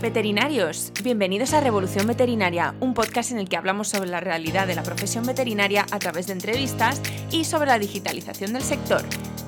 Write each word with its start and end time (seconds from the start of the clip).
Veterinarios, 0.00 0.92
bienvenidos 1.02 1.54
a 1.54 1.60
Revolución 1.60 2.06
Veterinaria, 2.06 2.74
un 2.80 2.92
podcast 2.92 3.30
en 3.32 3.38
el 3.38 3.48
que 3.48 3.56
hablamos 3.56 3.88
sobre 3.88 4.10
la 4.10 4.20
realidad 4.20 4.66
de 4.66 4.74
la 4.74 4.82
profesión 4.82 5.24
veterinaria 5.24 5.86
a 5.90 5.98
través 5.98 6.26
de 6.26 6.34
entrevistas 6.34 7.00
y 7.30 7.44
sobre 7.44 7.68
la 7.68 7.78
digitalización 7.78 8.52
del 8.52 8.62
sector. 8.62 9.00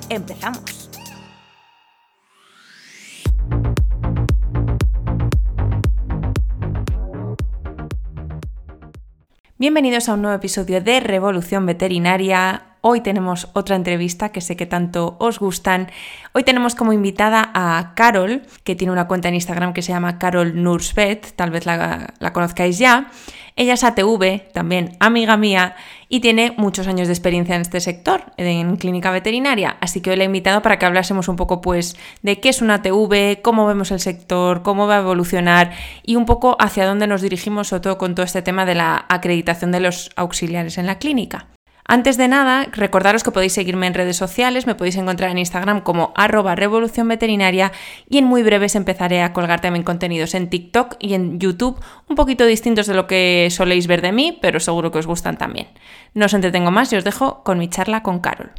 Empezamos. 0.08 0.90
Bienvenidos 9.59 10.09
a 10.09 10.15
un 10.15 10.23
nuevo 10.23 10.37
episodio 10.37 10.80
de 10.80 11.01
Revolución 11.01 11.67
Veterinaria. 11.67 12.68
Hoy 12.80 13.00
tenemos 13.00 13.48
otra 13.54 13.74
entrevista 13.74 14.30
que 14.30 14.40
sé 14.40 14.56
que 14.56 14.66
tanto 14.66 15.16
os 15.18 15.40
gustan. 15.40 15.90
Hoy 16.32 16.45
tenemos 16.45 16.74
como 16.74 16.92
invitada 16.92 17.50
a 17.52 17.92
Carol, 17.96 18.42
que 18.62 18.77
tiene 18.77 18.92
una 18.92 19.08
cuenta 19.08 19.28
en 19.28 19.34
Instagram 19.34 19.72
que 19.72 19.82
se 19.82 19.92
llama 19.92 20.18
Carol 20.18 20.62
Nursvet, 20.62 21.34
tal 21.34 21.50
vez 21.50 21.66
la, 21.66 22.14
la 22.19 22.33
conozcáis 22.33 22.78
ya. 22.78 23.10
Ella 23.56 23.74
es 23.74 23.83
ATV, 23.83 24.52
también 24.52 24.96
amiga 25.00 25.36
mía, 25.36 25.74
y 26.09 26.20
tiene 26.20 26.55
muchos 26.56 26.86
años 26.86 27.09
de 27.09 27.12
experiencia 27.12 27.56
en 27.56 27.62
este 27.62 27.80
sector, 27.80 28.22
en 28.36 28.77
clínica 28.77 29.10
veterinaria. 29.10 29.77
Así 29.80 30.00
que 30.00 30.10
hoy 30.10 30.16
la 30.16 30.22
he 30.22 30.27
invitado 30.27 30.62
para 30.62 30.78
que 30.78 30.86
hablásemos 30.86 31.27
un 31.27 31.34
poco 31.34 31.60
pues 31.60 31.97
de 32.22 32.38
qué 32.38 32.50
es 32.50 32.62
una 32.62 32.74
ATV, 32.74 33.42
cómo 33.42 33.66
vemos 33.66 33.91
el 33.91 33.98
sector, 33.98 34.62
cómo 34.62 34.86
va 34.86 34.98
a 34.98 35.00
evolucionar 35.00 35.72
y 36.05 36.14
un 36.14 36.24
poco 36.24 36.56
hacia 36.60 36.86
dónde 36.86 37.08
nos 37.08 37.20
dirigimos, 37.20 37.66
sobre 37.66 37.83
todo 37.83 37.98
con 37.98 38.14
todo 38.14 38.24
este 38.24 38.42
tema 38.42 38.64
de 38.64 38.77
la 38.77 39.06
acreditación 39.08 39.72
de 39.72 39.80
los 39.80 40.10
auxiliares 40.14 40.78
en 40.78 40.86
la 40.86 41.00
clínica. 41.00 41.48
Antes 41.91 42.19
de 42.19 42.28
nada, 42.28 42.66
recordaros 42.70 43.24
que 43.24 43.30
podéis 43.30 43.55
seguirme 43.55 43.87
en 43.87 43.95
redes 43.95 44.19
sociales, 44.19 44.66
me 44.66 44.74
podéis 44.74 44.97
encontrar 44.97 45.30
en 45.30 45.38
Instagram 45.38 45.80
como 45.80 46.12
arroba 46.16 46.55
revolución 46.55 47.09
veterinaria 47.09 47.73
y 48.11 48.19
en 48.19 48.27
muy 48.27 48.42
breves 48.42 48.74
empezaré 48.74 49.23
a 49.23 49.33
colgar 49.33 49.62
también 49.62 49.84
contenidos 49.84 50.34
en 50.34 50.51
TikTok 50.51 50.97
y 50.98 51.14
en 51.14 51.41
YouTube, 51.41 51.83
un 52.06 52.14
poquito 52.14 52.45
distintos 52.45 52.88
de 52.88 52.92
lo 52.92 53.06
que 53.06 53.48
soléis 53.51 53.87
ver 53.87 54.03
de 54.03 54.12
mí, 54.12 54.39
pero 54.42 54.61
seguro 54.61 54.92
que 54.92 54.98
os 54.98 55.06
gustan 55.06 55.39
también. 55.39 55.69
No 56.12 56.27
os 56.27 56.34
entretengo 56.34 56.70
más 56.70 56.92
y 56.92 56.97
os 56.97 57.05
dejo 57.05 57.42
con 57.42 57.59
mi 57.59 57.70
charla 57.70 58.03
con 58.03 58.20
Carol. 58.20 58.53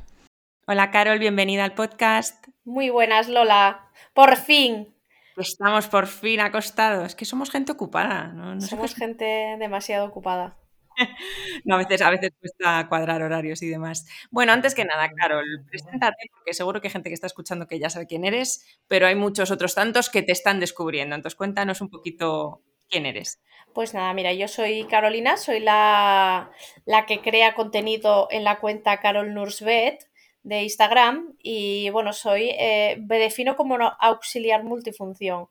Hola 0.65 0.89
Carol, 0.89 1.19
bienvenida 1.19 1.65
al 1.65 1.75
podcast. 1.75 2.47
Muy 2.65 2.89
buenas 2.89 3.29
Lola, 3.29 3.91
por 4.15 4.37
fin. 4.37 4.95
Estamos 5.37 5.87
por 5.87 6.07
fin 6.07 6.39
acostados, 6.39 7.05
es 7.05 7.15
que 7.15 7.25
somos 7.25 7.51
gente 7.51 7.73
ocupada. 7.73 8.29
¿no? 8.29 8.59
somos 8.59 8.95
gente 8.95 9.55
demasiado 9.59 10.07
ocupada. 10.07 10.57
no, 11.65 11.75
a 11.75 11.77
veces, 11.77 12.01
a 12.01 12.09
veces 12.09 12.31
cuesta 12.39 12.87
cuadrar 12.87 13.21
horarios 13.21 13.61
y 13.61 13.69
demás. 13.69 14.05
Bueno, 14.31 14.51
antes 14.51 14.75
que 14.75 14.85
nada, 14.85 15.09
Carol, 15.15 15.45
preséntate, 15.69 16.29
porque 16.31 16.53
seguro 16.53 16.81
que 16.81 16.87
hay 16.87 16.91
gente 16.93 17.09
que 17.09 17.13
está 17.13 17.27
escuchando 17.27 17.67
que 17.67 17.79
ya 17.79 17.89
sabe 17.89 18.07
quién 18.07 18.25
eres, 18.25 18.65
pero 18.87 19.07
hay 19.07 19.15
muchos 19.15 19.51
otros 19.51 19.75
tantos 19.75 20.09
que 20.09 20.21
te 20.21 20.31
están 20.31 20.59
descubriendo. 20.59 21.15
Entonces, 21.15 21.37
cuéntanos 21.37 21.81
un 21.81 21.89
poquito 21.89 22.61
quién 22.89 23.05
eres. 23.05 23.41
Pues 23.73 23.93
nada, 23.93 24.13
mira, 24.13 24.33
yo 24.33 24.47
soy 24.47 24.85
Carolina, 24.85 25.37
soy 25.37 25.59
la, 25.59 26.51
la 26.85 27.05
que 27.05 27.21
crea 27.21 27.53
contenido 27.53 28.27
en 28.31 28.43
la 28.43 28.59
cuenta 28.59 28.99
Carol 28.99 29.33
Nursvet 29.33 30.09
de 30.43 30.63
Instagram 30.63 31.35
y 31.43 31.89
bueno, 31.91 32.13
soy, 32.13 32.49
eh, 32.57 32.97
me 33.07 33.19
defino 33.19 33.55
como 33.55 33.77
auxiliar 33.99 34.63
multifunción 34.63 35.47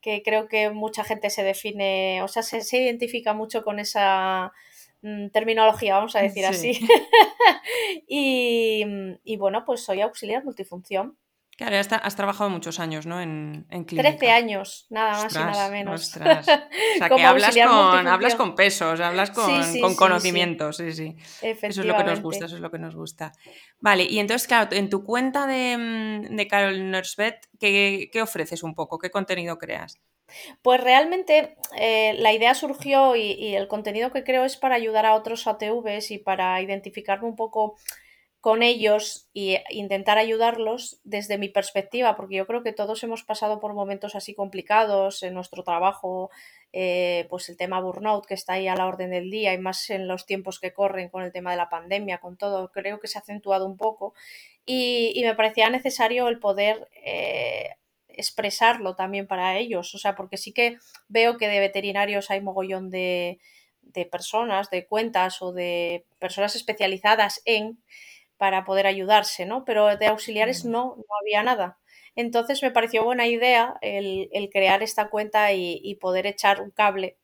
que 0.00 0.22
creo 0.22 0.48
que 0.48 0.70
mucha 0.70 1.04
gente 1.04 1.30
se 1.30 1.42
define, 1.42 2.22
o 2.22 2.28
sea, 2.28 2.42
se, 2.42 2.62
se 2.62 2.78
identifica 2.78 3.34
mucho 3.34 3.62
con 3.62 3.78
esa, 3.78 4.52
terminología, 5.32 5.94
vamos 5.96 6.16
a 6.16 6.20
decir 6.20 6.44
así. 6.46 6.80
y, 8.08 9.36
bueno, 9.38 9.64
pues 9.64 9.82
soy 9.82 10.00
auxiliar 10.00 10.44
multifunción. 10.44 11.16
Claro, 11.60 11.76
has, 11.76 11.92
has 11.92 12.16
trabajado 12.16 12.48
muchos 12.48 12.80
años, 12.80 13.04
¿no? 13.04 13.20
En, 13.20 13.66
en 13.68 13.84
clínica. 13.84 14.16
13 14.16 14.30
años, 14.30 14.86
nada 14.88 15.22
más 15.22 15.34
y 15.34 15.38
nada 15.38 15.68
menos. 15.68 16.16
O 16.16 16.18
sea, 16.18 17.10
que 17.10 17.22
hablas 17.22 17.54
con, 17.54 18.08
hablas 18.08 18.34
con 18.34 18.54
pesos, 18.54 18.98
hablas 18.98 19.30
con, 19.30 19.78
con 19.82 19.94
conocimientos, 19.94 20.78
sí, 20.78 20.92
sí. 20.92 21.16
Eso 21.42 21.82
es 21.82 21.86
lo 21.86 21.94
que 21.98 22.04
nos 22.04 22.22
gusta, 22.22 22.46
eso 22.46 22.54
es 22.54 22.62
lo 22.62 22.70
que 22.70 22.78
nos 22.78 22.96
gusta. 22.96 23.32
Vale, 23.78 24.04
y 24.04 24.20
entonces, 24.20 24.48
claro, 24.48 24.74
en 24.74 24.88
tu 24.88 25.04
cuenta 25.04 25.46
de, 25.46 25.76
mm, 25.76 26.34
de 26.34 26.48
Carol 26.48 26.90
Nursvet, 26.90 27.46
¿qué, 27.58 28.08
¿qué 28.10 28.22
ofreces 28.22 28.62
un 28.62 28.74
poco? 28.74 28.98
¿Qué 28.98 29.10
contenido 29.10 29.58
creas? 29.58 30.00
Pues 30.62 30.80
realmente 30.80 31.56
eh, 31.76 32.14
la 32.14 32.32
idea 32.32 32.54
surgió 32.54 33.16
y, 33.16 33.54
el 33.54 33.68
contenido 33.68 34.12
que 34.12 34.24
creo 34.24 34.46
es 34.46 34.56
para 34.56 34.76
ayudar 34.76 35.04
a 35.04 35.14
otros 35.14 35.46
ATVs 35.46 36.10
y 36.10 36.18
para 36.18 36.58
identificarme 36.62 37.28
un 37.28 37.36
poco 37.36 37.76
con 38.40 38.62
ellos 38.62 39.28
e 39.34 39.62
intentar 39.70 40.16
ayudarlos 40.16 40.98
desde 41.04 41.36
mi 41.36 41.48
perspectiva, 41.48 42.16
porque 42.16 42.36
yo 42.36 42.46
creo 42.46 42.62
que 42.62 42.72
todos 42.72 43.02
hemos 43.02 43.22
pasado 43.22 43.60
por 43.60 43.74
momentos 43.74 44.14
así 44.14 44.34
complicados 44.34 45.22
en 45.22 45.34
nuestro 45.34 45.62
trabajo, 45.62 46.30
eh, 46.72 47.26
pues 47.28 47.48
el 47.50 47.58
tema 47.58 47.80
burnout 47.80 48.24
que 48.24 48.34
está 48.34 48.54
ahí 48.54 48.66
a 48.66 48.76
la 48.76 48.86
orden 48.86 49.10
del 49.10 49.30
día 49.30 49.52
y 49.52 49.58
más 49.58 49.90
en 49.90 50.08
los 50.08 50.24
tiempos 50.24 50.58
que 50.58 50.72
corren 50.72 51.10
con 51.10 51.22
el 51.22 51.32
tema 51.32 51.50
de 51.50 51.58
la 51.58 51.68
pandemia, 51.68 52.18
con 52.18 52.38
todo, 52.38 52.70
creo 52.72 52.98
que 52.98 53.08
se 53.08 53.18
ha 53.18 53.20
acentuado 53.20 53.66
un 53.66 53.76
poco 53.76 54.14
y, 54.64 55.20
me 55.24 55.34
parecía 55.34 55.68
necesario 55.68 56.28
el 56.28 56.38
poder 56.38 56.88
eh, 57.04 57.70
expresarlo 58.08 58.94
también 58.96 59.26
para 59.26 59.58
ellos. 59.58 59.94
O 59.94 59.98
sea, 59.98 60.14
porque 60.14 60.36
sí 60.36 60.52
que 60.52 60.78
veo 61.08 61.36
que 61.36 61.48
de 61.48 61.60
veterinarios 61.60 62.30
hay 62.30 62.40
mogollón 62.40 62.90
de, 62.90 63.38
de 63.82 64.06
personas, 64.06 64.70
de 64.70 64.86
cuentas 64.86 65.42
o 65.42 65.52
de 65.52 66.06
personas 66.18 66.54
especializadas 66.56 67.42
en 67.44 67.78
para 68.40 68.64
poder 68.64 68.86
ayudarse, 68.86 69.44
¿no? 69.44 69.66
Pero 69.66 69.98
de 69.98 70.06
auxiliares 70.06 70.64
no, 70.64 70.96
no 70.96 71.04
había 71.20 71.42
nada. 71.42 71.78
Entonces 72.16 72.62
me 72.62 72.70
pareció 72.70 73.04
buena 73.04 73.26
idea 73.26 73.74
el, 73.82 74.30
crear 74.50 74.82
esta 74.82 75.10
cuenta 75.10 75.52
y, 75.52 75.94
poder 76.00 76.24
echar 76.26 76.62
un 76.62 76.70
cable 76.70 77.18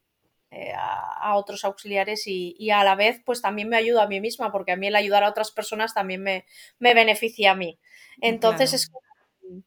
eh, 0.51 0.75
a, 0.77 1.35
otros 1.37 1.65
auxiliares 1.65 2.25
y, 2.27 2.71
a 2.71 2.85
la 2.85 2.97
vez 2.97 3.23
pues 3.25 3.41
también 3.41 3.71
me 3.71 3.79
ayuda 3.79 4.03
a 4.03 4.09
mí 4.09 4.21
misma 4.21 4.53
porque 4.53 4.73
a 4.73 4.77
mí 4.77 4.89
el 4.89 4.95
ayudar 4.95 5.25
a 5.25 5.31
otras 5.31 5.53
personas 5.53 5.95
también 5.95 6.23
me, 6.23 6.45
me 6.79 6.93
beneficia 6.93 7.53
a 7.53 7.55
mí. 7.55 7.79
Entonces 8.21 8.75
es 8.75 8.93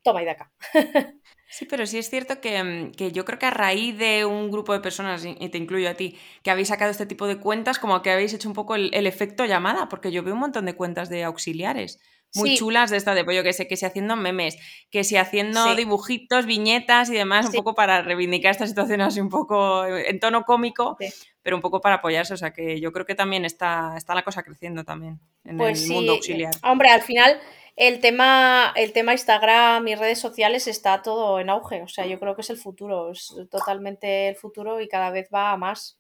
toma 0.03 0.21
y 0.21 0.25
de 0.25 0.31
acá. 0.31 0.51
Sí, 1.51 1.65
pero 1.65 1.87
sí 1.87 1.97
es 1.97 2.11
cierto 2.11 2.35
mm, 2.35 2.91
que, 2.91 3.11
yo 3.11 3.25
creo 3.25 3.39
que 3.39 3.47
a 3.47 3.51
raíz 3.51 3.97
de 3.97 4.23
un 4.23 4.51
grupo 4.51 4.71
de 4.71 4.81
personas, 4.81 5.25
y 5.25 5.49
te 5.49 5.57
incluyo 5.57 5.89
a 5.89 5.95
ti, 5.95 6.15
que 6.43 6.51
habéis 6.51 6.67
sacado 6.67 6.91
este 6.91 7.07
tipo 7.07 7.25
de 7.25 7.39
cuentas, 7.39 7.79
como 7.79 8.03
que 8.03 8.11
habéis 8.11 8.33
hecho 8.33 8.47
un 8.47 8.53
poco 8.53 8.75
el, 8.75 9.07
efecto 9.07 9.45
llamada, 9.45 9.89
porque 9.89 10.11
yo 10.11 10.21
veo 10.21 10.35
un 10.35 10.41
montón 10.41 10.65
de 10.65 10.75
cuentas 10.75 11.09
de 11.09 11.23
auxiliares 11.23 11.99
muy 12.35 12.55
chulas 12.55 12.91
de 12.91 12.97
esta 12.97 13.15
de 13.15 13.25
pollo 13.25 13.41
que 13.41 13.53
sé 13.53 13.67
que 13.67 13.75
si 13.75 13.87
haciendo 13.87 14.15
memes, 14.15 14.55
que 14.91 15.03
si 15.03 15.17
haciendo 15.17 15.75
dibujitos, 15.75 16.45
viñetas 16.45 17.09
y 17.09 17.13
demás, 17.13 17.47
un 17.47 17.53
poco 17.53 17.73
para 17.73 18.03
reivindicar 18.03 18.51
esta 18.51 18.67
situación 18.67 19.01
así 19.01 19.19
un 19.19 19.29
poco 19.29 19.83
en 19.87 20.19
tono 20.19 20.43
cómico, 20.43 20.95
pero 21.41 21.55
un 21.55 21.61
poco 21.63 21.81
para 21.81 21.95
apoyarse. 21.95 22.35
O 22.35 22.37
sea 22.37 22.51
que 22.51 22.79
yo 22.79 22.91
creo 22.91 23.07
que 23.07 23.15
también 23.15 23.45
está, 23.45 23.95
está 23.97 24.13
la 24.13 24.23
cosa 24.23 24.43
creciendo 24.43 24.83
también 24.83 25.19
en 25.43 25.57
pues 25.57 25.83
el 25.83 25.89
mundo 25.89 26.11
auxiliar. 26.13 26.53
Hombre, 26.61 26.89
al 26.91 27.01
final 27.01 27.39
el 27.79 28.01
tema, 28.01 28.73
el 28.75 28.91
tema 28.91 29.13
Instagram 29.13 29.87
y 29.87 29.95
redes 29.95 30.19
sociales 30.19 30.67
está 30.67 31.01
todo 31.01 31.39
en 31.39 31.49
auge. 31.49 31.81
O 31.81 31.87
sea, 31.87 32.05
yo 32.05 32.19
creo 32.19 32.35
que 32.35 32.41
es 32.41 32.49
el 32.49 32.57
futuro, 32.57 33.11
es 33.11 33.33
totalmente 33.49 34.27
el 34.27 34.35
futuro 34.35 34.81
y 34.81 34.89
cada 34.89 35.11
vez 35.11 35.29
va 35.33 35.53
a 35.53 35.57
más. 35.57 35.97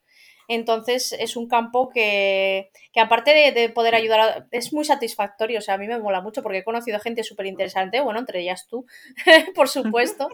Entonces 0.49 1.13
es 1.13 1.37
un 1.37 1.47
campo 1.47 1.89
que, 1.89 2.69
que 2.91 2.99
aparte 2.99 3.53
de, 3.53 3.69
poder 3.69 3.95
ayudar, 3.95 4.47
es 4.51 4.73
muy 4.73 4.83
satisfactorio. 4.83 5.59
O 5.59 5.61
sea, 5.61 5.75
a 5.75 5.77
mí 5.77 5.87
me 5.87 5.99
mola 5.99 6.19
mucho 6.19 6.43
porque 6.43 6.57
he 6.57 6.63
conocido 6.65 6.99
gente 6.99 7.23
súper 7.23 7.45
interesante, 7.45 8.01
bueno, 8.01 8.19
entre 8.19 8.41
ellas 8.41 8.67
tú, 8.67 8.85
por 9.55 9.69
supuesto. 9.69 10.27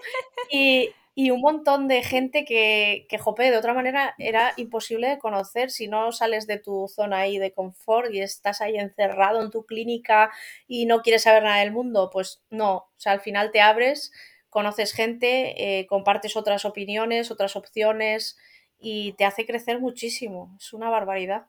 Y, 0.51 0.89
y 1.17 1.31
un 1.31 1.39
montón 1.39 1.87
de 1.87 2.03
gente 2.03 2.43
que, 2.43 3.07
que, 3.09 3.17
jope, 3.17 3.49
de 3.49 3.57
otra 3.57 3.73
manera 3.73 4.13
era 4.17 4.53
imposible 4.57 5.07
de 5.07 5.17
conocer 5.17 5.71
si 5.71 5.87
no 5.87 6.11
sales 6.11 6.45
de 6.45 6.59
tu 6.59 6.89
zona 6.89 7.19
ahí 7.19 7.37
de 7.37 7.53
confort 7.53 8.13
y 8.13 8.19
estás 8.19 8.59
ahí 8.59 8.75
encerrado 8.75 9.41
en 9.41 9.49
tu 9.49 9.65
clínica 9.65 10.29
y 10.67 10.85
no 10.85 11.01
quieres 11.01 11.23
saber 11.23 11.43
nada 11.43 11.61
del 11.61 11.71
mundo. 11.71 12.09
Pues 12.11 12.43
no, 12.49 12.75
o 12.75 12.93
sea, 12.97 13.13
al 13.13 13.21
final 13.21 13.51
te 13.51 13.61
abres, 13.61 14.11
conoces 14.49 14.91
gente, 14.91 15.79
eh, 15.79 15.87
compartes 15.87 16.35
otras 16.35 16.65
opiniones, 16.65 17.31
otras 17.31 17.55
opciones 17.55 18.37
y 18.77 19.13
te 19.13 19.23
hace 19.23 19.45
crecer 19.45 19.79
muchísimo. 19.79 20.53
Es 20.59 20.73
una 20.73 20.89
barbaridad. 20.89 21.47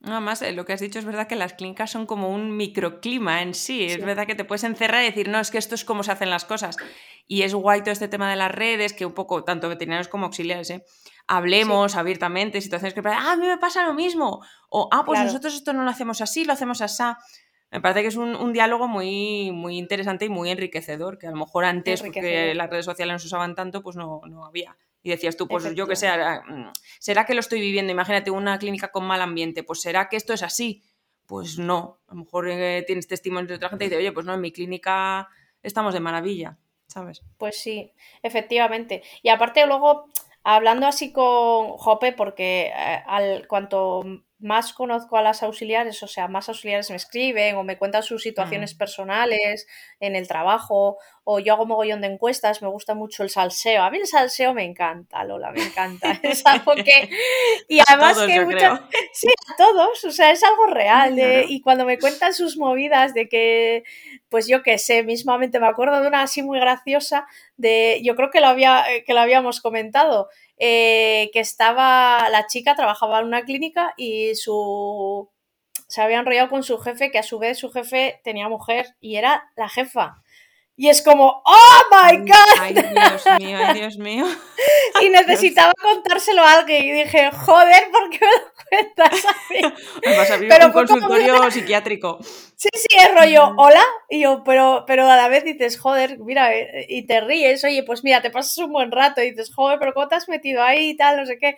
Nada 0.00 0.20
más, 0.20 0.42
eh, 0.42 0.52
lo 0.52 0.64
que 0.64 0.72
has 0.72 0.80
dicho 0.80 0.98
es 0.98 1.04
verdad 1.04 1.26
que 1.26 1.36
las 1.36 1.54
clínicas 1.54 1.90
son 1.90 2.06
como 2.06 2.30
un 2.30 2.56
microclima 2.56 3.42
en 3.42 3.54
sí. 3.54 3.84
Es 3.84 4.04
verdad 4.04 4.26
que 4.26 4.34
te 4.34 4.44
puedes 4.44 4.64
encerrar 4.64 5.02
y 5.02 5.06
decir, 5.06 5.28
no, 5.28 5.40
es 5.40 5.50
que 5.50 5.58
esto 5.58 5.74
es 5.74 5.84
como 5.84 6.02
se 6.02 6.12
hacen 6.12 6.30
las 6.30 6.44
cosas. 6.44 6.76
Y 7.26 7.42
es 7.42 7.54
guay 7.54 7.80
todo 7.80 7.90
este 7.90 8.08
tema 8.08 8.30
de 8.30 8.36
las 8.36 8.52
redes, 8.52 8.92
que 8.92 9.04
un 9.04 9.12
poco, 9.12 9.42
tanto 9.42 9.68
veterinarios 9.68 10.08
como 10.08 10.26
auxiliares, 10.26 10.70
¿eh? 10.70 10.84
hablemos 11.26 11.96
abiertamente, 11.96 12.60
situaciones 12.60 12.94
que, 12.94 13.02
ah, 13.04 13.32
a 13.32 13.36
mí 13.36 13.46
me 13.46 13.58
pasa 13.58 13.84
lo 13.84 13.94
mismo. 13.94 14.44
O, 14.70 14.88
ah, 14.92 15.02
pues 15.04 15.20
nosotros 15.20 15.54
esto 15.54 15.72
no 15.72 15.82
lo 15.82 15.90
hacemos 15.90 16.20
así, 16.20 16.44
lo 16.44 16.52
hacemos 16.52 16.80
así. 16.80 17.02
Me 17.70 17.80
parece 17.80 18.02
que 18.02 18.08
es 18.08 18.16
un, 18.16 18.52
diálogo 18.52 18.86
muy, 18.86 19.50
muy 19.50 19.76
interesante 19.76 20.24
y 20.24 20.28
muy 20.28 20.50
enriquecedor, 20.50 21.18
que 21.18 21.26
a 21.26 21.30
lo 21.30 21.36
mejor 21.36 21.64
antes, 21.64 22.00
porque 22.00 22.54
las 22.54 22.70
redes 22.70 22.84
sociales 22.84 23.14
no 23.14 23.18
se 23.18 23.26
usaban 23.26 23.54
tanto, 23.56 23.82
pues 23.82 23.96
no, 23.96 24.20
no 24.28 24.46
había. 24.46 24.76
Y 25.02 25.10
decías 25.10 25.36
tú, 25.36 25.46
pues 25.46 25.74
yo 25.74 25.86
que 25.86 25.96
sé, 25.96 26.08
mm, 26.08 26.70
¿será 27.00 27.26
que 27.26 27.34
lo 27.34 27.40
estoy 27.40 27.60
viviendo? 27.60 27.92
Imagínate 27.92 28.30
una 28.30 28.58
clínica 28.58 28.92
con 28.92 29.04
mal 29.04 29.20
ambiente, 29.20 29.62
pues 29.62 29.80
¿será 29.80 30.08
que 30.08 30.16
esto 30.16 30.32
es 30.32 30.42
así? 30.42 30.84
Pues 31.26 31.58
no, 31.58 31.98
a 32.06 32.14
lo 32.14 32.20
mejor 32.20 32.48
eh, 32.48 32.84
tienes 32.86 33.08
testimonios 33.08 33.48
de 33.48 33.56
otra 33.56 33.68
gente 33.68 33.84
y 33.84 33.88
dice, 33.88 33.98
oye, 33.98 34.12
pues 34.12 34.26
no, 34.26 34.34
en 34.34 34.40
mi 34.40 34.52
clínica 34.52 35.28
estamos 35.62 35.92
de 35.92 36.00
maravilla, 36.00 36.58
Pues 37.38 37.58
sí, 37.60 37.92
efectivamente. 38.22 39.02
Y 39.22 39.28
aparte 39.28 39.66
luego 39.66 40.06
hablando 40.42 40.86
así 40.86 41.12
con 41.12 41.68
Jope, 41.76 42.12
porque 42.12 42.72
eh, 42.74 43.02
al 43.06 43.46
cuanto 43.48 44.02
más 44.38 44.72
conozco 44.74 45.16
a 45.16 45.22
las 45.22 45.42
auxiliares, 45.42 46.02
o 46.02 46.06
sea, 46.06 46.28
más 46.28 46.48
auxiliares 46.48 46.90
me 46.90 46.96
escriben 46.96 47.56
o 47.56 47.64
me 47.64 47.78
cuentan 47.78 48.02
sus 48.02 48.22
situaciones 48.22 48.74
mm. 48.74 48.78
personales 48.78 49.66
en 49.98 50.14
el 50.14 50.28
trabajo, 50.28 50.98
o 51.24 51.40
yo 51.40 51.54
hago 51.54 51.66
mogollón 51.66 52.02
de 52.02 52.06
encuestas, 52.06 52.62
me 52.62 52.68
gusta 52.68 52.94
mucho 52.94 53.22
el 53.22 53.30
salseo. 53.30 53.82
A 53.82 53.90
mí 53.90 53.98
el 53.98 54.06
salseo 54.06 54.54
me 54.54 54.64
encanta, 54.64 55.24
Lola, 55.24 55.50
me 55.50 55.62
encanta. 55.62 56.20
Es 56.22 56.44
algo 56.46 56.74
que. 56.76 57.10
Y 57.68 57.80
además 57.84 58.18
que 58.18 58.44
muchas. 58.44 58.80
Sí, 59.12 59.28
a 59.28 59.56
todos, 59.56 60.04
o 60.04 60.10
sea, 60.10 60.30
es 60.30 60.44
algo 60.44 60.66
real. 60.66 61.18
Y 61.48 61.62
cuando 61.62 61.84
me 61.84 61.98
cuentan 61.98 62.34
sus 62.34 62.58
movidas 62.58 63.14
de 63.14 63.28
que, 63.28 63.82
pues 64.28 64.46
yo 64.46 64.62
qué 64.62 64.78
sé, 64.78 65.02
mismamente 65.02 65.58
me 65.58 65.66
acuerdo 65.66 66.00
de 66.00 66.08
una 66.08 66.22
así 66.22 66.42
muy 66.42 66.60
graciosa, 66.60 67.26
de. 67.56 68.00
Yo 68.04 68.14
creo 68.14 68.30
que 68.30 68.40
lo, 68.40 68.48
había, 68.48 68.84
que 69.04 69.14
lo 69.14 69.20
habíamos 69.20 69.60
comentado 69.60 70.28
eh, 70.58 71.30
que 71.32 71.40
estaba, 71.40 72.28
la 72.30 72.46
chica 72.46 72.74
trabajaba 72.74 73.20
en 73.20 73.26
una 73.26 73.44
clínica 73.44 73.94
y 73.96 74.34
su 74.34 75.30
se 75.88 76.02
había 76.02 76.18
enrollado 76.18 76.50
con 76.50 76.62
su 76.62 76.78
jefe, 76.78 77.10
que 77.10 77.18
a 77.18 77.22
su 77.22 77.38
vez 77.38 77.58
su 77.58 77.70
jefe 77.70 78.20
tenía 78.24 78.48
mujer 78.48 78.96
y 79.00 79.16
era 79.16 79.50
la 79.56 79.68
jefa. 79.68 80.22
Y 80.78 80.90
es 80.90 81.00
como, 81.00 81.42
¡Oh 81.44 81.82
my 81.90 82.18
God! 82.18 82.60
Ay, 82.60 82.74
Dios 82.74 83.24
mío, 83.38 83.58
ay, 83.58 83.74
Dios 83.80 83.96
mío. 83.96 84.26
Y 85.02 85.08
necesitaba 85.10 85.72
contárselo 85.82 86.42
a 86.42 86.52
alguien 86.52 86.84
y 86.84 86.92
dije, 86.92 87.30
joder, 87.30 87.90
¿por 87.90 88.10
qué 88.10 88.20
me 88.20 88.32
lo 88.32 88.52
cuentas 88.68 89.24
a 89.26 89.32
mí? 89.50 90.16
Vas 90.16 90.30
a 90.30 90.34
abrir 90.34 90.48
pero 90.48 90.66
un 90.66 90.72
consultorio 90.72 91.50
psiquiátrico. 91.50 92.18
Sí, 92.22 92.68
sí, 92.72 92.96
es 92.98 93.14
rollo, 93.14 93.52
hola. 93.56 93.82
Y 94.08 94.20
yo, 94.20 94.42
pero, 94.44 94.84
pero 94.86 95.08
a 95.08 95.16
la 95.16 95.28
vez 95.28 95.44
dices, 95.44 95.78
joder, 95.78 96.18
mira, 96.18 96.54
eh, 96.54 96.86
y 96.88 97.06
te 97.06 97.20
ríes, 97.20 97.62
oye, 97.64 97.82
pues 97.82 98.04
mira, 98.04 98.22
te 98.22 98.30
pasas 98.30 98.56
un 98.58 98.72
buen 98.72 98.90
rato 98.90 99.22
y 99.22 99.30
dices, 99.30 99.54
joder, 99.54 99.78
pero 99.78 99.92
¿cómo 99.92 100.08
te 100.08 100.14
has 100.14 100.28
metido 100.28 100.62
ahí 100.62 100.90
y 100.90 100.96
tal? 100.96 101.16
No 101.16 101.26
sé 101.26 101.38
qué. 101.38 101.56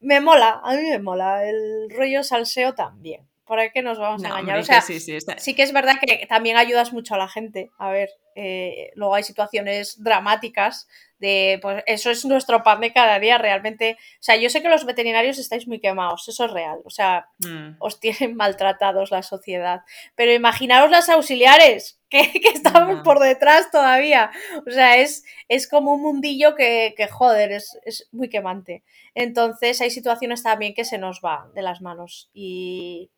Me 0.00 0.20
mola, 0.20 0.60
a 0.62 0.74
mí 0.74 0.82
me 0.82 0.98
mola. 1.00 1.48
El 1.48 1.90
rollo 1.90 2.22
salseo 2.22 2.74
también. 2.74 3.27
¿Por 3.48 3.58
qué 3.72 3.80
nos 3.80 3.98
vamos 3.98 4.22
a 4.22 4.28
engañar? 4.28 4.58
o 4.58 4.62
sea, 4.62 4.82
sí, 4.82 5.00
sí, 5.00 5.16
sí, 5.38 5.54
que 5.54 5.62
es 5.62 5.72
verdad 5.72 5.96
que 5.98 6.26
también 6.26 6.58
ayudas 6.58 6.92
mucho 6.92 7.14
a 7.14 7.18
la 7.18 7.28
gente. 7.28 7.70
A 7.78 7.90
ver, 7.90 8.10
eh, 8.34 8.92
luego 8.94 9.14
hay 9.14 9.22
situaciones 9.24 10.02
dramáticas 10.04 10.86
de, 11.18 11.58
pues 11.62 11.82
eso 11.86 12.10
es 12.10 12.24
nuestro 12.24 12.62
pan 12.62 12.80
de 12.80 12.92
cada 12.92 13.18
día 13.18 13.38
realmente. 13.38 13.96
O 13.98 14.22
sea, 14.22 14.36
yo 14.36 14.50
sé 14.50 14.62
que 14.62 14.68
los 14.68 14.84
veterinarios 14.84 15.38
estáis 15.38 15.66
muy 15.66 15.80
quemados, 15.80 16.28
eso 16.28 16.44
es 16.44 16.52
real. 16.52 16.78
O 16.84 16.90
sea, 16.90 17.28
mm. 17.38 17.76
os 17.78 17.98
tienen 18.00 18.36
maltratados 18.36 19.10
la 19.10 19.22
sociedad. 19.22 19.80
Pero 20.14 20.32
imaginaros 20.32 20.90
las 20.90 21.08
auxiliares, 21.08 21.98
que, 22.10 22.30
que 22.30 22.48
estamos 22.48 23.00
por 23.02 23.18
detrás 23.18 23.70
todavía. 23.70 24.30
O 24.66 24.70
sea, 24.70 24.98
es, 24.98 25.24
es 25.48 25.66
como 25.66 25.94
un 25.94 26.02
mundillo 26.02 26.54
que, 26.54 26.94
que 26.96 27.08
joder, 27.08 27.50
es, 27.52 27.78
es 27.84 28.08
muy 28.12 28.28
quemante. 28.28 28.84
Entonces 29.14 29.80
hay 29.80 29.90
situaciones 29.90 30.42
también 30.42 30.74
que 30.74 30.84
se 30.84 30.98
nos 30.98 31.20
va 31.24 31.50
de 31.54 31.62
las 31.62 31.80
manos. 31.80 32.30
Y 32.32 33.10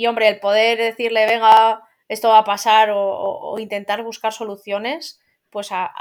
y 0.00 0.06
hombre, 0.06 0.28
el 0.28 0.40
poder 0.40 0.78
decirle, 0.78 1.26
venga, 1.26 1.82
esto 2.08 2.30
va 2.30 2.38
a 2.38 2.44
pasar 2.44 2.88
o, 2.90 3.54
intentar 3.58 4.02
buscar 4.02 4.32
soluciones, 4.32 5.20
pues 5.50 5.72
a, 5.72 5.92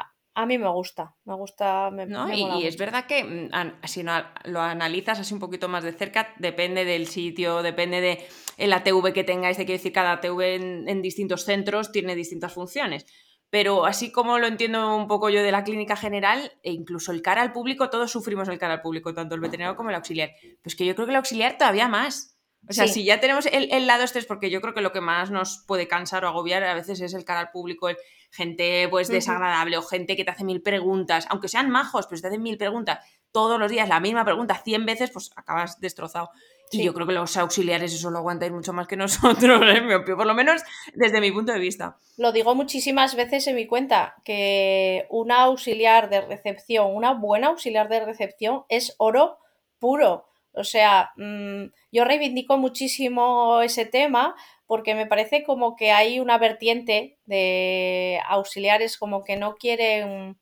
mí 0.48 0.58
me 0.58 0.70
gusta, 0.70 1.16
me 1.26 1.36
gusta. 1.36 1.92
Me, 1.92 2.06
no, 2.06 2.34
y, 2.34 2.66
es 2.66 2.78
verdad 2.78 3.08
que 3.08 3.26
mm, 3.26 3.50
si 3.84 4.04
no, 4.04 4.14
lo 4.46 4.62
analizas 4.62 5.20
así 5.20 5.34
un 5.34 5.42
poquito 5.42 5.68
más 5.68 5.84
de 5.84 5.92
cerca, 5.92 6.34
depende 6.38 6.86
del 6.86 7.08
sitio, 7.08 7.62
depende 7.62 8.00
de 8.00 8.26
el 8.56 8.72
ATV 8.72 9.12
que 9.12 9.26
tengáis, 9.26 9.58
de 9.58 9.66
quiere 9.66 9.80
decir 9.80 9.92
cada 9.92 10.14
ATV 10.14 10.40
en, 10.88 11.02
distintos 11.02 11.44
centros 11.44 11.92
tiene 11.92 12.16
distintas 12.16 12.54
funciones. 12.54 13.06
Pero 13.50 13.86
así 13.86 14.14
como 14.14 14.40
lo 14.40 14.48
entiendo 14.48 14.96
un 14.96 15.10
poco 15.10 15.30
yo 15.30 15.44
de 15.44 15.52
la 15.52 15.66
clínica 15.66 15.98
general, 15.98 16.54
e 16.64 16.72
incluso 16.72 17.12
el 17.12 17.22
cara 17.22 17.42
al 17.42 17.52
público, 17.52 17.90
todos 17.90 18.10
sufrimos 18.10 18.48
el 18.48 18.60
cara 18.60 18.76
al 18.76 18.82
público, 18.82 19.14
tanto 19.14 19.36
el 19.36 19.42
veterinario 19.42 19.76
como 19.76 19.90
el 19.90 19.98
auxiliar. 19.98 20.32
Pues 20.62 20.78
que 20.78 20.86
yo 20.86 20.96
creo 20.96 21.06
que 21.06 21.12
el 21.12 21.18
auxiliar 21.18 21.58
todavía 21.58 21.90
más. 21.90 22.29
O 22.68 22.74
sea, 22.74 22.88
si 22.88 23.04
ya 23.04 23.20
tenemos 23.20 23.48
el, 23.48 23.88
lado 23.88 24.04
este 24.04 24.20
es 24.20 24.26
porque 24.26 24.50
yo 24.50 24.62
creo 24.62 24.74
que 24.74 24.82
lo 24.82 24.92
que 24.92 25.02
más 25.02 25.32
nos 25.32 25.64
puede 25.66 25.88
cansar 25.88 26.26
o 26.26 26.28
agobiar 26.28 26.64
a 26.64 26.76
veces 26.76 27.02
es 27.02 27.14
el 27.14 27.26
cara 27.26 27.40
al 27.40 27.52
público, 27.52 27.90
el, 27.90 27.98
gente 28.32 28.88
pues 28.90 29.08
desagradable 29.08 29.78
o 29.78 29.82
gente 29.82 30.16
que 30.16 30.24
te 30.24 30.32
hace 30.32 30.44
mil 30.44 30.62
preguntas, 30.62 31.26
aunque 31.30 31.48
sean 31.48 31.70
majos, 31.70 32.06
pero 32.06 32.18
si 32.18 32.22
te 32.22 32.28
hacen 32.28 32.44
mil 32.44 32.58
preguntas 32.58 33.00
todos 33.32 33.60
los 33.60 33.72
días, 33.72 33.88
la 33.90 34.00
misma 34.00 34.26
pregunta 34.26 34.62
cien 34.64 34.86
veces, 34.86 35.12
pues 35.12 35.32
acabas 35.36 35.80
destrozado. 35.80 36.30
Y 36.72 36.84
yo 36.84 36.94
creo 36.94 37.08
que 37.08 37.14
los 37.14 37.36
auxiliares 37.36 37.94
eso 37.94 38.12
lo 38.12 38.20
aguantan 38.20 38.54
mucho 38.54 38.74
más 38.74 38.88
que 38.88 38.96
nosotros, 38.98 39.62
¿eh? 39.64 39.82
por 40.06 40.26
lo 40.26 40.34
menos 40.36 40.62
desde 40.94 41.20
mi 41.20 41.32
punto 41.32 41.52
de 41.52 41.60
vista. 41.60 41.98
Lo 42.18 42.32
digo 42.32 42.54
muchísimas 42.54 43.16
veces 43.16 43.48
en 43.48 43.56
mi 43.56 43.66
cuenta, 43.66 44.16
que 44.24 45.08
una 45.10 45.44
auxiliar 45.44 46.10
de 46.10 46.22
recepción, 46.22 46.96
una 46.96 47.14
buena 47.14 47.48
auxiliar 47.48 47.90
de 47.90 48.06
recepción 48.06 48.66
es 48.70 48.94
oro 48.98 49.40
puro. 49.80 50.29
O 50.54 50.64
sea, 50.64 51.12
mm, 51.16 51.66
yo 51.92 52.06
reivindico 52.06 52.58
muchísimo 52.58 53.62
ese 53.62 53.86
tema 53.86 54.36
porque 54.66 54.96
me 54.96 55.08
parece 55.08 55.44
como 55.44 55.76
que 55.76 55.92
hay 55.92 56.20
una 56.20 56.38
vertiente 56.38 57.18
de 57.26 58.20
auxiliares 58.28 58.98
como 58.98 59.24
que 59.24 59.36
no 59.36 59.56
quieren, 59.56 60.38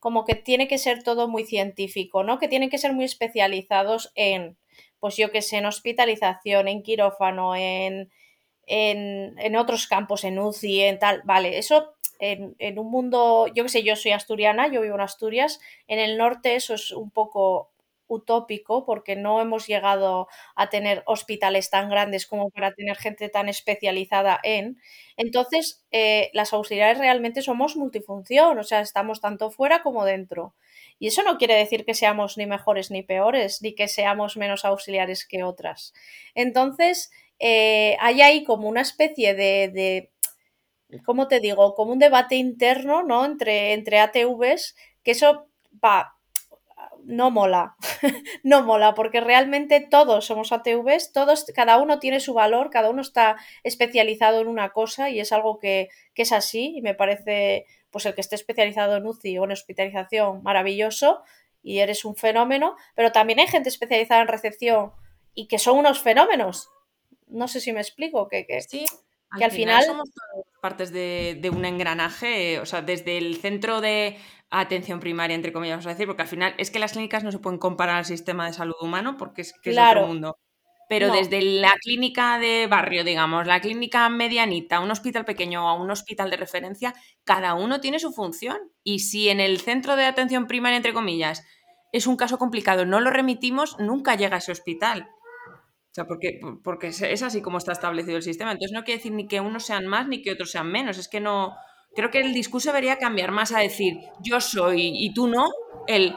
como 0.00 0.24
que 0.24 0.34
tiene 0.34 0.68
que 0.68 0.78
ser 0.78 1.02
todo 1.02 1.28
muy 1.28 1.44
científico, 1.44 2.24
¿no? 2.24 2.38
Que 2.38 2.48
tienen 2.48 2.70
que 2.70 2.78
ser 2.78 2.92
muy 2.92 3.04
especializados 3.04 4.10
en, 4.14 4.58
pues 4.98 5.16
yo 5.16 5.30
que 5.30 5.42
sé, 5.42 5.58
en 5.58 5.66
hospitalización, 5.66 6.68
en 6.68 6.82
quirófano, 6.82 7.54
en, 7.54 8.10
en, 8.66 9.38
en 9.38 9.56
otros 9.56 9.86
campos, 9.86 10.24
en 10.24 10.38
UCI, 10.38 10.82
en 10.82 10.98
tal. 10.98 11.22
Vale, 11.24 11.58
eso 11.58 11.94
en, 12.18 12.56
en, 12.58 12.78
un 12.78 12.90
mundo, 12.90 13.46
yo 13.54 13.62
que 13.64 13.68
sé, 13.70 13.82
yo 13.82 13.96
soy 13.96 14.12
asturiana, 14.12 14.68
yo 14.68 14.80
vivo 14.80 14.96
en 14.96 15.02
Asturias, 15.02 15.60
en 15.86 15.98
el 15.98 16.18
norte 16.18 16.56
eso 16.56 16.74
es 16.74 16.90
un 16.90 17.10
poco 17.10 17.70
utópico 18.08 18.84
porque 18.84 19.16
no 19.16 19.40
hemos 19.40 19.66
llegado 19.66 20.28
a 20.56 20.68
tener 20.70 21.02
hospitales 21.06 21.70
tan 21.70 21.88
grandes 21.88 22.26
como 22.26 22.50
para 22.50 22.72
tener 22.72 22.96
gente 22.96 23.28
tan 23.28 23.48
especializada 23.48 24.40
en. 24.42 24.80
Entonces, 25.16 25.84
eh, 25.90 26.30
las 26.32 26.52
auxiliares 26.52 26.98
realmente 26.98 27.42
somos 27.42 27.76
multifunción, 27.76 28.58
o 28.58 28.64
sea, 28.64 28.80
estamos 28.80 29.20
tanto 29.20 29.50
fuera 29.50 29.82
como 29.82 30.04
dentro. 30.04 30.54
Y 30.98 31.08
eso 31.08 31.22
no 31.22 31.38
quiere 31.38 31.54
decir 31.54 31.84
que 31.84 31.94
seamos 31.94 32.36
ni 32.38 32.46
mejores 32.46 32.90
ni 32.90 33.02
peores, 33.02 33.62
ni 33.62 33.74
que 33.74 33.88
seamos 33.88 34.36
menos 34.36 34.64
auxiliares 34.64 35.26
que 35.26 35.44
otras. 35.44 35.92
Entonces, 36.34 37.10
eh, 37.38 37.96
hay 38.00 38.20
ahí 38.22 38.44
como 38.44 38.68
una 38.68 38.80
especie 38.80 39.34
de, 39.34 39.68
de 39.68 40.10
¿cómo 41.04 41.28
te 41.28 41.40
digo? 41.40 41.74
Como 41.74 41.92
un 41.92 41.98
debate 41.98 42.36
interno, 42.36 43.02
¿no? 43.02 43.24
Entre, 43.24 43.72
entre 43.72 44.00
ATVs, 44.00 44.76
que 45.02 45.12
eso 45.12 45.48
va, 45.84 46.17
no 47.08 47.30
mola, 47.30 47.74
no 48.42 48.62
mola, 48.62 48.94
porque 48.94 49.20
realmente 49.20 49.80
todos 49.80 50.26
somos 50.26 50.52
ATVs, 50.52 51.12
todos, 51.12 51.46
cada 51.54 51.78
uno 51.78 51.98
tiene 51.98 52.20
su 52.20 52.34
valor, 52.34 52.68
cada 52.68 52.90
uno 52.90 53.00
está 53.00 53.38
especializado 53.64 54.42
en 54.42 54.46
una 54.46 54.70
cosa 54.70 55.08
y 55.08 55.18
es 55.18 55.32
algo 55.32 55.58
que, 55.58 55.88
es 56.14 56.32
así 56.32 56.74
y 56.76 56.82
me 56.82 56.94
parece, 56.94 57.64
pues 57.90 58.04
el 58.04 58.14
que 58.14 58.20
esté 58.20 58.34
especializado 58.34 58.96
en 58.96 59.06
UCI 59.06 59.38
o 59.38 59.44
en 59.44 59.52
hospitalización, 59.52 60.42
maravilloso 60.42 61.22
y 61.62 61.78
eres 61.78 62.04
un 62.04 62.14
fenómeno, 62.14 62.76
pero 62.94 63.10
también 63.10 63.40
hay 63.40 63.46
gente 63.46 63.70
especializada 63.70 64.20
en 64.20 64.28
recepción 64.28 64.92
y 65.32 65.48
que 65.48 65.58
son 65.58 65.78
unos 65.78 66.02
fenómenos. 66.02 66.68
No 67.26 67.48
sé 67.48 67.60
si 67.60 67.72
me 67.72 67.80
explico, 67.80 68.28
que, 68.28 68.46
que, 68.46 68.60
sí, 68.60 68.84
que 69.38 69.44
al 69.44 69.50
final, 69.50 69.84
somos 69.84 70.10
partes 70.60 70.92
de, 70.92 71.38
de 71.40 71.50
un 71.50 71.64
engranaje, 71.64 72.60
o 72.60 72.66
sea, 72.66 72.82
desde 72.82 73.18
el 73.18 73.36
centro 73.36 73.80
de 73.80 74.18
atención 74.50 75.00
primaria, 75.00 75.34
entre 75.34 75.52
comillas, 75.52 75.74
vamos 75.76 75.86
a 75.86 75.90
decir, 75.90 76.06
porque 76.06 76.22
al 76.22 76.28
final 76.28 76.54
es 76.58 76.70
que 76.70 76.78
las 76.78 76.92
clínicas 76.92 77.24
no 77.24 77.32
se 77.32 77.38
pueden 77.38 77.58
comparar 77.58 77.96
al 77.96 78.04
sistema 78.04 78.46
de 78.46 78.52
salud 78.52 78.76
humano 78.80 79.16
porque 79.16 79.42
es 79.42 79.52
que 79.62 79.70
es 79.70 79.78
otro 79.78 80.06
mundo. 80.06 80.38
Pero 80.88 81.12
desde 81.12 81.42
la 81.42 81.74
clínica 81.82 82.38
de 82.38 82.66
barrio, 82.66 83.04
digamos, 83.04 83.46
la 83.46 83.60
clínica 83.60 84.08
medianita, 84.08 84.80
un 84.80 84.90
hospital 84.90 85.26
pequeño 85.26 85.70
o 85.70 85.82
un 85.82 85.90
hospital 85.90 86.30
de 86.30 86.38
referencia, 86.38 86.94
cada 87.24 87.52
uno 87.54 87.80
tiene 87.80 87.98
su 87.98 88.10
función. 88.10 88.56
Y 88.82 89.00
si 89.00 89.28
en 89.28 89.38
el 89.38 89.60
centro 89.60 89.96
de 89.96 90.06
atención 90.06 90.46
primaria, 90.46 90.78
entre 90.78 90.94
comillas, 90.94 91.44
es 91.92 92.06
un 92.06 92.16
caso 92.16 92.38
complicado, 92.38 92.86
no 92.86 93.00
lo 93.00 93.10
remitimos, 93.10 93.78
nunca 93.78 94.14
llega 94.14 94.36
a 94.36 94.38
ese 94.38 94.52
hospital. 94.52 95.10
O 95.90 95.94
sea, 95.94 96.06
porque, 96.06 96.40
porque 96.62 96.88
es 96.88 97.22
así 97.22 97.40
como 97.40 97.58
está 97.58 97.72
establecido 97.72 98.16
el 98.16 98.22
sistema. 98.22 98.52
Entonces 98.52 98.74
no 98.74 98.84
quiere 98.84 98.98
decir 98.98 99.12
ni 99.12 99.26
que 99.26 99.40
unos 99.40 99.64
sean 99.64 99.86
más 99.86 100.06
ni 100.06 100.22
que 100.22 100.32
otros 100.32 100.50
sean 100.50 100.70
menos. 100.70 100.98
Es 100.98 101.08
que 101.08 101.20
no, 101.20 101.56
creo 101.94 102.10
que 102.10 102.20
el 102.20 102.32
discurso 102.32 102.68
debería 102.68 102.98
cambiar 102.98 103.32
más 103.32 103.52
a 103.52 103.58
decir 103.58 103.98
yo 104.20 104.40
soy 104.40 104.92
y 104.94 105.12
tú 105.12 105.26
no, 105.26 105.50
el 105.86 106.14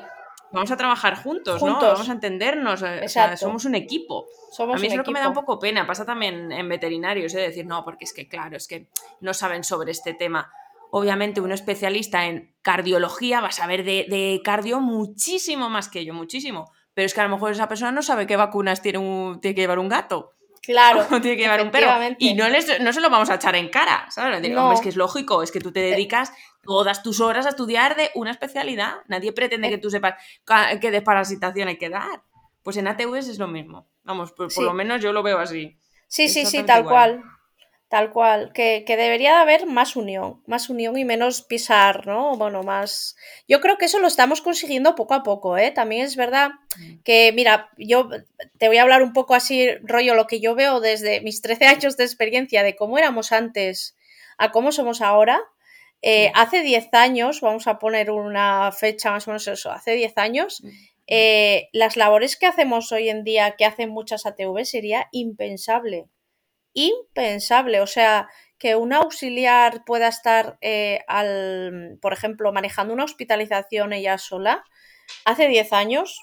vamos 0.51 0.71
a 0.71 0.77
trabajar 0.77 1.15
juntos, 1.15 1.61
¿no? 1.63 1.79
Vamos 1.79 2.09
a 2.09 2.11
entendernos, 2.11 2.81
eh, 2.83 3.01
o 3.05 3.09
sea, 3.09 3.37
somos 3.37 3.65
un 3.65 3.75
equipo. 3.75 4.27
a 4.59 4.77
mí 4.77 4.87
es 4.87 4.95
lo 4.95 5.03
que 5.03 5.11
me 5.11 5.19
da 5.19 5.27
un 5.27 5.33
poco 5.33 5.59
pena, 5.59 5.87
pasa 5.87 6.05
también 6.05 6.51
en 6.51 6.69
veterinarios, 6.69 7.33
¿eh? 7.35 7.39
decir, 7.39 7.65
no, 7.65 7.83
porque 7.83 8.05
es 8.05 8.13
que 8.13 8.27
claro, 8.27 8.57
es 8.57 8.67
que 8.67 8.87
no 9.21 9.33
saben 9.33 9.63
sobre 9.63 9.91
este 9.91 10.13
tema. 10.13 10.51
Obviamente 10.91 11.39
un 11.39 11.53
especialista 11.53 12.27
en 12.27 12.53
cardiología 12.61 13.39
va 13.39 13.47
a 13.47 13.53
saber 13.53 13.85
de, 13.85 14.05
de 14.09 14.41
cardio 14.43 14.81
muchísimo 14.81 15.69
más 15.69 15.87
que 15.87 16.03
yo, 16.03 16.13
muchísimo. 16.13 16.71
Pero 16.93 17.05
es 17.05 17.13
que 17.13 17.21
a 17.21 17.23
lo 17.23 17.29
mejor 17.29 17.51
esa 17.51 17.67
persona 17.67 17.91
no 17.91 18.01
sabe 18.01 18.27
qué 18.27 18.35
vacunas 18.35 18.81
tiene, 18.81 18.99
tiene 19.41 19.55
que 19.55 19.61
llevar 19.61 19.79
un 19.79 19.89
gato. 19.89 20.33
Claro. 20.61 21.05
tiene 21.21 21.37
que 21.37 21.43
llevar 21.43 21.61
un 21.61 21.71
perro. 21.71 21.91
Y 22.19 22.33
no, 22.33 22.45
no 22.49 22.93
se 22.93 23.01
lo 23.01 23.09
vamos 23.09 23.29
a 23.29 23.35
echar 23.35 23.55
en 23.55 23.69
cara, 23.69 24.07
¿sabes? 24.09 24.49
No. 24.49 24.71
es 24.73 24.81
que 24.81 24.89
es 24.89 24.95
lógico, 24.95 25.43
es 25.43 25.51
que 25.51 25.59
tú 25.59 25.71
te 25.71 25.87
eh. 25.87 25.91
dedicas 25.91 26.31
todas 26.63 27.01
tus 27.01 27.19
horas 27.19 27.45
a 27.45 27.49
estudiar 27.49 27.95
de 27.95 28.11
una 28.15 28.31
especialidad. 28.31 28.97
Nadie 29.07 29.33
pretende 29.33 29.67
eh. 29.67 29.71
que 29.71 29.77
tú 29.77 29.89
sepas 29.89 30.15
qué 30.79 30.91
desparasitación 30.91 31.67
hay 31.67 31.77
que 31.77 31.89
dar. 31.89 32.23
Pues 32.63 32.77
en 32.77 32.87
ATVs 32.87 33.27
es 33.27 33.39
lo 33.39 33.47
mismo. 33.47 33.87
Vamos, 34.03 34.33
por, 34.33 34.55
lo 34.61 34.73
menos 34.73 35.01
yo 35.01 35.13
lo 35.13 35.23
veo 35.23 35.39
así. 35.39 35.79
Sí, 36.07 36.29
sí, 36.29 36.45
sí, 36.45 36.63
tal 36.63 36.83
cual. 36.83 37.23
Tal 37.91 38.13
cual, 38.13 38.53
que, 38.53 38.85
debería 38.87 39.33
de 39.33 39.41
haber 39.41 39.65
más 39.65 39.97
unión, 39.97 40.41
más 40.47 40.69
unión 40.69 40.97
y 40.97 41.03
menos 41.03 41.41
pisar, 41.41 42.07
¿no? 42.07 42.37
Bueno, 42.37 42.63
más... 42.63 43.17
Yo 43.49 43.59
creo 43.59 43.77
que 43.77 43.83
eso 43.83 43.99
lo 43.99 44.07
estamos 44.07 44.39
consiguiendo 44.39 44.95
poco 44.95 45.13
a 45.13 45.23
poco, 45.23 45.57
¿eh? 45.57 45.71
También 45.71 46.05
es 46.05 46.15
verdad 46.15 46.51
mm. 46.77 47.01
que, 47.03 47.33
mira, 47.35 47.69
yo 47.77 48.07
te 48.57 48.69
voy 48.69 48.77
a 48.77 48.83
hablar 48.83 49.03
un 49.03 49.11
poco 49.11 49.35
así, 49.35 49.67
rollo, 49.81 50.15
lo 50.15 50.25
que 50.25 50.39
yo 50.39 50.55
veo 50.55 50.79
desde 50.79 51.19
mis 51.19 51.41
13 51.41 51.65
años 51.65 51.97
de 51.97 52.05
experiencia 52.05 52.63
de 52.63 52.77
cómo 52.77 52.97
éramos 52.97 53.33
antes 53.33 53.97
a 54.37 54.51
cómo 54.51 54.71
somos 54.71 55.01
ahora. 55.01 55.41
Eh, 56.01 56.31
hace 56.33 56.61
10 56.61 56.93
años, 56.93 57.41
vamos 57.41 57.67
a 57.67 57.77
poner 57.77 58.09
una 58.09 58.71
fecha 58.71 59.11
más 59.11 59.27
o 59.27 59.31
menos 59.31 59.49
eso, 59.49 59.69
hace 59.69 59.95
10 59.95 60.17
años, 60.17 60.63
mm. 60.63 60.69
eh, 61.07 61.67
las 61.73 61.97
labores 61.97 62.37
que 62.37 62.45
hacemos 62.45 62.89
hoy 62.93 63.09
en 63.09 63.25
día, 63.25 63.57
que 63.57 63.65
hacen 63.65 63.89
muchas 63.89 64.25
ATV, 64.25 64.63
sería 64.63 65.09
impensable 65.11 66.07
impensable. 66.73 67.81
O 67.81 67.87
sea, 67.87 68.29
que 68.57 68.75
un 68.75 68.93
auxiliar 68.93 69.83
pueda 69.85 70.07
estar, 70.07 70.57
eh, 70.61 71.03
al, 71.07 71.97
por 72.01 72.13
ejemplo, 72.13 72.51
manejando 72.51 72.93
una 72.93 73.05
hospitalización 73.05 73.93
ella 73.93 74.17
sola, 74.17 74.63
hace 75.25 75.47
10 75.47 75.73
años 75.73 76.21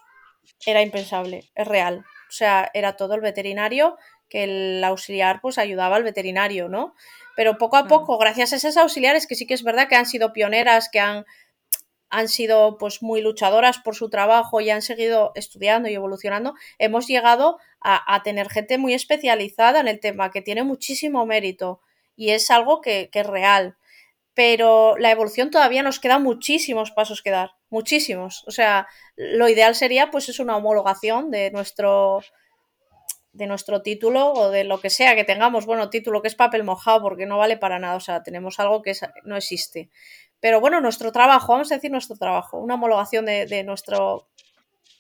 era 0.65 0.83
impensable, 0.83 1.51
es 1.55 1.67
real. 1.67 2.05
O 2.29 2.33
sea, 2.33 2.71
era 2.75 2.97
todo 2.97 3.15
el 3.15 3.21
veterinario 3.21 3.97
que 4.29 4.45
el 4.45 4.85
auxiliar 4.85 5.41
pues 5.41 5.59
ayudaba 5.59 5.97
al 5.97 6.05
veterinario, 6.05 6.69
¿no? 6.69 6.95
Pero 7.35 7.57
poco 7.57 7.77
a 7.77 7.87
poco, 7.87 8.19
gracias 8.19 8.53
a 8.53 8.57
esas 8.57 8.77
auxiliares 8.77 9.27
que 9.27 9.35
sí 9.35 9.47
que 9.47 9.55
es 9.55 9.63
verdad 9.63 9.89
que 9.89 9.97
han 9.97 10.07
sido 10.07 10.33
pioneras, 10.33 10.89
que 10.91 11.01
han, 11.01 11.25
han 12.11 12.29
sido 12.29 12.79
pues 12.79 13.03
muy 13.03 13.21
luchadoras 13.21 13.79
por 13.79 13.95
su 13.95 14.09
trabajo 14.11 14.61
y 14.61 14.71
han 14.71 14.83
seguido 14.83 15.33
estudiando 15.35 15.89
y 15.89 15.95
evolucionando, 15.95 16.55
hemos 16.79 17.07
llegado 17.07 17.59
a, 17.81 18.23
tener 18.23 18.49
gente 18.49 18.79
muy 18.79 18.95
especializada 18.95 19.81
en 19.81 19.89
el 19.89 20.01
tema, 20.01 20.31
que 20.31 20.43
tiene 20.43 20.65
muchísimo 20.65 21.25
mérito 21.27 21.81
y 22.17 22.31
es 22.31 22.51
algo 22.51 22.81
que, 22.81 23.11
es 23.13 23.27
real. 23.27 23.77
Pero 24.35 24.97
la 24.99 25.11
evolución 25.11 25.51
todavía 25.51 25.83
nos 25.83 26.01
queda 26.01 26.19
muchísimos 26.19 26.91
pasos 26.93 27.23
que 27.23 27.31
dar, 27.31 27.53
muchísimos. 27.71 28.45
O 28.47 28.51
sea, 28.51 28.87
lo 29.17 29.49
ideal 29.49 29.75
sería 29.75 30.11
pues 30.11 30.29
es 30.29 30.39
una 30.39 30.57
homologación 30.57 31.31
de 31.31 31.51
nuestro 31.51 32.21
de 33.33 33.47
nuestro 33.47 33.83
título 33.83 34.33
o 34.33 34.51
de 34.51 34.65
lo 34.65 34.81
que 34.81 34.91
sea 34.91 35.15
que 35.15 35.23
tengamos, 35.23 35.65
bueno, 35.65 35.91
título 35.91 36.23
que 36.23 36.29
es 36.29 36.35
papel 36.35 36.65
mojado 36.65 37.03
porque 37.03 37.27
no 37.27 37.39
vale 37.39 37.57
para 37.57 37.79
nada, 37.79 37.95
o 37.95 38.01
sea, 38.01 38.23
tenemos 38.23 38.59
algo 38.59 38.83
que 38.83 38.95
no 39.25 39.37
existe. 39.37 39.91
Pero 40.41 40.61
bueno, 40.61 40.81
nuestro 40.81 41.13
trabajo, 41.13 41.53
vamos 41.53 41.71
a 41.73 41.77
decir 41.77 41.91
nuestro 41.91 42.17
trabajo, 42.17 42.59
una 42.59 42.75
homologación 42.75 43.27
de, 43.27 43.47
de 43.47 43.65
nuestro 43.65 44.29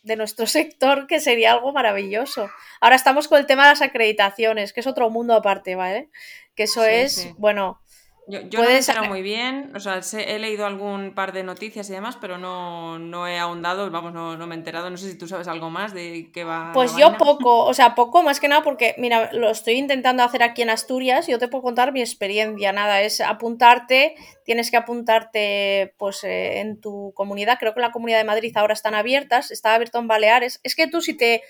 de 0.03 0.17
nuestro 0.17 0.47
sector, 0.59 1.07
que 1.07 1.21
sería 1.21 1.53
algo 1.53 1.73
maravilloso. 1.73 2.51
Ahora 2.81 2.97
estamos 2.97 3.29
con 3.29 3.39
el 3.39 3.47
tema 3.47 3.65
de 3.65 3.71
las 3.71 3.83
acreditaciones, 3.83 4.73
que 4.73 4.81
es 4.81 4.87
otro 4.87 5.11
mundo 5.11 5.35
aparte, 5.35 5.77
¿vale? 5.77 6.11
Que 6.55 6.65
eso 6.65 6.85
es, 6.85 7.33
bueno, 7.39 7.81
yo, 8.29 8.43
yo 8.43 8.63
no 8.63 8.69
me 8.69 9.09
muy 9.09 9.23
bien, 9.23 9.73
o 9.75 9.81
sea, 9.81 10.01
he 10.13 10.39
leído 10.39 10.67
algún 10.67 11.15
par 11.15 11.33
de 11.33 11.43
noticias 11.43 11.89
y 11.89 11.95
demás, 11.95 12.19
pero 12.21 12.37
no, 12.37 12.99
no 12.99 13.27
he 13.27 13.39
ahondado, 13.39 13.91
vamos, 13.91 14.13
no, 14.13 14.37
no, 14.37 14.47
me 14.47 14.55
he 14.55 14.59
enterado. 14.59 14.91
No 14.91 14.99
sé 14.99 15.11
si 15.11 15.17
tú 15.17 15.27
sabes 15.27 15.49
algo 15.49 15.71
más 15.71 15.95
de 15.95 16.31
qué 16.31 16.45
va. 16.45 16.73
Pues 16.75 16.95
yo 16.95 17.17
poco, 17.17 17.65
o 17.65 17.73
sea, 17.73 17.95
poco 17.95 18.23
más 18.23 18.39
que 18.39 18.49
nada 18.49 18.63
porque, 18.63 18.95
mira, 18.99 19.31
lo 19.33 19.49
estoy 19.49 19.75
intentando 19.75 20.23
hacer 20.23 20.43
aquí 20.43 20.61
en 20.61 20.69
Asturias 20.69 21.27
y 21.27 21.33
yo 21.33 21.39
te 21.39 21.49
puedo 21.49 21.63
contar 21.63 21.93
mi 21.93 22.01
experiencia. 22.01 22.71
Nada, 22.73 23.01
es 23.01 23.23
apuntarte, 23.23 24.15
tienes 24.45 24.71
que 24.71 24.77
apuntarte 24.77 25.95
pues 25.97 26.23
eh, 26.23 26.61
en 26.61 26.83
tu 26.83 27.13
comunidad. 27.15 27.59
Creo 27.59 27.73
que 27.73 27.81
la 27.81 27.93
comunidad 27.93 28.19
de 28.19 28.25
Madrid 28.25 28.55
ahora 28.57 28.75
están 28.75 28.95
abiertas, 28.95 29.51
está 29.51 29.75
abierto 29.75 29.99
en 29.99 30.07
Baleares. 30.07 30.61
Es 30.65 30.75
que 30.75 30.87
tú 30.87 31.01
si 31.01 31.17
te, 31.17 31.43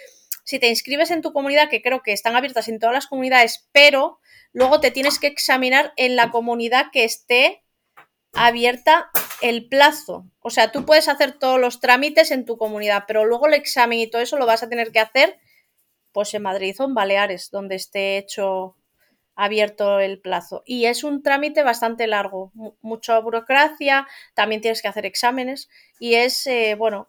si 0.48 0.58
te 0.58 0.68
inscribes 0.68 1.10
en 1.10 1.20
tu 1.20 1.34
comunidad, 1.34 1.68
que 1.68 1.82
creo 1.82 2.02
que 2.02 2.14
están 2.14 2.34
abiertas 2.34 2.68
en 2.68 2.78
todas 2.78 2.94
las 2.94 3.06
comunidades, 3.06 3.68
pero 3.70 4.18
luego 4.54 4.80
te 4.80 4.90
tienes 4.90 5.18
que 5.18 5.26
examinar 5.26 5.92
en 5.96 6.16
la 6.16 6.30
comunidad 6.30 6.86
que 6.90 7.04
esté 7.04 7.62
abierta 8.32 9.10
el 9.42 9.68
plazo. 9.68 10.24
O 10.38 10.48
sea, 10.48 10.72
tú 10.72 10.86
puedes 10.86 11.06
hacer 11.08 11.38
todos 11.38 11.60
los 11.60 11.80
trámites 11.80 12.30
en 12.30 12.46
tu 12.46 12.56
comunidad, 12.56 13.04
pero 13.06 13.26
luego 13.26 13.46
el 13.46 13.52
examen 13.52 13.98
y 13.98 14.06
todo 14.06 14.22
eso 14.22 14.38
lo 14.38 14.46
vas 14.46 14.62
a 14.62 14.70
tener 14.70 14.90
que 14.90 15.00
hacer 15.00 15.38
pues 16.12 16.32
en 16.32 16.40
Madrid 16.40 16.74
o 16.78 16.84
en 16.84 16.94
Baleares, 16.94 17.50
donde 17.50 17.74
esté 17.74 18.16
hecho 18.16 18.74
abierto 19.34 20.00
el 20.00 20.18
plazo. 20.18 20.62
Y 20.64 20.86
es 20.86 21.04
un 21.04 21.22
trámite 21.22 21.62
bastante 21.62 22.06
largo, 22.06 22.52
mucha 22.80 23.18
burocracia, 23.18 24.08
también 24.32 24.62
tienes 24.62 24.80
que 24.80 24.88
hacer 24.88 25.04
exámenes 25.04 25.68
y 26.00 26.14
es, 26.14 26.46
eh, 26.46 26.74
bueno, 26.74 27.06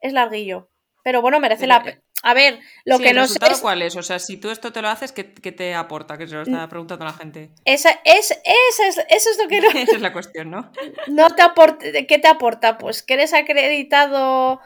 es 0.00 0.12
larguillo. 0.12 0.71
Pero 1.02 1.20
bueno, 1.20 1.40
merece 1.40 1.66
la 1.66 1.82
pena. 1.82 2.00
A 2.22 2.34
ver, 2.34 2.60
lo 2.84 3.00
que 3.00 3.12
no 3.12 3.26
sé. 3.26 3.38
Es... 3.50 3.60
cuál 3.60 3.82
es? 3.82 3.96
O 3.96 4.02
sea, 4.02 4.20
si 4.20 4.36
tú 4.36 4.50
esto 4.50 4.72
te 4.72 4.80
lo 4.80 4.88
haces, 4.88 5.10
¿qué, 5.10 5.24
te 5.24 5.74
aporta? 5.74 6.16
Que 6.16 6.28
se 6.28 6.36
lo 6.36 6.42
está 6.42 6.68
preguntando 6.68 7.04
la 7.04 7.12
gente. 7.12 7.50
Esa 7.64 7.90
es, 8.04 8.30
esa 8.30 8.86
es, 8.86 8.98
eso 9.08 9.30
es 9.30 9.38
lo 9.42 9.48
que 9.48 9.60
no. 9.60 9.68
esa 9.74 9.96
es 9.96 10.00
la 10.00 10.12
cuestión, 10.12 10.50
¿no? 10.50 10.70
No 11.08 11.30
te 11.30 11.42
aporta. 11.42 11.84
¿Qué 12.06 12.18
te 12.18 12.28
aporta? 12.28 12.78
Pues 12.78 13.02
que 13.02 13.14
eres 13.14 13.34
acreditado, 13.34 14.60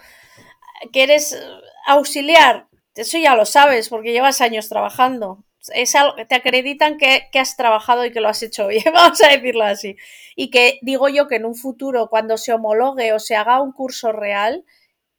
que 0.92 1.04
eres 1.04 1.42
auxiliar. 1.86 2.66
Eso 2.94 3.18
ya 3.18 3.34
lo 3.34 3.46
sabes, 3.46 3.88
porque 3.88 4.12
llevas 4.12 4.42
años 4.42 4.68
trabajando. 4.68 5.42
Es 5.74 5.94
algo, 5.94 6.14
te 6.28 6.34
acreditan 6.34 6.96
que, 6.98 7.28
que, 7.32 7.38
has 7.40 7.56
trabajado 7.56 8.04
y 8.04 8.12
que 8.12 8.20
lo 8.20 8.28
has 8.28 8.42
hecho 8.42 8.66
bien, 8.68 8.84
vamos 8.92 9.22
a 9.22 9.28
decirlo 9.28 9.64
así. 9.64 9.96
Y 10.36 10.50
que 10.50 10.78
digo 10.82 11.08
yo 11.08 11.26
que 11.26 11.36
en 11.36 11.46
un 11.46 11.54
futuro, 11.54 12.08
cuando 12.08 12.36
se 12.36 12.52
homologue 12.52 13.14
o 13.14 13.18
se 13.18 13.34
haga 13.34 13.62
un 13.62 13.72
curso 13.72 14.12
real, 14.12 14.64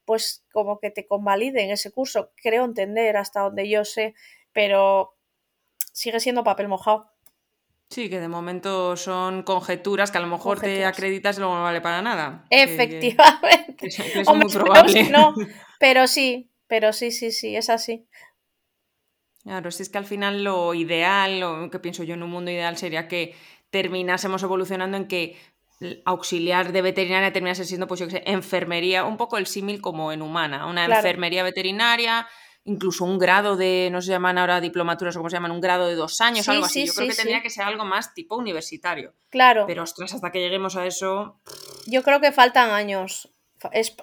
pues 0.07 0.45
como 0.53 0.79
que 0.79 0.89
te 0.89 1.05
convaliden 1.05 1.69
ese 1.69 1.91
curso. 1.91 2.31
Creo 2.41 2.63
entender 2.63 3.17
hasta 3.17 3.41
donde 3.41 3.69
yo 3.69 3.83
sé, 3.83 4.15
pero 4.53 5.17
sigue 5.91 6.21
siendo 6.21 6.45
papel 6.45 6.69
mojado. 6.69 7.11
Sí, 7.89 8.09
que 8.09 8.21
de 8.21 8.29
momento 8.29 8.95
son 8.95 9.43
conjeturas 9.43 10.09
que 10.09 10.17
a 10.17 10.21
lo 10.21 10.27
mejor 10.27 10.61
te 10.61 10.85
acreditas 10.85 11.35
y 11.35 11.41
luego 11.41 11.55
no 11.55 11.63
vale 11.63 11.81
para 11.81 12.01
nada. 12.01 12.45
Efectivamente. 12.49 13.87
es 13.87 14.29
muy 14.29 14.49
probable. 14.53 15.09
no, 15.09 15.35
pero 15.77 16.07
sí, 16.07 16.49
pero 16.67 16.93
sí, 16.93 17.11
sí, 17.11 17.31
sí, 17.31 17.57
es 17.57 17.69
así. 17.69 18.07
Claro, 19.43 19.71
si 19.71 19.83
es 19.83 19.89
que 19.89 19.97
al 19.97 20.05
final 20.05 20.43
lo 20.43 20.73
ideal, 20.73 21.41
lo 21.41 21.69
que 21.69 21.79
pienso 21.79 22.03
yo 22.03 22.13
en 22.13 22.23
un 22.23 22.29
mundo 22.29 22.49
ideal 22.49 22.77
sería 22.77 23.09
que 23.09 23.35
terminásemos 23.69 24.41
evolucionando 24.43 24.95
en 24.95 25.07
que 25.07 25.37
auxiliar 26.05 26.71
de 26.71 26.81
veterinaria 26.81 27.31
terminase 27.31 27.65
siendo, 27.65 27.87
pues 27.87 27.99
yo 27.99 28.09
sé, 28.09 28.23
enfermería, 28.25 29.05
un 29.05 29.17
poco 29.17 29.37
el 29.37 29.45
símil 29.45 29.81
como 29.81 30.11
en 30.11 30.21
humana, 30.21 30.65
una 30.65 30.85
enfermería 30.85 31.43
veterinaria, 31.43 32.27
incluso 32.63 33.05
un 33.05 33.19
grado 33.19 33.55
de, 33.55 33.89
no 33.91 34.01
se 34.01 34.11
llaman 34.11 34.37
ahora 34.37 34.59
diplomaturas 34.59 35.15
o 35.15 35.19
como 35.19 35.29
se 35.29 35.35
llaman, 35.35 35.51
un 35.51 35.61
grado 35.61 35.87
de 35.87 35.95
dos 35.95 36.19
años, 36.19 36.49
algo 36.49 36.65
así. 36.65 36.87
yo 36.87 36.93
creo 36.93 37.09
que 37.09 37.15
tendría 37.15 37.41
que 37.41 37.49
ser 37.49 37.63
algo 37.63 37.85
más 37.85 38.13
tipo 38.13 38.35
universitario. 38.35 39.13
Claro. 39.29 39.65
Pero 39.67 39.83
ostras, 39.83 40.13
hasta 40.13 40.31
que 40.31 40.39
lleguemos 40.39 40.75
a 40.75 40.85
eso. 40.85 41.39
Yo 41.85 42.03
creo 42.03 42.19
que 42.19 42.31
faltan 42.31 42.71
años. 42.71 43.29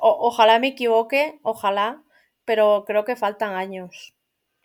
ojalá 0.01 0.59
me 0.61 0.69
equivoque, 0.69 1.41
ojalá, 1.43 2.03
pero 2.45 2.85
creo 2.87 3.05
que 3.05 3.17
faltan 3.17 3.55
años. 3.55 4.14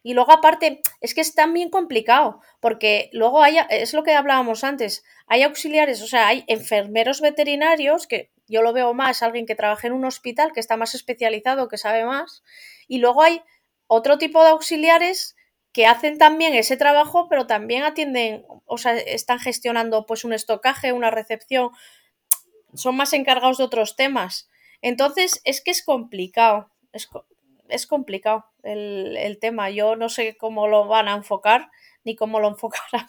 Y 0.04 0.14
luego 0.14 0.32
aparte, 0.32 0.82
es 1.02 1.14
que 1.14 1.22
es 1.22 1.36
también 1.36 1.70
complicado, 1.70 2.42
porque 2.60 3.10
luego 3.12 3.44
hay, 3.44 3.58
es 3.70 3.94
lo 3.94 4.04
que 4.04 4.14
hablábamos 4.14 4.64
antes, 4.64 5.04
hay 5.28 5.44
auxiliares, 5.44 6.02
o 6.02 6.08
sea, 6.08 6.28
hay 6.28 6.44
enfermeros 6.48 7.22
veterinarios, 7.22 8.08
que 8.08 8.32
yo 8.48 8.62
lo 8.62 8.74
veo 8.74 8.94
más, 8.94 9.22
alguien 9.22 9.46
que 9.46 9.56
trabaja 9.56 9.88
en 9.88 9.94
un 9.94 10.06
hospital, 10.06 10.52
que 10.54 10.60
está 10.60 10.78
más 10.78 10.96
especializado, 10.96 11.68
que 11.68 11.78
sabe 11.78 12.06
más, 12.06 12.44
y 12.88 13.00
luego 13.00 13.24
hay 13.24 13.42
otro 13.88 14.18
tipo 14.18 14.44
de 14.44 14.50
auxiliares 14.50 15.36
que 15.72 15.86
hacen 15.86 16.18
también 16.18 16.54
ese 16.54 16.78
trabajo, 16.78 17.28
pero 17.30 17.46
también 17.46 17.84
atienden, 17.84 18.46
o 18.66 18.78
sea, 18.78 18.98
están 18.98 19.40
gestionando 19.40 20.06
pues 20.06 20.24
un 20.24 20.34
estocaje, 20.34 20.94
una 20.94 21.12
recepción, 21.12 21.70
son 22.74 22.96
más 22.96 23.14
encargados 23.14 23.58
de 23.58 23.66
otros 23.66 23.96
temas. 23.96 24.50
Entonces, 24.82 25.42
es 25.44 25.62
que 25.62 25.72
es 25.72 25.84
complicado, 25.84 26.72
es 27.70 27.88
complicado 27.88 28.46
el, 28.64 29.38
tema. 29.40 29.70
Yo 29.70 29.96
no 29.96 30.10
sé 30.10 30.38
cómo 30.38 30.68
lo 30.68 30.88
van 30.88 31.08
a 31.08 31.16
enfocar 31.16 31.70
ni 32.04 32.16
cómo 32.16 32.40
lo 32.40 32.48
enfocarán, 32.50 33.08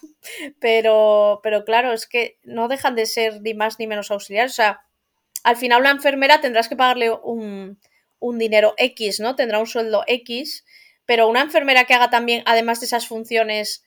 pero, 0.61 1.40
pero 1.43 1.64
claro, 1.64 1.93
es 1.93 2.07
que 2.07 2.38
no 2.43 2.69
dejan 2.69 2.95
de 2.95 3.07
ser 3.07 3.40
ni 3.43 3.55
más 3.55 3.79
ni 3.79 3.87
menos 3.87 4.11
auxiliares. 4.11 4.52
O 4.52 4.57
sea, 4.57 4.81
al 5.43 5.57
final 5.57 5.81
una 5.81 5.90
enfermera 5.90 6.40
tendrás 6.40 6.69
que 6.69 6.76
pagarle 6.76 7.11
un, 7.11 7.79
un 8.19 8.38
dinero 8.38 8.75
X, 8.76 9.21
¿no? 9.21 9.37
Tendrá 9.37 9.59
un 9.59 9.67
sueldo 9.67 10.05
X, 10.07 10.64
pero 11.07 11.29
una 11.29 11.40
enfermera 11.40 11.85
que 11.85 11.95
haga 11.95 12.11
también, 12.11 12.43
además 12.47 12.81
de 12.81 12.87
esas 12.87 13.09
funciones, 13.09 13.85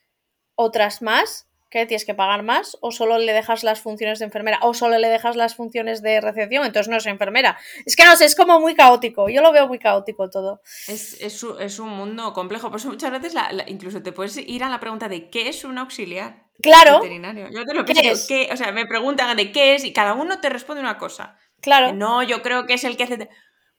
otras 0.56 1.02
más, 1.02 1.48
¿Qué 1.74 1.88
tienes 1.88 2.06
que 2.06 2.14
pagar 2.14 2.44
más? 2.44 2.78
¿O 2.82 2.92
solo 2.92 3.18
le 3.18 3.34
dejas 3.34 3.64
las 3.64 3.82
funciones 3.82 4.20
de 4.20 4.26
enfermera? 4.26 4.60
¿O 4.62 4.76
solo 4.76 5.00
le 5.00 5.10
dejas 5.10 5.36
las 5.36 5.56
funciones 5.56 6.04
de 6.04 6.22
recepción? 6.22 6.68
Entonces 6.68 6.88
no 6.88 6.98
es 6.98 7.06
enfermera. 7.08 7.58
Es 7.88 7.96
que 7.96 8.06
no 8.06 8.16
sé, 8.16 8.26
es 8.26 8.36
como 8.36 8.60
muy 8.60 8.76
caótico. 8.76 9.28
Yo 9.28 9.42
lo 9.42 9.52
veo 9.52 9.68
muy 9.68 9.80
caótico 9.80 10.30
todo. 10.30 10.62
Es, 10.88 11.20
es, 11.20 11.80
un 11.80 11.90
mundo 11.90 12.32
complejo. 12.34 12.70
Por 12.70 12.80
eso 12.80 12.90
muchas 12.90 13.10
veces 13.10 13.34
incluso 13.66 14.04
te 14.04 14.12
puedes 14.12 14.38
ir 14.38 14.64
a 14.64 14.70
la 14.70 14.80
pregunta 14.80 15.10
de 15.10 15.32
¿qué 15.32 15.50
es 15.50 15.64
un 15.64 15.80
auxiliar? 15.80 16.44
Claro. 16.62 17.00
Veterinario. 17.00 17.50
Yo 17.50 17.66
te 17.66 17.74
lo 17.74 17.86
¿qué, 17.86 18.50
o 18.52 18.56
sea, 18.56 18.72
me 18.72 18.86
preguntan 18.86 19.36
de 19.36 19.52
qué 19.52 19.74
es 19.74 19.84
y 19.84 19.94
cada 19.94 20.14
uno 20.14 20.42
te 20.42 20.50
responde 20.50 20.80
una 20.80 21.00
cosa. 21.00 21.40
Claro. 21.60 21.92
No, 21.92 22.22
yo 22.22 22.44
creo 22.44 22.68
que 22.68 22.76
es 22.76 22.84
el 22.84 22.98
que 22.98 23.06
hace. 23.06 23.30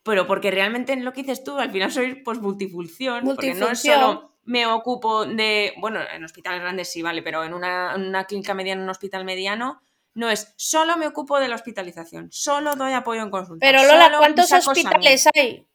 Pero 0.04 0.26
porque 0.26 0.50
realmente 0.50 0.92
en 0.92 1.04
lo 1.04 1.12
que 1.12 1.22
dices 1.22 1.42
tú, 1.42 1.58
al 1.58 1.72
final 1.72 1.90
soy 1.90 2.14
pues 2.16 2.38
multifunción. 2.38 3.24
multifunción. 3.24 3.36
Porque 3.36 3.54
no 3.54 3.72
es 3.72 3.80
solo 3.80 4.34
me 4.44 4.66
ocupo 4.66 5.24
de, 5.24 5.74
bueno, 5.78 6.00
en 6.14 6.24
hospitales 6.24 6.60
grandes 6.60 6.90
sí, 6.90 7.02
vale, 7.02 7.22
pero 7.22 7.44
en 7.44 7.54
una, 7.54 8.24
clínica 8.28 8.54
mediana, 8.54 8.80
en 8.80 8.84
un 8.84 8.90
hospital 8.90 9.24
mediano, 9.24 9.80
no 10.14 10.30
es 10.30 10.52
solo 10.56 10.96
me 10.96 11.06
ocupo 11.06 11.40
de 11.40 11.48
la 11.48 11.56
hospitalización, 11.56 12.30
solo 12.30 12.76
doy 12.76 12.92
apoyo 12.92 13.22
en 13.22 13.30
consulta. 13.30 13.66
Pero 13.66 13.82
Lola, 13.82 14.12
¿cuántos 14.18 14.52
hospitales 14.52 15.28
hay? 15.34 15.66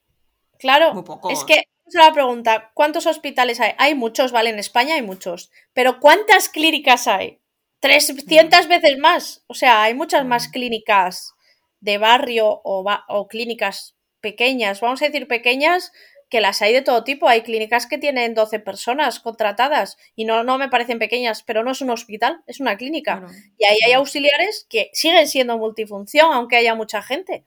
Claro, 0.58 0.94
Muy 0.94 1.02
poco. 1.02 1.30
es 1.30 1.44
que 1.44 1.64
es 1.86 1.94
la 1.94 2.12
pregunta, 2.12 2.70
¿cuántos 2.74 3.06
hospitales 3.06 3.60
hay? 3.60 3.72
Hay 3.78 3.94
muchos, 3.94 4.32
vale, 4.32 4.50
en 4.50 4.58
España 4.58 4.94
hay 4.94 5.02
muchos, 5.02 5.50
pero 5.72 5.98
¿cuántas 6.00 6.48
clínicas 6.48 7.08
hay? 7.08 7.40
300 7.80 8.66
mm. 8.66 8.68
veces 8.68 8.98
más, 8.98 9.44
o 9.46 9.54
sea, 9.54 9.82
hay 9.82 9.94
muchas 9.94 10.24
más 10.24 10.48
mm. 10.48 10.50
clínicas 10.52 11.34
de 11.80 11.98
barrio 11.98 12.60
o, 12.62 12.84
o 13.08 13.28
clínicas 13.28 13.96
pequeñas, 14.20 14.80
vamos 14.80 15.02
a 15.02 15.06
decir 15.06 15.26
pequeñas, 15.26 15.92
que 16.30 16.40
las 16.40 16.62
hay 16.62 16.72
de 16.72 16.80
todo 16.80 17.04
tipo. 17.04 17.28
Hay 17.28 17.42
clínicas 17.42 17.86
que 17.86 17.98
tienen 17.98 18.34
12 18.34 18.60
personas 18.60 19.20
contratadas 19.20 19.98
y 20.14 20.24
no, 20.24 20.44
no 20.44 20.56
me 20.56 20.68
parecen 20.68 20.98
pequeñas, 20.98 21.42
pero 21.42 21.62
no 21.64 21.72
es 21.72 21.80
un 21.82 21.90
hospital, 21.90 22.42
es 22.46 22.60
una 22.60 22.76
clínica. 22.76 23.26
Y 23.58 23.66
ahí 23.66 23.78
hay 23.84 23.92
auxiliares 23.92 24.66
que 24.70 24.90
siguen 24.92 25.26
siendo 25.26 25.58
multifunción, 25.58 26.32
aunque 26.32 26.56
haya 26.56 26.74
mucha 26.74 27.02
gente. 27.02 27.44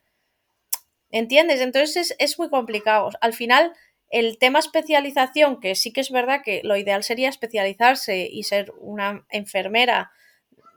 ¿Entiendes? 1.09 1.61
Entonces 1.61 2.15
es, 2.19 2.37
muy 2.37 2.49
complicado. 2.49 3.09
Al 3.21 3.33
final, 3.33 3.73
el 4.09 4.37
tema 4.37 4.59
especialización, 4.59 5.59
que 5.59 5.75
sí 5.75 5.93
que 5.93 6.01
es 6.01 6.11
verdad 6.11 6.41
que 6.43 6.61
lo 6.63 6.75
ideal 6.75 7.03
sería 7.03 7.29
especializarse 7.29 8.27
y 8.29 8.43
ser 8.43 8.73
una 8.79 9.25
enfermera, 9.29 10.11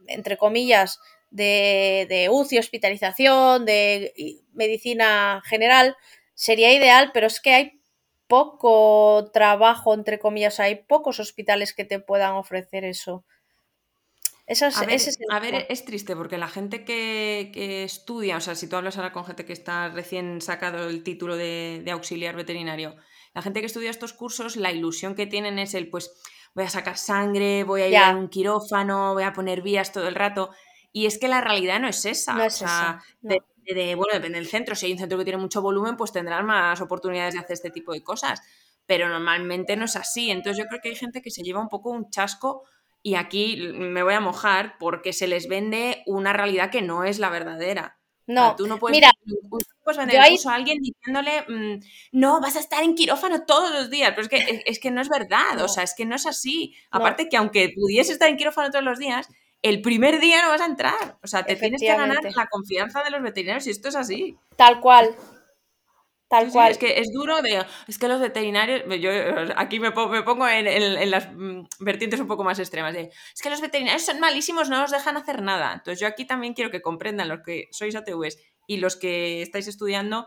entre 0.07 0.37
comillas, 0.37 1.00
de, 1.30 2.06
de 2.09 2.28
UCI, 2.30 2.59
hospitalización, 2.59 3.64
de 3.64 4.12
medicina 4.52 5.42
general, 5.45 5.97
sería 6.35 6.73
ideal, 6.73 7.11
pero 7.12 7.26
es 7.26 7.40
que 7.40 7.54
hay 7.54 7.80
poco 8.26 9.30
trabajo, 9.33 9.95
entre 9.95 10.18
comillas, 10.18 10.61
hay 10.61 10.76
pocos 10.76 11.21
hospitales 11.21 11.73
que 11.73 11.85
te 11.85 12.00
puedan 12.00 12.35
ofrecer 12.35 12.85
eso. 12.85 13.25
a, 14.49 15.40
ver, 15.40 15.66
es 15.68 15.85
triste 15.85 16.14
porque 16.14 16.38
la 16.38 16.49
gente 16.49 16.85
que, 16.85 17.85
estudia, 17.85 18.37
o 18.37 18.40
sea, 18.40 18.54
si 18.54 18.68
tú 18.68 18.76
hablas 18.76 18.97
ahora 18.97 19.12
con 19.12 19.25
gente 19.25 19.45
que 19.45 19.52
está 19.52 19.88
recién 19.88 20.40
sacado 20.40 20.88
el 20.88 21.02
título 21.02 21.37
de, 21.37 21.85
auxiliar 21.90 22.37
veterinario, 22.37 22.97
la 23.35 23.42
gente 23.42 23.61
que 23.61 23.66
estudia 23.66 23.90
estos 23.90 24.12
cursos, 24.12 24.56
la 24.56 24.73
ilusión 24.73 25.14
que 25.14 25.26
tienen 25.26 25.59
es 25.59 25.75
el, 25.75 25.88
pues, 25.88 26.11
voy 26.54 26.64
a 26.64 26.71
sacar 26.71 26.97
sangre, 26.97 27.64
voy 27.64 27.83
a 27.83 27.88
ir 27.88 27.97
a 27.99 28.16
un 28.16 28.28
quirófano, 28.28 29.12
voy 29.12 29.25
a 29.25 29.33
poner 29.33 29.62
vías 29.62 29.92
todo 29.92 30.09
el 30.09 30.14
rato. 30.14 30.50
Y 30.97 31.05
es 31.05 31.19
que 31.19 31.29
la 31.29 31.43
realidad 31.43 31.79
no 31.79 31.88
es 31.88 32.07
esa. 32.07 32.33
No 32.33 32.43
es 32.43 32.62
esa 32.62 33.05
bueno, 33.21 34.15
depende 34.15 34.38
del 34.38 34.47
centro. 34.47 34.75
Si 34.75 34.87
hay 34.87 34.93
un 34.93 34.99
centro 34.99 35.19
que 35.19 35.25
tiene 35.25 35.38
mucho 35.38 35.61
volumen, 35.61 35.95
pues 35.95 36.11
tendrán 36.11 36.47
más 36.47 36.81
oportunidades 36.81 37.35
de 37.35 37.41
hacer 37.41 37.53
este 37.53 37.71
tipo 37.71 37.93
de 37.93 38.03
cosas. 38.03 38.41
Pero 38.87 39.07
normalmente 39.07 39.76
no 39.76 39.85
es 39.85 39.95
así. 39.95 40.31
Entonces 40.31 40.65
yo 40.65 40.67
creo 40.71 40.81
que 40.81 40.88
hay 40.88 40.97
gente 40.97 41.21
que 41.21 41.31
se 41.31 41.43
lleva 41.43 41.61
un 41.61 41.69
poco 41.69 41.91
un 41.91 42.09
chasco 42.09 42.62
y 43.03 43.17
aquí 43.17 43.59
me 43.75 44.03
voy 44.03 44.15
a 44.15 44.21
mojar 44.21 44.79
porque 44.79 45.12
se 45.12 45.26
les 45.26 45.49
vende 45.49 46.03
una 46.07 46.33
realidad 46.33 46.71
que 46.71 46.81
no 46.81 47.05
es 47.05 47.19
la 47.19 47.29
verdadera. 47.29 47.99
No, 48.26 48.57
tú 48.57 48.67
no 48.67 48.79
puedes, 48.79 48.97
mira, 48.97 49.11
puedes 49.85 49.99
vender 49.99 50.19
a 50.19 50.55
alguien 50.55 50.79
diciéndole, 50.81 51.43
mm, 51.47 51.81
no, 52.12 52.41
vas 52.41 52.57
a 52.57 52.61
estar 52.61 52.83
en 52.83 52.95
quirófano 52.95 53.45
todos 53.45 53.71
los 53.71 53.91
días, 53.91 54.12
pero 54.17 54.23
es 54.23 54.29
que, 54.29 54.62
es, 54.65 54.81
que 54.81 54.91
no 54.91 55.03
es 55.03 55.11
verdad, 55.11 55.61
o 55.61 55.69
sea, 55.69 55.85
es 55.85 55.95
que 55.95 56.07
no 56.07 56.17
es 56.17 56.25
así. 56.25 56.75
Aparte 56.91 57.29
que 57.29 57.37
aunque 57.37 57.75
pudiese 57.76 58.12
estar 58.12 58.31
en 58.31 58.38
quirófano 58.38 58.71
todos 58.71 58.85
los 58.85 58.99
días, 58.99 59.29
el 59.63 59.83
primer 59.83 60.21
día 60.21 60.43
no 60.43 60.49
vas 60.49 60.61
a 60.61 60.67
entrar. 60.67 61.19
O 61.23 61.27
sea, 61.27 61.45
te 61.45 61.57
tienes 61.57 61.81
que 61.81 61.89
ganar 61.89 62.19
la 62.35 62.47
confianza 62.47 63.03
de 63.03 63.11
los 63.11 63.23
veterinarios 63.23 63.67
y 63.67 63.71
esto 63.71 63.89
es 63.89 63.97
así. 63.97 64.37
Tal 64.57 64.81
cual. 64.81 65.17
Tal 66.29 66.51
cual. 66.51 66.73
es 66.73 66.79
que 66.79 66.99
es 66.99 67.13
duro 67.13 67.41
de. 67.41 67.65
Es 67.87 67.99
que 67.99 68.09
los 68.09 68.21
veterinarios. 68.21 68.83
Yo 69.01 69.11
aquí 69.57 69.79
me 69.79 69.93
pongo, 69.93 70.49
en, 70.49 71.11
las 71.11 71.33
mm, 71.33 71.67
vertientes 71.80 72.19
un 72.19 72.26
poco 72.26 72.43
más 72.43 72.59
extremas. 72.59 72.95
De, 72.95 73.11
es 73.35 73.43
que 73.43 73.50
los 73.50 73.61
veterinarios 73.61 74.02
son 74.02 74.19
malísimos, 74.19 74.69
no 74.69 74.80
nos 74.80 74.91
dejan 74.91 75.17
hacer 75.17 75.43
nada. 75.43 75.73
Entonces, 75.75 76.00
yo 76.00 76.09
aquí 76.09 76.25
también 76.25 76.54
quiero 76.54 76.71
que 76.71 76.83
comprendan 76.83 77.28
los 77.28 77.41
que 77.45 77.69
sois 77.71 77.95
ATVs 77.95 78.39
y 78.67 78.78
los 78.78 78.97
que 78.97 79.43
estáis 79.43 79.69
estudiando 79.69 80.26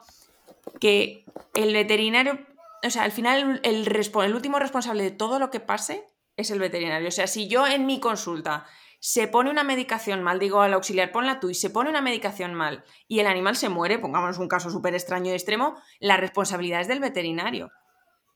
que 0.80 1.25
el 1.53 1.73
veterinario. 1.73 2.39
O 2.82 2.89
sea, 2.89 3.03
al 3.03 3.12
final, 3.12 3.60
el, 3.63 3.86
el 3.88 4.36
último 4.36 4.58
responsable 4.58 5.03
de 5.03 5.12
todo 5.12 5.38
lo 5.38 5.49
que 5.49 5.60
pase 5.60 6.06
es 6.38 6.49
el 6.49 6.60
veterinario. 6.60 7.10
O 7.10 7.12
sea, 7.12 7.27
si 7.27 7.49
yo 7.49 7.67
en 7.67 7.86
mi 7.86 7.99
consulta 7.99 8.65
se 8.99 9.27
pone 9.27 9.49
una 9.49 9.63
medicación 9.63 10.21
mal, 10.21 10.39
digo 10.39 10.62
al 10.62 10.73
auxiliar, 10.73 11.12
ponla 11.12 11.39
tú, 11.39 11.49
y 11.49 11.55
se 11.55 11.69
pone 11.69 11.89
una 11.89 12.01
medicación 12.01 12.53
mal 12.53 12.83
y 13.07 13.19
el 13.19 13.27
animal 13.27 13.55
se 13.55 13.69
muere, 13.69 13.97
pongámonos 13.97 14.38
un 14.38 14.47
caso 14.47 14.69
súper 14.69 14.93
extraño 14.93 15.31
y 15.31 15.33
extremo, 15.33 15.75
la 15.99 16.17
responsabilidad 16.17 16.81
es 16.81 16.88
del 16.88 16.99
veterinario. 16.99 17.71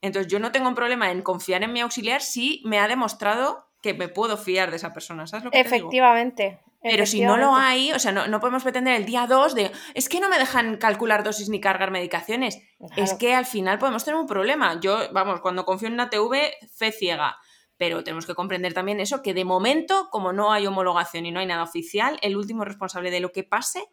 Entonces 0.01 0.31
yo 0.31 0.39
no 0.39 0.51
tengo 0.51 0.67
un 0.67 0.75
problema 0.75 1.11
en 1.11 1.21
confiar 1.21 1.63
en 1.63 1.73
mi 1.73 1.81
auxiliar 1.81 2.21
si 2.21 2.61
me 2.65 2.79
ha 2.79 2.87
demostrado 2.87 3.67
que 3.81 3.93
me 3.93 4.07
puedo 4.07 4.37
fiar 4.37 4.69
de 4.69 4.77
esa 4.77 4.93
persona, 4.93 5.27
¿sabes 5.27 5.45
lo 5.45 5.51
que 5.51 5.59
Efectivamente. 5.59 6.61
Pero 6.81 7.05
si 7.05 7.21
no 7.21 7.37
lo 7.37 7.55
hay, 7.55 7.93
o 7.93 7.99
sea, 7.99 8.11
no, 8.11 8.39
podemos 8.41 8.63
pretender 8.63 8.95
el 8.95 9.05
día 9.05 9.25
2 9.25 9.55
de, 9.55 9.71
es 9.93 10.09
que 10.09 10.19
no 10.19 10.27
me 10.27 10.37
dejan 10.37 10.75
calcular 10.75 11.23
dosis 11.23 11.47
ni 11.47 11.61
cargar 11.61 11.91
medicaciones. 11.91 12.61
Es 12.97 13.13
que 13.13 13.33
al 13.33 13.45
final 13.45 13.79
podemos 13.79 14.03
tener 14.03 14.19
un 14.19 14.27
problema. 14.27 14.77
Yo, 14.81 14.99
vamos, 15.13 15.39
cuando 15.39 15.63
confío 15.63 15.87
en 15.87 15.93
una 15.93 16.09
TV, 16.09 16.53
fe 16.75 16.91
ciega 16.91 17.37
pero 17.77 18.03
tenemos 18.03 18.25
que 18.25 18.35
comprender 18.35 18.73
también 18.73 18.99
eso, 18.99 19.21
que 19.21 19.33
de 19.33 19.45
momento, 19.45 20.09
como 20.11 20.33
no 20.33 20.51
hay 20.51 20.67
homologación 20.67 21.25
y 21.25 21.31
no 21.31 21.39
hay 21.39 21.47
nada 21.47 21.63
oficial, 21.63 22.19
el 22.21 22.37
último 22.37 22.65
responsable 22.65 23.11
de 23.11 23.19
lo 23.19 23.31
que 23.31 23.43
pase 23.43 23.85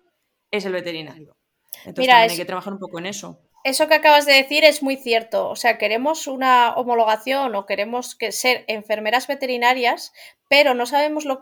es 0.51 0.65
el 0.65 0.73
veterinario. 0.73 1.37
Entonces 1.85 2.09
también 2.09 2.31
hay 2.31 2.37
que 2.37 2.45
trabajar 2.45 2.73
un 2.73 2.79
poco 2.79 2.99
en 2.99 3.07
eso. 3.07 3.41
Eso 3.63 3.89
que 3.89 3.95
acabas 3.95 4.25
de 4.25 4.33
decir 4.33 4.65
es 4.65 4.83
muy 4.83 4.97
cierto. 4.97 5.49
O 5.49 5.57
sea, 5.57 5.77
queremos 5.77 6.27
una 6.27 6.73
homologación 6.75 7.55
o 7.55 7.67
queremos 7.67 8.15
que 8.15 8.33
ser 8.33 8.65
enfermeras 8.69 9.27
veterinarias, 9.27 10.13
pero 10.49 10.73
no 10.75 10.87
sabemos 10.87 11.27
lo, 11.27 11.41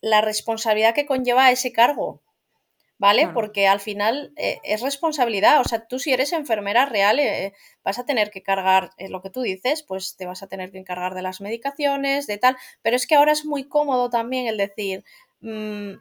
la 0.00 0.20
responsabilidad 0.20 0.94
que 0.94 1.06
conlleva 1.06 1.50
ese 1.50 1.72
cargo. 1.72 2.22
¿Vale? 3.02 3.26
Porque 3.26 3.66
al 3.66 3.80
final 3.80 4.32
eh, 4.36 4.60
es 4.62 4.80
responsabilidad, 4.80 5.60
o 5.60 5.64
sea, 5.64 5.88
tú 5.88 5.98
si 5.98 6.12
eres 6.12 6.32
enfermera 6.32 6.86
real 6.86 7.18
eh, 7.18 7.52
vas 7.82 7.98
a 7.98 8.04
tener 8.04 8.30
que 8.30 8.44
cargar 8.44 8.90
eh, 8.96 9.08
lo 9.08 9.20
que 9.20 9.28
tú 9.28 9.42
dices, 9.42 9.82
pues 9.82 10.14
te 10.16 10.24
vas 10.24 10.44
a 10.44 10.46
tener 10.46 10.70
que 10.70 10.78
encargar 10.78 11.12
de 11.16 11.22
las 11.22 11.40
medicaciones, 11.40 12.28
de 12.28 12.38
tal, 12.38 12.56
pero 12.80 12.94
es 12.94 13.08
que 13.08 13.16
ahora 13.16 13.32
es 13.32 13.44
muy 13.44 13.64
cómodo 13.64 14.08
también 14.08 14.46
el 14.46 14.56
decir, 14.56 15.02
mm, 15.40 15.94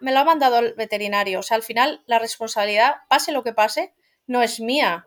me 0.00 0.12
lo 0.12 0.18
ha 0.18 0.24
mandado 0.24 0.58
el 0.58 0.74
veterinario, 0.74 1.40
o 1.40 1.42
sea, 1.42 1.54
al 1.54 1.62
final 1.62 2.02
la 2.04 2.18
responsabilidad, 2.18 2.96
pase 3.08 3.32
lo 3.32 3.42
que 3.42 3.54
pase, 3.54 3.94
no 4.26 4.42
es 4.42 4.60
mía. 4.60 5.06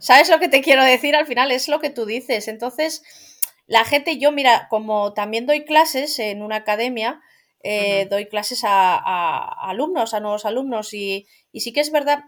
¿Sabes 0.00 0.28
lo 0.28 0.40
que 0.40 0.48
te 0.48 0.60
quiero 0.60 0.82
decir? 0.82 1.14
Al 1.14 1.26
final 1.26 1.52
es 1.52 1.68
lo 1.68 1.78
que 1.78 1.90
tú 1.90 2.04
dices. 2.04 2.48
Entonces, 2.48 3.04
la 3.68 3.84
gente, 3.84 4.18
yo 4.18 4.32
mira, 4.32 4.66
como 4.70 5.12
también 5.12 5.46
doy 5.46 5.64
clases 5.64 6.18
en 6.18 6.42
una 6.42 6.56
academia, 6.56 7.20
eh, 7.62 8.06
doy 8.10 8.26
clases 8.28 8.62
a, 8.64 9.68
alumnos, 9.68 10.14
a 10.14 10.20
nuevos 10.20 10.44
alumnos 10.44 10.94
y, 10.94 11.26
sí 11.54 11.72
que 11.72 11.80
es 11.80 11.90
verdad 11.90 12.24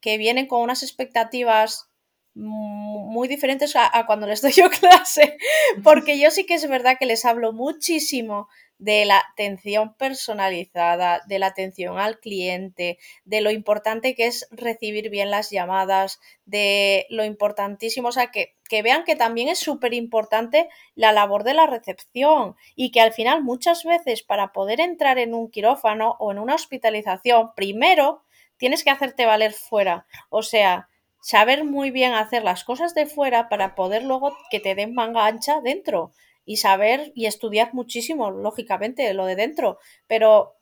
que 0.00 0.18
vienen 0.18 0.46
con 0.46 0.62
unas 0.62 0.82
expectativas 0.82 1.90
muy 2.34 3.28
diferentes 3.28 3.76
a, 3.76 3.98
a, 3.98 4.06
cuando 4.06 4.26
les 4.26 4.40
doy 4.40 4.52
yo 4.52 4.70
clase, 4.80 5.36
porque 5.82 6.18
yo 6.18 6.30
sí 6.30 6.46
que 6.46 6.54
es 6.54 6.68
verdad 6.68 6.96
que 6.98 7.06
les 7.06 7.24
hablo 7.24 7.52
muchísimo 7.52 8.48
de 8.80 9.04
la 9.04 9.22
atención 9.32 9.94
personalizada, 9.94 11.20
de 11.26 11.38
la 11.38 11.48
atención 11.48 11.98
al 11.98 12.18
cliente, 12.18 12.98
de 13.24 13.42
lo 13.42 13.50
importante 13.50 14.14
que 14.14 14.26
es 14.26 14.48
recibir 14.50 15.10
bien 15.10 15.30
las 15.30 15.50
llamadas, 15.50 16.18
de 16.46 17.06
lo 17.10 17.24
importantísimo, 17.24 18.08
o 18.08 18.12
sea, 18.12 18.30
que, 18.30 18.56
que 18.70 18.80
vean 18.80 19.04
que 19.04 19.16
también 19.16 19.48
es 19.48 19.58
súper 19.58 19.92
importante 19.92 20.70
la 20.94 21.12
labor 21.12 21.44
de 21.44 21.52
la 21.52 21.66
recepción 21.66 22.56
y 22.74 22.90
que 22.90 23.02
al 23.02 23.12
final 23.12 23.42
muchas 23.42 23.84
veces 23.84 24.22
para 24.22 24.52
poder 24.52 24.80
entrar 24.80 25.18
en 25.18 25.34
un 25.34 25.50
quirófano 25.50 26.16
o 26.18 26.32
en 26.32 26.38
una 26.38 26.54
hospitalización, 26.54 27.52
primero 27.54 28.24
tienes 28.56 28.82
que 28.82 28.90
hacerte 28.90 29.26
valer 29.26 29.52
fuera, 29.52 30.06
o 30.30 30.42
sea, 30.42 30.88
saber 31.20 31.64
muy 31.64 31.90
bien 31.90 32.14
hacer 32.14 32.44
las 32.44 32.64
cosas 32.64 32.94
de 32.94 33.04
fuera 33.04 33.50
para 33.50 33.74
poder 33.74 34.04
luego 34.04 34.34
que 34.50 34.58
te 34.58 34.74
den 34.74 34.94
manga 34.94 35.26
ancha 35.26 35.60
dentro 35.60 36.12
y 36.50 36.56
saber 36.56 37.12
y 37.14 37.26
estudiar 37.26 37.72
muchísimo, 37.74 38.32
lógicamente, 38.32 39.14
lo 39.14 39.24
de 39.24 39.36
dentro, 39.36 39.78
pero 40.08 40.56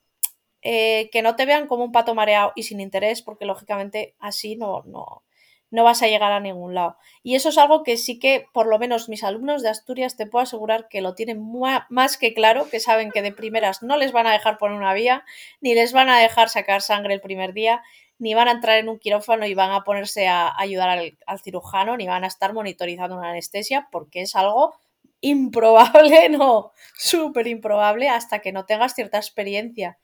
eh, 0.61 1.09
que 1.11 1.23
no 1.23 1.35
te 1.35 1.47
vean 1.47 1.67
como 1.67 1.83
un 1.83 1.93
pato 1.93 2.15
mareado 2.15 2.53
y 2.55 2.65
sin 2.65 2.79
interés, 2.79 3.23
porque 3.23 3.47
lógicamente 3.47 4.15
así 4.19 4.55
no, 4.55 4.83
no, 4.85 5.23
no 5.71 5.85
vas 5.85 6.03
a 6.03 6.07
llegar 6.07 6.31
a 6.33 6.41
ningún 6.41 6.75
lado. 6.75 6.99
Y 7.23 7.37
eso 7.37 7.49
es 7.49 7.57
algo 7.57 7.85
que 7.85 7.97
sí 7.97 8.19
que, 8.19 8.45
por 8.53 8.67
lo 8.67 8.79
menos 8.79 9.09
mis 9.09 9.25
alumnos 9.25 9.63
de 9.63 9.71
Asturias, 9.71 10.19
te 10.19 10.27
puedo 10.27 10.43
asegurar 10.43 10.89
que 10.89 11.01
lo 11.01 11.15
tienen 11.15 11.43
más 11.89 12.19
que 12.19 12.35
claro, 12.35 12.69
que 12.69 12.81
saben 12.81 13.11
que 13.11 13.23
de 13.23 13.33
primeras 13.33 13.83
no 13.83 13.97
les 13.97 14.13
van 14.13 14.27
a 14.27 14.33
dejar 14.33 14.59
poner 14.59 14.77
una 14.77 14.93
vía, 14.93 15.25
ni 15.63 15.75
les 15.75 15.95
van 15.95 16.11
a 16.11 16.19
dejar 16.19 16.51
sacar 16.51 16.83
sangre 16.83 17.15
el 17.15 17.23
primer 17.23 17.55
día, 17.55 17.83
ni 18.19 18.35
van 18.35 18.49
a 18.49 18.53
entrar 18.53 18.77
en 18.77 18.91
un 18.91 18.99
quirófano 18.99 19.47
y 19.47 19.55
van 19.55 19.71
a 19.71 19.85
ponerse 19.85 20.29
a 20.29 20.53
ayudar 20.55 20.91
al, 20.91 21.41
cirujano, 21.41 21.97
ni 21.97 22.07
van 22.07 22.25
a 22.25 22.27
estar 22.27 22.53
monitorizando 22.53 23.17
una 23.17 23.31
anestesia, 23.31 23.89
porque 23.91 24.21
es 24.21 24.37
algo 24.37 24.75
improbable, 25.21 26.29
no, 26.31 26.73
súper 26.97 27.47
improbable 27.47 28.09
hasta 28.09 28.41
que 28.41 28.53
no 28.53 28.67
tengas 28.67 28.95
cierta 28.95 29.19
experiencia. 29.19 29.99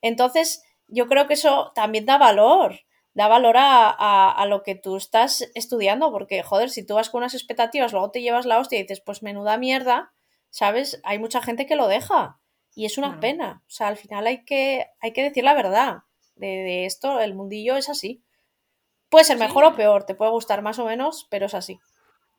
Entonces, 0.00 0.62
yo 0.88 1.06
creo 1.08 1.26
que 1.26 1.34
eso 1.34 1.72
también 1.74 2.06
da 2.06 2.18
valor 2.18 2.80
da 3.14 3.28
valor 3.28 3.54
a, 3.56 4.44
lo 4.48 4.62
que 4.62 4.74
tú 4.74 4.96
estás 4.96 5.48
estudiando, 5.54 6.10
porque, 6.10 6.42
joder, 6.42 6.68
si 6.68 6.84
tú 6.84 6.94
vas 6.94 7.10
con 7.10 7.20
unas 7.20 7.34
expectativas, 7.34 7.92
luego 7.92 8.10
te 8.10 8.20
llevas 8.20 8.44
la 8.44 8.58
hostia 8.58 8.78
y 8.78 8.82
dices, 8.82 9.00
pues 9.00 9.22
menuda 9.22 9.56
mierda, 9.56 10.12
¿sabes? 10.50 11.00
Hay 11.04 11.20
mucha 11.20 11.40
gente 11.40 11.66
que 11.66 11.76
lo 11.76 11.86
deja 11.86 12.40
y 12.74 12.86
es 12.86 12.98
una 12.98 13.20
pena. 13.20 13.62
O 13.68 13.70
sea, 13.70 13.86
al 13.86 13.96
final 13.96 14.26
hay 14.26 14.44
que, 14.44 14.86
hay 15.00 15.12
que 15.12 15.22
decir 15.22 15.44
la 15.44 15.54
verdad 15.54 15.98
de, 16.34 16.86
esto, 16.86 17.20
el 17.20 17.34
mundillo 17.34 17.76
es 17.76 17.88
así. 17.88 18.24
Puede 19.08 19.24
ser 19.24 19.38
mejor 19.38 19.64
o 19.64 19.76
peor, 19.76 20.04
te 20.04 20.16
puede 20.16 20.32
gustar 20.32 20.62
más 20.62 20.80
o 20.80 20.84
menos, 20.84 21.28
pero 21.30 21.46
es 21.46 21.54
así. 21.54 21.78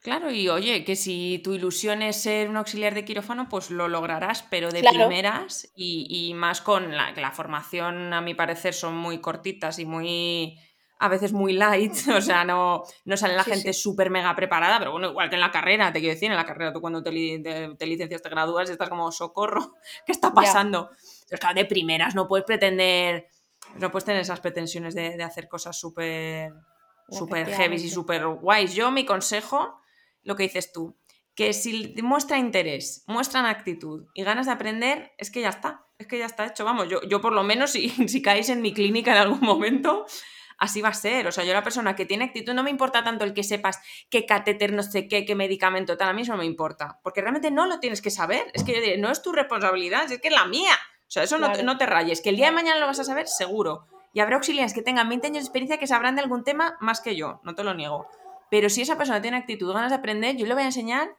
Claro, 0.05 0.29
y 0.29 0.49
oye, 0.49 0.83
que 0.83 0.95
si 0.95 1.41
tu 1.43 1.55
ilusión 1.55 2.03
es 2.03 2.21
ser 2.21 2.47
un 2.47 2.57
auxiliar 2.57 2.93
de 2.93 3.03
quirófano, 3.03 3.49
pues 3.49 3.71
lo 3.71 3.87
lograrás, 3.87 4.43
pero 4.43 4.69
de 4.69 4.83
primeras 4.83 5.71
y, 5.75 6.31
más 6.35 6.61
con 6.61 6.95
la, 6.95 7.11
la 7.13 7.31
formación, 7.31 8.13
a 8.13 8.21
mi 8.21 8.35
parecer, 8.35 8.75
son 8.75 8.95
muy 8.95 9.17
cortitas 9.17 9.79
y 9.79 9.85
muy 9.85 10.59
a 10.99 11.07
veces 11.07 11.33
muy 11.33 11.53
light, 11.53 11.91
o 12.15 12.21
sea, 12.21 12.45
no, 12.45 12.83
no 13.05 13.17
sale 13.17 13.35
la 13.35 13.43
gente 13.43 13.73
súper 13.73 14.11
mega 14.11 14.35
preparada, 14.35 14.77
pero 14.77 14.91
bueno, 14.91 15.09
igual 15.09 15.27
que 15.27 15.37
en 15.37 15.41
la 15.41 15.49
carrera, 15.49 15.91
te 15.91 16.01
quiero 16.01 16.13
decir, 16.13 16.29
en 16.29 16.37
la 16.37 16.45
carrera 16.45 16.71
tú 16.71 16.81
cuando 16.81 17.01
te, 17.01 17.11
licencias, 17.11 18.21
te 18.21 18.29
gradúas, 18.29 18.69
estás 18.69 18.89
como, 18.89 19.11
socorro, 19.11 19.73
¿qué 20.05 20.11
está 20.11 20.31
pasando? 20.31 20.91
claro, 21.39 21.55
de 21.55 21.65
primeras 21.65 22.13
no 22.13 22.27
puedes 22.27 22.45
pretender, 22.45 23.27
no 23.79 23.89
puedes 23.89 24.05
tener 24.05 24.21
esas 24.21 24.39
pretensiones 24.39 24.93
de, 24.93 25.23
hacer 25.23 25.47
cosas 25.47 25.75
súper 25.79 26.53
super 27.09 27.47
heavy 27.47 27.77
y 27.77 27.89
súper 27.89 28.27
guays. 28.27 28.75
Yo, 28.75 28.91
mi 28.91 29.03
consejo 29.03 29.79
lo 30.25 30.35
que 30.35 30.43
dices 30.43 30.73
tú, 30.73 30.97
que 31.35 31.53
si 31.53 31.95
muestra 32.03 32.37
interés, 32.37 33.03
muestran 33.07 33.45
actitud 33.45 34.07
y 34.13 34.23
ganas 34.23 34.47
de 34.47 34.51
aprender, 34.51 35.13
es 35.17 35.31
que 35.31 35.41
ya 35.41 35.49
está, 35.49 35.85
es 35.97 36.07
que 36.07 36.17
ya 36.17 36.25
está 36.25 36.45
hecho. 36.45 36.65
Vamos, 36.65 36.89
yo, 36.89 37.01
yo 37.03 37.21
por 37.21 37.33
lo 37.33 37.43
menos 37.43 37.71
si, 37.71 37.89
si 38.07 38.21
caéis 38.21 38.49
en 38.49 38.61
mi 38.61 38.73
clínica 38.73 39.11
en 39.11 39.17
algún 39.17 39.41
momento, 39.41 40.05
así 40.57 40.81
va 40.81 40.89
a 40.89 40.93
ser. 40.93 41.27
O 41.27 41.31
sea, 41.31 41.43
yo 41.43 41.53
la 41.53 41.63
persona 41.63 41.95
que 41.95 42.05
tiene 42.05 42.25
actitud 42.25 42.53
no 42.53 42.63
me 42.63 42.69
importa 42.69 43.03
tanto 43.03 43.25
el 43.25 43.33
que 43.33 43.43
sepas 43.43 43.79
qué 44.09 44.25
catéter, 44.25 44.73
no 44.73 44.83
sé 44.83 45.07
qué, 45.07 45.25
qué 45.25 45.35
medicamento, 45.35 45.97
tal, 45.97 46.09
a 46.09 46.13
mí 46.13 46.21
eso 46.21 46.33
no 46.33 46.39
me 46.39 46.45
importa. 46.45 46.99
Porque 47.03 47.21
realmente 47.21 47.51
no 47.51 47.65
lo 47.65 47.79
tienes 47.79 48.01
que 48.01 48.11
saber. 48.11 48.45
Es 48.53 48.63
que 48.63 48.97
no 48.97 49.11
es 49.11 49.21
tu 49.21 49.31
responsabilidad, 49.31 50.11
es 50.11 50.19
que 50.19 50.29
es 50.29 50.33
la 50.33 50.45
mía. 50.45 50.75
O 51.07 51.11
sea, 51.11 51.23
eso 51.23 51.37
no, 51.37 51.53
no, 51.53 51.77
te 51.77 51.85
rayes. 51.85 52.21
Que 52.21 52.29
el 52.29 52.37
día 52.37 52.47
de 52.47 52.51
mañana 52.53 52.79
lo 52.79 52.87
vas 52.87 52.99
a 52.99 53.03
saber, 53.03 53.27
seguro. 53.27 53.87
Y 54.13 54.21
habrá 54.21 54.37
auxiliares 54.37 54.73
que 54.73 54.81
tengan 54.81 55.09
20 55.09 55.27
años 55.27 55.43
de 55.43 55.47
experiencia 55.47 55.77
que 55.77 55.87
sabrán 55.87 56.15
de 56.15 56.21
algún 56.21 56.43
tema 56.43 56.77
más 56.79 57.01
que 57.01 57.15
yo, 57.15 57.41
no 57.43 57.53
te 57.53 57.63
lo 57.63 57.73
niego. 57.73 58.07
Pero 58.49 58.69
si 58.69 58.81
esa 58.81 58.97
persona 58.97 59.21
tiene 59.21 59.37
actitud, 59.37 59.73
ganas 59.73 59.91
de 59.91 59.97
aprender, 59.97 60.35
yo 60.37 60.45
le 60.45 60.53
voy 60.53 60.63
a 60.63 60.67
enseñar 60.67 61.09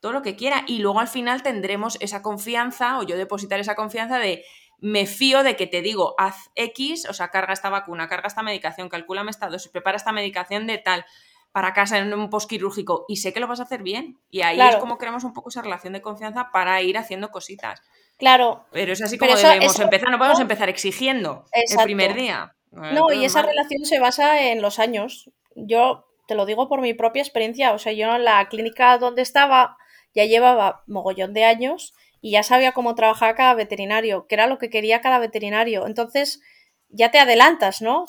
todo 0.00 0.12
lo 0.12 0.22
que 0.22 0.36
quiera 0.36 0.64
y 0.66 0.78
luego 0.78 1.00
al 1.00 1.08
final 1.08 1.42
tendremos 1.42 1.96
esa 2.00 2.22
confianza 2.22 2.98
o 2.98 3.04
yo 3.04 3.16
depositar 3.16 3.58
esa 3.60 3.74
confianza 3.74 4.18
de 4.18 4.44
me 4.78 5.06
fío 5.06 5.42
de 5.42 5.56
que 5.56 5.66
te 5.66 5.80
digo, 5.80 6.14
haz 6.18 6.50
X, 6.56 7.08
o 7.08 7.14
sea, 7.14 7.28
carga 7.28 7.54
esta 7.54 7.70
vacuna, 7.70 8.06
carga 8.06 8.26
esta 8.26 8.42
medicación, 8.42 8.90
calcúlame 8.90 9.30
esta 9.30 9.48
dosis, 9.48 9.70
prepara 9.70 9.96
esta 9.96 10.12
medicación 10.12 10.66
de 10.66 10.76
tal 10.78 11.06
para 11.52 11.72
casa 11.72 11.98
en 11.98 12.12
un 12.12 12.28
postquirúrgico 12.28 13.06
y 13.08 13.16
sé 13.16 13.32
que 13.32 13.40
lo 13.40 13.46
vas 13.46 13.60
a 13.60 13.62
hacer 13.62 13.82
bien. 13.82 14.18
Y 14.28 14.42
ahí 14.42 14.60
es 14.60 14.76
como 14.76 14.98
creamos 14.98 15.24
un 15.24 15.32
poco 15.32 15.48
esa 15.48 15.62
relación 15.62 15.92
de 15.92 16.02
confianza 16.02 16.50
para 16.52 16.82
ir 16.82 16.98
haciendo 16.98 17.30
cositas. 17.30 17.80
Claro. 18.18 18.66
Pero 18.72 18.92
es 18.92 19.02
así 19.02 19.16
como 19.16 19.34
debemos 19.34 19.78
empezar, 19.78 20.10
no 20.10 20.18
podemos 20.18 20.40
empezar 20.40 20.68
exigiendo 20.68 21.46
el 21.52 21.84
primer 21.84 22.14
día. 22.14 22.54
No, 22.72 23.12
y 23.12 23.24
esa 23.24 23.40
relación 23.40 23.84
se 23.84 24.00
basa 24.00 24.50
en 24.50 24.60
los 24.60 24.78
años. 24.80 25.30
Yo 25.54 26.06
te 26.26 26.34
lo 26.34 26.46
digo 26.46 26.68
por 26.68 26.80
mi 26.80 26.94
propia 26.94 27.22
experiencia, 27.22 27.72
o 27.72 27.78
sea, 27.78 27.92
yo 27.92 28.14
en 28.14 28.24
la 28.24 28.48
clínica 28.48 28.98
donde 28.98 29.22
estaba 29.22 29.76
ya 30.14 30.24
llevaba 30.24 30.82
mogollón 30.86 31.34
de 31.34 31.44
años 31.44 31.92
y 32.20 32.32
ya 32.32 32.42
sabía 32.42 32.72
cómo 32.72 32.94
trabajaba 32.94 33.34
cada 33.34 33.54
veterinario, 33.54 34.26
que 34.26 34.34
era 34.36 34.46
lo 34.46 34.58
que 34.58 34.70
quería 34.70 35.00
cada 35.00 35.18
veterinario. 35.18 35.86
Entonces, 35.86 36.40
ya 36.88 37.10
te 37.10 37.18
adelantas, 37.18 37.82
¿no? 37.82 38.06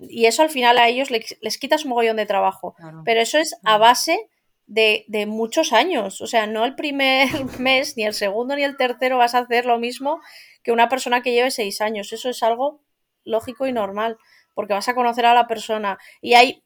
y 0.00 0.26
eso 0.26 0.42
al 0.42 0.50
final 0.50 0.78
a 0.78 0.88
ellos 0.88 1.10
les, 1.10 1.36
les 1.40 1.58
quitas 1.58 1.84
un 1.84 1.90
mogollón 1.90 2.16
de 2.16 2.26
trabajo. 2.26 2.76
Pero 3.04 3.20
eso 3.20 3.38
es 3.38 3.56
a 3.64 3.78
base 3.78 4.28
de, 4.66 5.04
de, 5.08 5.26
muchos 5.26 5.72
años. 5.72 6.20
O 6.20 6.26
sea, 6.26 6.46
no 6.46 6.64
el 6.64 6.74
primer 6.74 7.28
mes, 7.58 7.96
ni 7.96 8.04
el 8.04 8.14
segundo, 8.14 8.54
ni 8.54 8.62
el 8.62 8.76
tercero 8.76 9.18
vas 9.18 9.34
a 9.34 9.40
hacer 9.40 9.66
lo 9.66 9.78
mismo 9.78 10.20
que 10.62 10.72
una 10.72 10.88
persona 10.88 11.22
que 11.22 11.32
lleve 11.32 11.50
seis 11.50 11.80
años. 11.80 12.12
Eso 12.12 12.28
es 12.28 12.42
algo 12.42 12.82
lógico 13.24 13.66
y 13.66 13.72
normal, 13.72 14.18
porque 14.54 14.74
vas 14.74 14.88
a 14.88 14.94
conocer 14.94 15.26
a 15.26 15.34
la 15.34 15.48
persona. 15.48 15.98
Y 16.20 16.34
hay 16.34 16.62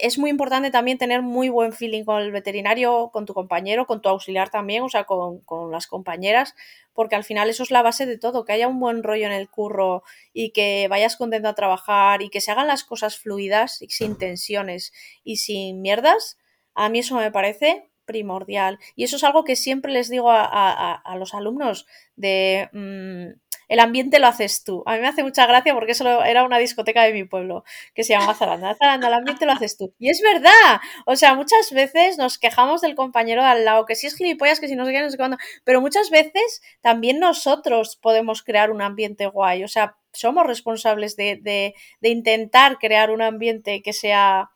es 0.00 0.18
muy 0.18 0.30
importante 0.30 0.70
también 0.70 0.98
tener 0.98 1.22
muy 1.22 1.48
buen 1.48 1.72
feeling 1.72 2.04
con 2.04 2.20
el 2.20 2.32
veterinario, 2.32 3.10
con 3.12 3.26
tu 3.26 3.34
compañero, 3.34 3.86
con 3.86 4.02
tu 4.02 4.08
auxiliar 4.08 4.50
también, 4.50 4.82
o 4.82 4.88
sea, 4.88 5.04
con, 5.04 5.42
las 5.70 5.86
compañeras, 5.86 6.54
porque 6.92 7.16
al 7.16 7.24
final 7.24 7.48
eso 7.48 7.62
es 7.62 7.70
la 7.70 7.82
base 7.82 8.06
de 8.06 8.18
todo, 8.18 8.44
que 8.44 8.52
haya 8.52 8.68
un 8.68 8.80
buen 8.80 9.02
rollo 9.02 9.26
en 9.26 9.32
el 9.32 9.48
curro 9.48 10.02
y 10.32 10.50
que 10.50 10.86
vayas 10.88 11.16
contento 11.16 11.48
a 11.48 11.54
trabajar 11.54 12.22
y 12.22 12.30
que 12.30 12.40
se 12.40 12.50
hagan 12.50 12.66
las 12.66 12.84
cosas 12.84 13.18
fluidas 13.18 13.82
y 13.82 13.88
sin 13.88 14.18
tensiones 14.18 14.92
y 15.22 15.36
sin 15.36 15.80
mierdas. 15.80 16.38
A 16.74 16.88
mí 16.88 17.00
eso 17.00 17.16
me 17.16 17.30
parece 17.30 17.88
primordial. 18.04 18.78
Y 18.96 19.04
eso 19.04 19.16
es 19.16 19.24
algo 19.24 19.44
que 19.44 19.56
siempre 19.56 19.92
les 19.92 20.08
digo 20.08 20.30
a, 20.30 21.16
los 21.18 21.34
alumnos 21.34 21.86
de... 22.16 22.68
Mm, 22.72 23.40
el 23.74 23.80
ambiente 23.80 24.20
lo 24.20 24.28
haces 24.28 24.62
tú. 24.62 24.84
A 24.86 24.94
mí 24.94 25.00
me 25.00 25.08
hace 25.08 25.24
mucha 25.24 25.46
gracia 25.46 25.74
porque 25.74 25.92
eso 25.92 26.22
era 26.22 26.44
una 26.44 26.58
discoteca 26.58 27.02
de 27.02 27.12
mi 27.12 27.24
pueblo 27.24 27.64
que 27.92 28.04
se 28.04 28.12
llama 28.12 28.32
Zaranda. 28.34 28.76
Zaranda, 28.76 29.08
el 29.08 29.14
ambiente 29.14 29.46
lo 29.46 29.52
haces 29.52 29.76
tú. 29.76 29.92
Y 29.98 30.10
es 30.10 30.20
verdad. 30.22 30.80
O 31.06 31.16
sea, 31.16 31.34
muchas 31.34 31.72
veces 31.72 32.16
nos 32.16 32.38
quejamos 32.38 32.82
del 32.82 32.94
compañero 32.94 33.42
de 33.42 33.48
al 33.48 33.64
lado, 33.64 33.84
que 33.84 33.96
si 33.96 34.06
es 34.06 34.14
gilipollas, 34.16 34.60
que 34.60 34.68
si 34.68 34.76
no 34.76 34.86
sé 34.86 34.92
qué, 34.92 35.02
no 35.02 35.10
sé 35.10 35.16
cuándo. 35.16 35.38
Pero 35.64 35.80
muchas 35.80 36.10
veces 36.10 36.62
también 36.82 37.18
nosotros 37.18 37.96
podemos 37.96 38.44
crear 38.44 38.70
un 38.70 38.80
ambiente 38.80 39.26
guay. 39.26 39.64
O 39.64 39.68
sea, 39.68 39.96
somos 40.12 40.46
responsables 40.46 41.16
de, 41.16 41.40
de, 41.42 41.74
de 42.00 42.08
intentar 42.10 42.78
crear 42.78 43.10
un 43.10 43.22
ambiente 43.22 43.82
que 43.82 43.92
sea 43.92 44.50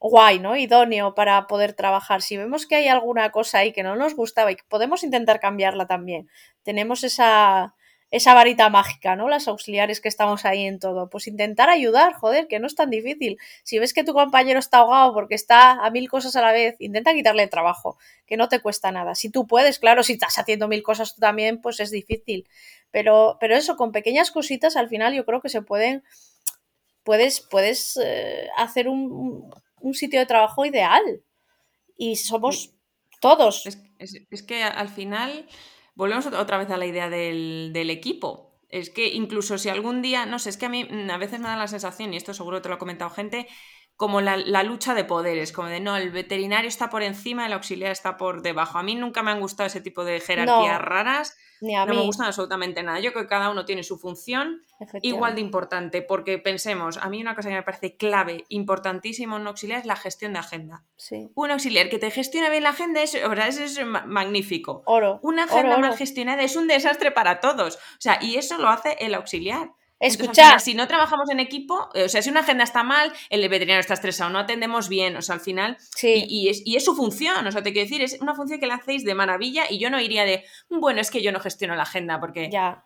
guay, 0.00 0.40
¿no? 0.40 0.56
Idóneo 0.56 1.14
para 1.14 1.46
poder 1.46 1.74
trabajar. 1.74 2.22
Si 2.22 2.36
vemos 2.36 2.66
que 2.66 2.74
hay 2.74 2.88
alguna 2.88 3.30
cosa 3.30 3.58
ahí 3.58 3.72
que 3.72 3.84
no 3.84 3.94
nos 3.94 4.16
gustaba 4.16 4.50
y 4.50 4.56
que 4.56 4.64
podemos 4.68 5.04
intentar 5.04 5.38
cambiarla 5.38 5.86
también, 5.86 6.28
tenemos 6.64 7.04
esa, 7.04 7.76
esa 8.10 8.34
varita 8.34 8.68
mágica, 8.70 9.14
¿no? 9.14 9.28
Las 9.28 9.46
auxiliares 9.46 10.00
que 10.00 10.08
estamos 10.08 10.44
ahí 10.44 10.66
en 10.66 10.80
todo. 10.80 11.08
Pues 11.08 11.28
intentar 11.28 11.70
ayudar, 11.70 12.14
joder, 12.14 12.48
que 12.48 12.58
no 12.58 12.66
es 12.66 12.74
tan 12.74 12.90
difícil. 12.90 13.38
Si 13.62 13.78
ves 13.78 13.94
que 13.94 14.02
tu 14.02 14.12
compañero 14.12 14.58
está 14.58 14.78
ahogado 14.78 15.14
porque 15.14 15.36
está 15.36 15.72
a 15.72 15.90
mil 15.90 16.08
cosas 16.08 16.34
a 16.34 16.40
la 16.40 16.52
vez, 16.52 16.76
intenta 16.80 17.14
quitarle 17.14 17.44
el 17.44 17.50
trabajo, 17.50 17.98
que 18.26 18.36
no 18.36 18.48
te 18.48 18.60
cuesta 18.60 18.90
nada. 18.90 19.14
Si 19.14 19.30
tú 19.30 19.46
puedes, 19.46 19.78
claro, 19.78 20.02
si 20.02 20.14
estás 20.14 20.38
haciendo 20.38 20.66
mil 20.66 20.82
cosas 20.82 21.14
tú 21.14 21.20
también, 21.20 21.60
pues 21.60 21.78
es 21.78 21.90
difícil. 21.92 22.48
Pero, 22.90 23.36
pero 23.40 23.54
eso, 23.54 23.76
con 23.76 23.92
pequeñas 23.92 24.32
cositas, 24.32 24.76
al 24.76 24.88
final 24.88 25.14
yo 25.14 25.24
creo 25.24 25.40
que 25.40 25.48
se 25.48 25.62
pueden. 25.62 26.02
Puedes, 27.04 27.40
puedes 27.40 27.98
eh, 28.02 28.48
hacer 28.56 28.88
un, 28.88 29.50
un, 29.80 29.94
sitio 29.94 30.20
de 30.20 30.26
trabajo 30.26 30.66
ideal. 30.66 31.22
Y 31.96 32.16
somos 32.16 32.74
todos. 33.20 33.66
es 33.98 34.42
que 34.42 34.62
al 34.62 34.88
final 34.88 35.46
volvemos 36.00 36.24
otra 36.26 36.56
vez 36.56 36.70
a 36.70 36.78
la 36.78 36.86
idea 36.86 37.10
del, 37.10 37.90
equipo. 37.90 38.58
Es 38.70 38.88
que 38.88 39.08
incluso 39.08 39.58
si 39.58 39.68
algún 39.68 40.00
día, 40.00 40.24
no 40.24 40.38
sé, 40.38 40.48
es 40.48 40.56
que 40.56 40.64
a 40.64 40.70
mí 40.70 40.88
a 41.10 41.18
veces 41.18 41.40
me 41.40 41.48
da 41.48 41.56
la 41.56 41.68
sensación, 41.68 42.14
y 42.14 42.16
esto 42.16 42.32
seguro 42.32 42.62
te 42.62 42.70
lo 42.70 42.76
ha 42.76 42.78
comentado 42.78 43.10
gente, 43.10 43.46
como 44.00 44.22
la, 44.22 44.62
lucha 44.62 44.94
de 44.94 45.04
poderes, 45.04 45.52
como 45.52 45.68
de 45.68 45.78
no, 45.78 45.94
el 45.94 46.10
veterinario 46.10 46.68
está 46.68 46.88
por 46.88 47.02
encima, 47.02 47.44
el 47.44 47.52
auxiliar 47.52 47.92
está 47.92 48.16
por 48.16 48.40
debajo. 48.40 48.78
A 48.78 48.82
mí 48.82 48.94
nunca 48.94 49.22
me 49.22 49.30
han 49.30 49.40
gustado 49.40 49.66
ese 49.66 49.82
tipo 49.82 50.04
de 50.04 50.20
jerarquías 50.20 50.80
raras 50.80 51.36
no 51.60 51.86
me 51.94 52.02
gusta 52.02 52.26
absolutamente 52.26 52.82
nada. 52.82 53.00
Yo 53.00 53.12
creo 53.12 53.24
que 53.24 53.28
cada 53.28 53.50
uno 53.50 53.64
tiene 53.64 53.82
su 53.82 53.98
función 53.98 54.62
igual 55.02 55.34
de 55.34 55.42
importante, 55.42 56.02
porque 56.02 56.38
pensemos, 56.38 56.96
a 56.96 57.08
mí 57.10 57.20
una 57.20 57.34
cosa 57.34 57.50
que 57.50 57.56
me 57.56 57.62
parece 57.62 57.96
clave, 57.96 58.44
importantísimo 58.48 59.36
en 59.36 59.42
un 59.42 59.48
auxiliar 59.48 59.80
es 59.80 59.86
la 59.86 59.96
gestión 59.96 60.32
de 60.32 60.38
agenda. 60.38 60.84
Un 61.34 61.50
auxiliar 61.50 61.90
que 61.90 61.98
te 61.98 62.10
gestione 62.10 62.48
bien 62.50 62.62
la 62.62 62.70
agenda 62.70 63.02
es, 63.02 63.14
es 63.14 63.84
magnífico. 63.84 64.82
Oro. 64.86 65.20
Una 65.22 65.44
agenda 65.44 65.76
mal 65.76 65.96
gestionada 65.96 66.42
es 66.42 66.56
un 66.56 66.66
desastre 66.66 67.10
para 67.10 67.40
todos. 67.40 67.76
O 67.76 68.00
sea, 68.00 68.18
y 68.22 68.36
eso 68.36 68.56
lo 68.58 68.68
hace 68.68 68.96
el 69.00 69.14
auxiliar. 69.14 69.72
Escucha. 70.00 70.58
si 70.58 70.74
no 70.74 70.88
trabajamos 70.88 71.28
en 71.30 71.40
equipo, 71.40 71.90
eh, 71.94 72.04
o 72.04 72.08
sea, 72.08 72.22
si 72.22 72.30
una 72.30 72.40
agenda 72.40 72.64
está 72.64 72.82
mal, 72.82 73.12
el 73.28 73.40
veterinario 73.48 73.80
está 73.80 73.94
estresado, 73.94 74.30
no 74.30 74.38
atendemos 74.38 74.88
bien, 74.88 75.14
o 75.16 75.22
sea, 75.22 75.34
al 75.34 75.40
final. 75.40 75.76
Sí. 75.94 76.24
Y, 76.26 76.48
es, 76.48 76.62
y, 76.64 76.76
es, 76.76 76.84
su 76.84 76.96
función, 76.96 77.46
o 77.46 77.52
sea, 77.52 77.62
te 77.62 77.72
quiero 77.72 77.84
decir, 77.88 78.02
es 78.02 78.18
una 78.20 78.34
función 78.34 78.58
que 78.58 78.66
la 78.66 78.76
hacéis 78.76 79.04
de 79.04 79.14
maravilla 79.14 79.64
y 79.68 79.78
yo 79.78 79.90
no 79.90 80.00
iría 80.00 80.24
de, 80.24 80.44
bueno, 80.70 81.00
es 81.00 81.10
que 81.10 81.22
yo 81.22 81.30
no 81.32 81.38
gestiono 81.40 81.74
la 81.76 81.82
agenda 81.84 82.18
porque. 82.18 82.48
Ya. 82.50 82.84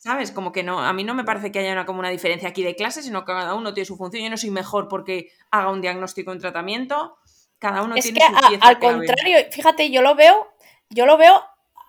¿Sabes? 0.00 0.32
Como 0.32 0.52
que 0.52 0.62
no, 0.62 0.80
a 0.80 0.92
mí 0.92 1.02
no 1.02 1.14
me 1.14 1.24
parece 1.24 1.50
que 1.50 1.60
haya 1.60 1.72
una, 1.72 1.86
como 1.86 2.00
una 2.00 2.10
diferencia 2.10 2.50
aquí 2.50 2.62
de 2.62 2.76
clases, 2.76 3.06
sino 3.06 3.20
que 3.24 3.32
cada 3.32 3.54
uno 3.54 3.72
tiene 3.72 3.86
su 3.86 3.96
función. 3.96 4.22
Yo 4.22 4.28
no 4.28 4.36
soy 4.36 4.50
mejor 4.50 4.86
porque 4.88 5.30
haga 5.50 5.70
un 5.70 5.80
diagnóstico, 5.80 6.30
un 6.30 6.38
tratamiento. 6.40 7.16
Cada 7.58 7.82
uno 7.82 7.94
es 7.96 8.04
tiene 8.04 8.20
que 8.20 8.26
su 8.26 8.36
a- 8.36 8.48
pieza 8.48 8.66
al 8.66 8.78
contrario, 8.78 9.38
fíjate, 9.50 9.90
yo 9.90 10.02
lo 10.02 10.14
veo, 10.14 10.46
yo 10.90 11.06
lo 11.06 11.16
veo, 11.16 11.42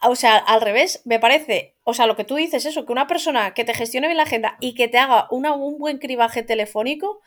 o 0.03 0.15
sea, 0.15 0.37
al 0.37 0.61
revés, 0.61 1.01
me 1.03 1.19
parece, 1.19 1.74
o 1.87 1.93
sea, 1.93 2.05
lo 2.07 2.15
que 2.17 2.25
tú 2.25 2.35
dices, 2.35 2.65
eso, 2.65 2.85
que 2.85 2.91
una 2.91 3.07
persona 3.07 3.53
que 3.53 3.63
te 3.63 3.73
gestione 3.73 4.07
bien 4.07 4.17
la 4.17 4.23
agenda 4.23 4.57
y 4.59 4.73
que 4.75 4.87
te 4.89 4.97
haga 4.97 5.27
una- 5.31 5.53
un 5.53 5.77
buen 5.77 5.97
cribaje 5.99 6.43
telefónico, 6.43 7.21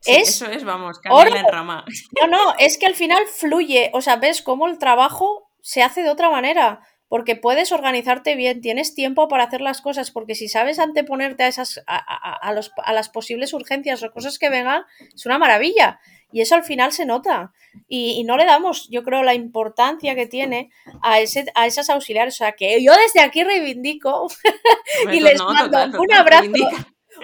Sí, 0.00 0.12
es 0.12 0.28
eso 0.28 0.46
es, 0.50 0.62
vamos, 0.62 1.00
canela 1.00 1.40
en 1.40 1.46
rama. 1.50 1.84
no, 2.20 2.26
no, 2.28 2.54
es 2.58 2.78
que 2.78 2.86
al 2.86 2.94
final 2.94 3.24
fluye, 3.26 3.90
o 3.94 4.00
sea, 4.00 4.16
ves 4.16 4.42
cómo 4.42 4.68
el 4.68 4.78
trabajo 4.78 5.50
se 5.62 5.82
hace 5.82 6.02
de 6.02 6.10
otra 6.10 6.30
manera, 6.30 6.80
porque 7.08 7.34
puedes 7.36 7.72
organizarte 7.72 8.36
bien, 8.36 8.60
tienes 8.60 8.94
tiempo 8.94 9.26
para 9.28 9.44
hacer 9.44 9.60
las 9.60 9.80
cosas, 9.80 10.10
porque 10.10 10.34
si 10.34 10.48
sabes 10.48 10.78
anteponerte 10.78 11.42
a 11.44 11.48
esas, 11.48 11.82
a, 11.86 11.96
a- 11.96 12.34
a 12.48 12.52
los- 12.52 12.72
a 12.84 12.92
las 12.92 13.08
posibles 13.08 13.52
urgencias 13.54 14.02
o 14.02 14.12
cosas 14.12 14.38
que 14.38 14.50
vengan, 14.50 14.82
es 15.14 15.24
una 15.26 15.38
maravilla. 15.38 15.98
Y 16.32 16.40
eso 16.40 16.54
al 16.54 16.64
final 16.64 16.92
se 16.92 17.06
nota. 17.06 17.52
Y, 17.88 18.12
y 18.12 18.24
no 18.24 18.36
le 18.36 18.44
damos, 18.44 18.88
yo 18.90 19.02
creo, 19.02 19.22
la 19.22 19.34
importancia 19.34 20.14
que 20.14 20.26
tiene 20.26 20.70
a, 21.02 21.20
ese, 21.20 21.46
a 21.54 21.66
esas 21.66 21.88
auxiliares. 21.90 22.34
O 22.34 22.38
sea, 22.38 22.52
que 22.52 22.82
yo 22.82 22.92
desde 22.94 23.20
aquí 23.20 23.44
reivindico 23.44 24.28
y 25.12 25.20
les 25.20 25.38
no, 25.38 25.52
mando 25.52 26.00
un 26.00 26.12
abrazo, 26.12 26.50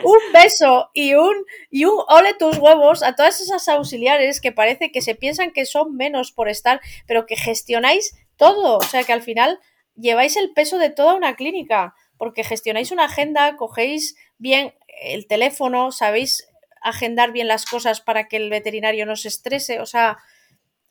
un 0.04 0.18
beso 0.32 0.90
y 0.94 1.14
un, 1.14 1.44
y 1.70 1.84
un 1.84 1.98
ole 2.08 2.34
tus 2.34 2.58
huevos 2.58 3.02
a 3.02 3.14
todas 3.14 3.40
esas 3.40 3.68
auxiliares 3.68 4.40
que 4.40 4.52
parece 4.52 4.90
que 4.90 5.02
se 5.02 5.14
piensan 5.14 5.52
que 5.52 5.66
son 5.66 5.96
menos 5.96 6.32
por 6.32 6.48
estar, 6.48 6.80
pero 7.06 7.26
que 7.26 7.36
gestionáis 7.36 8.14
todo. 8.36 8.78
O 8.78 8.82
sea, 8.82 9.04
que 9.04 9.12
al 9.12 9.22
final 9.22 9.58
lleváis 9.96 10.36
el 10.36 10.52
peso 10.52 10.78
de 10.78 10.90
toda 10.90 11.14
una 11.14 11.36
clínica, 11.36 11.94
porque 12.16 12.44
gestionáis 12.44 12.92
una 12.92 13.04
agenda, 13.04 13.56
cogéis 13.56 14.16
bien 14.38 14.74
el 15.02 15.26
teléfono, 15.26 15.92
sabéis 15.92 16.46
agendar 16.82 17.32
bien 17.32 17.48
las 17.48 17.66
cosas 17.66 18.00
para 18.00 18.28
que 18.28 18.36
el 18.36 18.50
veterinario 18.50 19.06
no 19.06 19.16
se 19.16 19.28
estrese. 19.28 19.80
O 19.80 19.86
sea, 19.86 20.18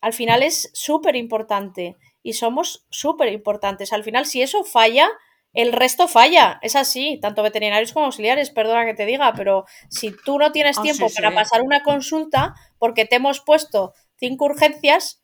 al 0.01 0.13
final 0.13 0.43
es 0.43 0.69
súper 0.73 1.15
importante 1.15 1.97
y 2.23 2.33
somos 2.33 2.85
súper 2.89 3.31
importantes. 3.33 3.93
Al 3.93 4.03
final, 4.03 4.25
si 4.25 4.41
eso 4.41 4.63
falla, 4.63 5.09
el 5.53 5.73
resto 5.73 6.07
falla. 6.07 6.59
Es 6.61 6.75
así, 6.75 7.19
tanto 7.21 7.43
veterinarios 7.43 7.93
como 7.93 8.05
auxiliares, 8.07 8.49
perdona 8.51 8.85
que 8.85 8.93
te 8.93 9.05
diga, 9.05 9.33
pero 9.33 9.65
si 9.89 10.11
tú 10.25 10.37
no 10.39 10.51
tienes 10.51 10.77
Ah, 10.79 10.81
tiempo 10.81 11.09
sí, 11.09 11.15
para 11.15 11.29
sí. 11.29 11.35
pasar 11.35 11.61
una 11.61 11.83
consulta 11.83 12.55
porque 12.79 13.05
te 13.05 13.17
hemos 13.17 13.41
puesto 13.41 13.93
cinco 14.17 14.45
urgencias 14.45 15.21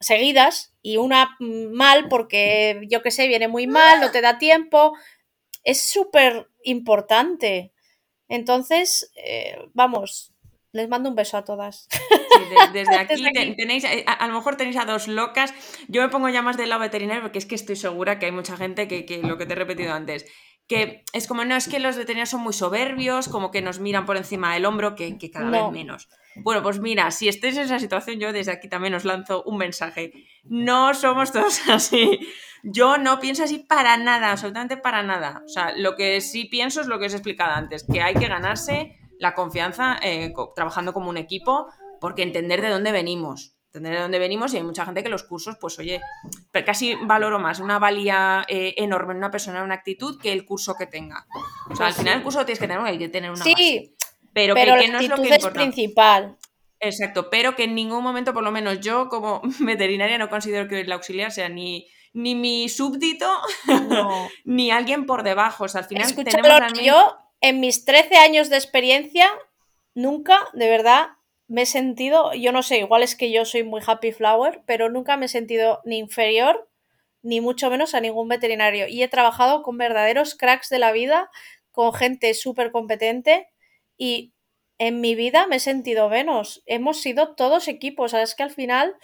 seguidas 0.00 0.74
y 0.82 0.98
una 0.98 1.36
mal 1.40 2.08
porque 2.08 2.82
yo 2.90 3.02
que 3.02 3.10
sé, 3.10 3.28
viene 3.28 3.48
muy 3.48 3.66
mal, 3.66 4.00
no 4.00 4.10
te 4.10 4.20
da 4.20 4.38
tiempo, 4.38 4.92
es 5.64 5.80
súper 5.82 6.48
importante. 6.64 7.72
Entonces, 8.28 9.10
eh, 9.24 9.56
vamos, 9.74 10.32
les 10.72 10.88
mando 10.88 11.08
un 11.08 11.14
beso 11.16 11.36
a 11.36 11.44
todas. 11.44 11.88
Sí, 11.90 11.98
de- 12.72 12.72
desde 12.80 12.96
aquí, 12.96 13.14
Desde 13.14 13.28
aquí. 13.28 13.50
te- 13.50 13.54
tenéis, 13.54 13.84
eh, 13.84 14.04
a, 14.06 14.12
a 14.12 14.26
lo 14.28 14.34
mejor 14.34 14.56
tenéis 14.56 14.76
a 14.76 14.84
dos 14.84 15.08
locas. 15.08 15.54
Yo 15.88 16.02
me 16.02 16.08
pongo 16.08 16.28
ya 16.28 16.42
más 16.42 16.56
del 16.56 16.68
lado 16.68 16.80
veterinario 16.82 17.22
porque 17.22 17.38
es 17.38 17.46
que 17.46 17.54
estoy 17.54 17.76
segura 17.76 18.18
que 18.18 18.26
hay 18.26 18.32
mucha 18.32 18.56
gente 18.56 18.88
que, 18.88 19.06
que 19.06 19.18
lo 19.22 19.38
que 19.38 19.46
te 19.46 19.52
he 19.52 19.56
repetido 19.56 19.92
antes, 19.94 20.26
que 20.68 21.04
es 21.12 21.28
como, 21.28 21.44
no, 21.44 21.54
es 21.54 21.68
que 21.68 21.78
los 21.78 21.96
veterinarios 21.96 22.30
son 22.30 22.40
muy 22.40 22.52
soberbios, 22.52 23.28
como 23.28 23.50
que 23.52 23.62
nos 23.62 23.78
miran 23.78 24.04
por 24.04 24.16
encima 24.16 24.52
del 24.54 24.64
hombro, 24.66 24.96
que, 24.96 25.16
que 25.16 25.30
cada 25.30 25.46
No. 25.46 25.70
vez 25.70 25.72
menos. 25.72 26.08
Bueno, 26.38 26.62
pues 26.62 26.80
mira, 26.80 27.10
si 27.12 27.28
estáis 27.28 27.56
en 27.56 27.62
esa 27.62 27.78
situación, 27.78 28.18
yo 28.18 28.32
desde 28.32 28.52
aquí 28.52 28.68
también 28.68 28.92
os 28.94 29.04
lanzo 29.06 29.42
un 29.44 29.56
mensaje. 29.58 30.12
No 30.44 30.92
somos 30.92 31.32
todos 31.32 31.60
así. 31.70 32.18
Yo 32.68 32.98
no 32.98 33.20
pienso 33.20 33.44
así 33.44 33.58
para 33.58 33.96
nada, 33.96 34.32
absolutamente 34.32 34.76
para 34.76 35.02
nada. 35.04 35.42
O 35.44 35.48
sea, 35.48 35.72
lo 35.76 35.94
que 35.94 36.20
sí 36.20 36.46
pienso 36.46 36.80
es 36.80 36.88
lo 36.88 36.98
que 36.98 37.06
os 37.06 37.12
he 37.12 37.16
explicado 37.16 37.52
antes, 37.52 37.84
que 37.90 38.02
hay 38.02 38.14
que 38.14 38.26
ganarse 38.26 38.96
la 39.20 39.34
confianza 39.34 39.96
eh, 40.02 40.34
trabajando 40.54 40.92
como 40.92 41.08
un 41.08 41.16
equipo, 41.16 41.68
porque 42.00 42.22
entender 42.22 42.60
de 42.62 42.68
dónde 42.70 42.90
venimos. 42.90 43.52
Entender 43.66 43.94
de 43.94 44.00
dónde 44.00 44.18
venimos 44.18 44.52
y 44.52 44.56
hay 44.56 44.62
mucha 44.64 44.84
gente 44.84 45.02
que 45.02 45.08
los 45.08 45.22
cursos, 45.22 45.56
pues 45.60 45.78
oye, 45.78 46.00
pero 46.50 46.66
casi 46.66 46.94
valoro 46.94 47.38
más 47.38 47.60
una 47.60 47.78
valía 47.78 48.44
eh, 48.48 48.74
enorme 48.78 49.12
en 49.12 49.18
una 49.18 49.30
persona, 49.30 49.62
una 49.62 49.74
actitud, 49.74 50.18
que 50.20 50.32
el 50.32 50.44
curso 50.44 50.74
que 50.74 50.86
tenga. 50.86 51.26
O 51.70 51.76
sea, 51.76 51.86
al 51.86 51.92
final 51.92 52.16
el 52.16 52.22
curso 52.22 52.40
lo 52.40 52.46
tienes 52.46 52.58
que 52.58 52.66
tener, 52.66 52.82
hay 52.82 52.98
que 52.98 53.08
tener 53.08 53.30
una 53.30 53.38
base. 53.40 53.54
Sí, 53.56 53.94
Pero, 54.32 54.54
pero 54.54 54.74
que, 54.74 54.80
que 54.80 54.86
la 54.88 54.92
no 54.92 54.98
es 55.00 55.08
lo 55.08 55.16
que 55.16 55.28
es 55.28 55.36
importa. 55.36 55.60
principal. 55.60 56.36
Exacto, 56.80 57.30
pero 57.30 57.54
que 57.54 57.64
en 57.64 57.74
ningún 57.74 58.02
momento, 58.02 58.34
por 58.34 58.42
lo 58.42 58.50
menos 58.50 58.80
yo 58.80 59.08
como 59.08 59.40
veterinaria, 59.60 60.18
no 60.18 60.28
considero 60.28 60.68
que 60.68 60.80
el 60.80 60.92
auxiliar 60.92 61.30
sea 61.30 61.48
ni, 61.48 61.86
ni 62.16 62.34
mi 62.34 62.68
súbdito 62.70 63.30
No. 63.66 64.28
ni 64.44 64.70
alguien 64.70 65.04
por 65.04 65.22
debajo. 65.22 65.64
O 65.64 65.68
sea, 65.68 65.82
al 65.82 65.86
final 65.86 66.06
Escucha, 66.06 66.30
tenemos 66.30 66.80
yo 66.80 67.18
en 67.42 67.60
mis 67.60 67.84
13 67.84 68.16
años 68.16 68.48
de 68.48 68.56
experiencia 68.56 69.28
nunca, 69.94 70.48
de 70.54 70.68
verdad, 70.68 71.08
me 71.46 71.62
he 71.62 71.66
sentido, 71.66 72.32
yo 72.32 72.52
no 72.52 72.62
sé, 72.62 72.78
igual 72.78 73.02
es 73.02 73.16
que 73.16 73.30
yo 73.30 73.44
soy 73.44 73.64
muy 73.64 73.82
happy 73.86 74.12
flower, 74.12 74.62
pero 74.66 74.88
nunca 74.88 75.16
me 75.18 75.26
he 75.26 75.28
sentido 75.28 75.82
ni 75.84 75.98
inferior 75.98 76.68
ni 77.22 77.40
mucho 77.40 77.70
menos 77.70 77.94
a 77.94 78.00
ningún 78.00 78.28
veterinario. 78.28 78.88
Y 78.88 79.02
he 79.02 79.08
trabajado 79.08 79.62
con 79.62 79.76
verdaderos 79.76 80.36
cracks 80.36 80.70
de 80.70 80.78
la 80.78 80.92
vida, 80.92 81.30
con 81.70 81.92
gente 81.92 82.32
súper 82.32 82.72
competente 82.72 83.48
y 83.98 84.32
en 84.78 85.00
mi 85.02 85.14
vida 85.14 85.46
me 85.46 85.56
he 85.56 85.60
sentido 85.60 86.08
menos. 86.08 86.62
Hemos 86.64 87.02
sido 87.02 87.34
todos 87.34 87.68
equipos, 87.68 88.12
¿sabes? 88.12 88.34
Que 88.34 88.42
al 88.44 88.50
final 88.50 88.94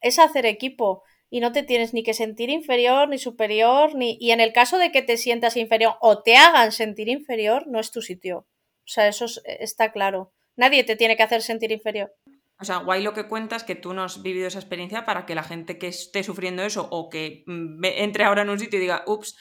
es 0.00 0.18
hacer 0.18 0.46
equipo 0.46 1.02
y 1.30 1.40
no 1.40 1.52
te 1.52 1.62
tienes 1.62 1.92
ni 1.94 2.02
que 2.02 2.14
sentir 2.14 2.48
inferior 2.50 3.08
ni 3.08 3.18
superior 3.18 3.94
ni 3.94 4.16
y 4.20 4.30
en 4.30 4.40
el 4.40 4.52
caso 4.52 4.78
de 4.78 4.90
que 4.92 5.02
te 5.02 5.16
sientas 5.16 5.56
inferior 5.56 5.94
o 6.00 6.22
te 6.22 6.36
hagan 6.36 6.72
sentir 6.72 7.08
inferior 7.08 7.66
no 7.66 7.78
es 7.80 7.90
tu 7.90 8.00
sitio 8.02 8.38
o 8.38 8.46
sea 8.86 9.08
eso 9.08 9.26
es- 9.26 9.42
está 9.44 9.92
claro 9.92 10.32
nadie 10.56 10.84
te 10.84 10.96
tiene 10.96 11.16
que 11.16 11.22
hacer 11.22 11.42
sentir 11.42 11.70
inferior 11.72 12.12
O 12.60 12.64
sea, 12.64 12.78
guay 12.78 13.02
lo 13.04 13.12
que 13.14 13.28
cuentas, 13.28 13.62
que 13.62 13.76
tú 13.76 13.94
no 13.94 14.02
has 14.02 14.20
vivido 14.20 14.48
esa 14.48 14.58
experiencia 14.58 15.04
para 15.04 15.26
que 15.26 15.36
la 15.36 15.44
gente 15.44 15.78
que 15.78 15.86
esté 15.86 16.24
sufriendo 16.24 16.64
eso 16.64 16.88
o 16.90 17.08
que 17.08 17.44
mm, 17.46 17.84
entre 17.84 18.24
ahora 18.24 18.42
en 18.42 18.50
un 18.50 18.58
sitio 18.58 18.80
y 18.80 18.82
diga, 18.82 19.04
ups, 19.06 19.36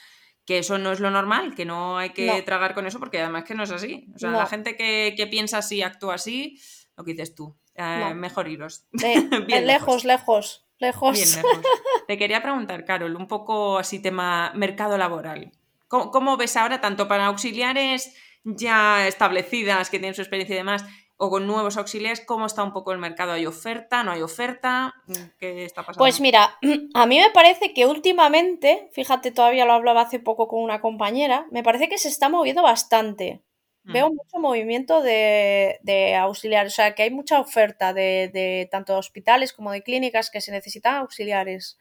que 0.45 0.59
eso 0.59 0.77
no 0.77 0.91
es 0.91 0.99
lo 0.99 1.09
normal, 1.09 1.55
que 1.55 1.65
no 1.65 1.97
hay 1.97 2.11
que 2.11 2.27
No. 2.27 2.43
tragar 2.43 2.75
con 2.75 2.85
eso, 2.85 2.99
porque 2.99 3.19
además 3.19 3.43
que 3.45 3.55
no 3.55 3.63
es 3.63 3.71
así. 3.71 4.05
O 4.15 4.19
sea, 4.19 4.29
No. 4.29 4.37
la 4.37 4.45
gente 4.45 4.75
que, 4.75 5.15
que 5.17 5.25
piensa 5.25 5.57
así, 5.57 5.81
actúa 5.81 6.13
así, 6.13 6.59
lo 6.95 7.03
que 7.03 7.13
dices 7.13 7.33
tú, 7.33 7.57
eh, 7.73 7.97
No. 8.01 8.13
mejor 8.13 8.47
iros. 8.49 8.85
Eh, 9.03 9.15
Bien 9.47 9.65
lejos 9.65 10.05
lejos 10.05 10.66
lejos 10.79 11.13
Bien 11.13 11.35
lejos. 11.35 11.65
Te 12.07 12.17
quería 12.17 12.41
preguntar, 12.41 12.85
Carol, 12.85 13.15
un 13.15 13.27
poco 13.27 13.77
así 13.77 14.01
tema 14.01 14.51
mercado 14.55 14.97
laboral. 14.97 15.51
¿Cómo, 15.87 16.11
cómo 16.11 16.37
ves 16.37 16.57
ahora, 16.57 16.81
tanto 16.81 17.07
para 17.07 17.27
auxiliares 17.27 18.15
ya 18.43 19.07
establecidas 19.07 19.89
que 19.89 19.99
tienen 19.99 20.15
su 20.15 20.21
experiencia 20.21 20.55
y 20.55 20.57
demás, 20.57 20.85
o 21.17 21.29
con 21.29 21.47
nuevos 21.47 21.77
auxiliares, 21.77 22.21
cómo 22.21 22.45
está 22.45 22.63
un 22.63 22.71
poco 22.71 22.91
el 22.91 22.99
mercado? 22.99 23.33
¿Hay 23.33 23.45
oferta? 23.45 24.03
¿No 24.03 24.11
hay 24.11 24.21
oferta? 24.21 24.93
¿Qué 25.39 25.65
está 25.65 25.81
pasando? 25.81 25.99
Pues 25.99 26.21
mira, 26.21 26.57
a 26.93 27.05
mí 27.05 27.19
me 27.19 27.31
parece 27.31 27.73
que 27.73 27.85
últimamente, 27.85 28.89
fíjate, 28.93 29.31
todavía 29.31 29.65
lo 29.65 29.73
hablaba 29.73 30.01
hace 30.01 30.19
poco 30.19 30.47
con 30.47 30.61
una 30.61 30.79
compañera, 30.79 31.47
me 31.51 31.63
parece 31.63 31.89
que 31.89 31.97
se 31.97 32.07
está 32.07 32.29
moviendo 32.29 32.61
bastante. 32.61 33.41
Mm. 33.87 33.93
Veo 33.93 34.09
mucho 34.09 34.39
movimiento 34.39 35.01
de, 35.01 35.79
de 35.83 36.15
auxiliares, 36.15 36.73
o 36.73 36.75
sea, 36.75 36.95
que 36.95 37.03
hay 37.03 37.11
mucha 37.11 37.39
oferta 37.39 37.93
de, 37.93 38.29
de 38.33 38.67
tanto 38.71 38.93
de 38.93 38.99
hospitales 38.99 39.53
como 39.53 39.71
de 39.71 39.83
clínicas 39.83 40.29
que 40.31 40.41
se 40.41 40.51
necesitan 40.51 40.95
auxiliares. 40.97 41.77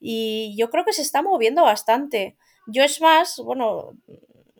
Y 0.00 0.54
yo 0.58 0.70
creo 0.70 0.84
que 0.84 0.92
se 0.92 1.02
está 1.02 1.22
moviendo 1.22 1.62
bastante. 1.64 2.36
Yo 2.66 2.84
es 2.84 3.00
más, 3.00 3.38
bueno, 3.44 3.92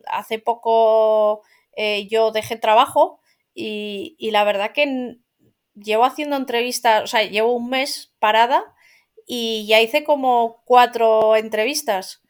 hace 0.07 0.39
poco 0.39 1.43
eh, 1.77 2.09
yo 2.09 2.31
dejé 2.33 2.57
trabajo 2.57 3.21
y, 3.55 4.17
y 4.19 4.31
la 4.33 4.45
verdad 4.45 4.73
que 4.73 5.19
llevo 5.75 6.05
haciendo 6.05 6.37
entrevistas, 6.37 7.05
o 7.05 7.07
sea, 7.07 7.25
llevo 7.25 7.55
un 7.55 7.71
mes 7.71 8.13
parada 8.19 8.65
y 9.27 9.67
ya 9.69 9.81
hice 9.81 10.05
como 10.05 10.63
cuatro 10.65 11.37
entrevistas. 11.37 12.23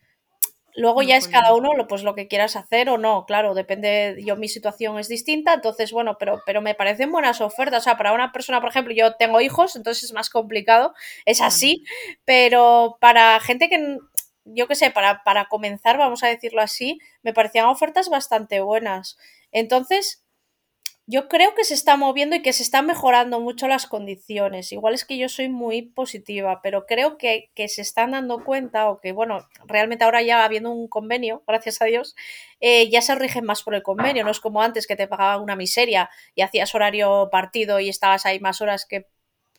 Luego 0.76 1.02
No, 1.02 1.08
ya 1.08 1.16
es 1.16 1.28
cada 1.28 1.54
uno 1.54 1.74
lo, 1.74 1.86
pues 1.88 2.02
lo 2.02 2.14
que 2.14 2.28
quieras 2.28 2.56
hacer 2.56 2.88
o 2.90 2.98
no, 2.98 3.24
claro, 3.26 3.54
depende, 3.54 4.16
yo 4.24 4.36
mi 4.36 4.48
situación 4.48 4.98
es 4.98 5.08
distinta, 5.08 5.54
entonces 5.54 5.92
bueno, 5.92 6.16
pero, 6.18 6.42
pero 6.46 6.60
me 6.62 6.74
parecen 6.74 7.10
buenas 7.12 7.40
ofertas, 7.40 7.80
o 7.82 7.84
sea, 7.84 7.96
para 7.96 8.12
una 8.12 8.32
persona, 8.32 8.60
por 8.60 8.70
ejemplo, 8.70 8.94
yo 8.94 9.14
tengo 9.16 9.40
hijos, 9.40 9.76
entonces 9.76 10.04
es 10.04 10.12
más 10.12 10.30
complicado, 10.30 10.94
es 11.26 11.40
así, 11.40 11.84
pero 12.24 12.96
para 13.00 13.40
gente 13.40 13.68
que, 13.68 13.98
yo 14.44 14.66
qué 14.68 14.74
sé, 14.74 14.90
para, 14.90 15.22
para 15.24 15.46
comenzar, 15.46 15.98
vamos 15.98 16.22
a 16.24 16.28
decirlo 16.28 16.60
así, 16.62 16.98
me 17.22 17.32
parecían 17.32 17.66
ofertas 17.66 18.08
bastante 18.08 18.60
buenas. 18.60 19.18
Entonces, 19.52 20.24
yo 21.10 21.26
creo 21.26 21.56
que 21.56 21.64
se 21.64 21.74
está 21.74 21.96
moviendo 21.96 22.36
y 22.36 22.42
que 22.42 22.52
se 22.52 22.62
están 22.62 22.86
mejorando 22.86 23.40
mucho 23.40 23.66
las 23.66 23.88
condiciones. 23.88 24.70
Igual 24.70 24.94
es 24.94 25.04
que 25.04 25.18
yo 25.18 25.28
soy 25.28 25.48
muy 25.48 25.82
positiva, 25.82 26.60
pero 26.62 26.86
creo 26.86 27.18
que, 27.18 27.50
que 27.56 27.66
se 27.66 27.82
están 27.82 28.12
dando 28.12 28.44
cuenta 28.44 28.88
o 28.88 29.00
que, 29.00 29.10
bueno, 29.10 29.48
realmente 29.66 30.04
ahora 30.04 30.22
ya 30.22 30.44
habiendo 30.44 30.70
un 30.70 30.86
convenio, 30.86 31.42
gracias 31.48 31.82
a 31.82 31.86
Dios, 31.86 32.14
eh, 32.60 32.88
ya 32.90 33.02
se 33.02 33.16
rigen 33.16 33.44
más 33.44 33.64
por 33.64 33.74
el 33.74 33.82
convenio. 33.82 34.22
No 34.22 34.30
es 34.30 34.38
como 34.38 34.62
antes 34.62 34.86
que 34.86 34.94
te 34.94 35.08
pagaban 35.08 35.42
una 35.42 35.56
miseria 35.56 36.10
y 36.36 36.42
hacías 36.42 36.72
horario 36.76 37.28
partido 37.32 37.80
y 37.80 37.88
estabas 37.88 38.24
ahí 38.24 38.38
más 38.38 38.60
horas 38.60 38.86
que, 38.86 39.08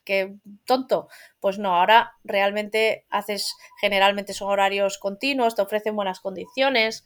que 0.06 0.36
tonto. 0.66 1.10
Pues 1.42 1.60
no, 1.60 1.76
ahora 1.76 2.14
realmente 2.24 3.06
haces, 3.10 3.58
generalmente 3.82 4.34
son 4.34 4.50
horarios 4.50 4.98
continuos, 5.00 5.56
te 5.56 5.64
ofrecen 5.64 5.98
buenas 5.98 6.22
condiciones. 6.22 7.06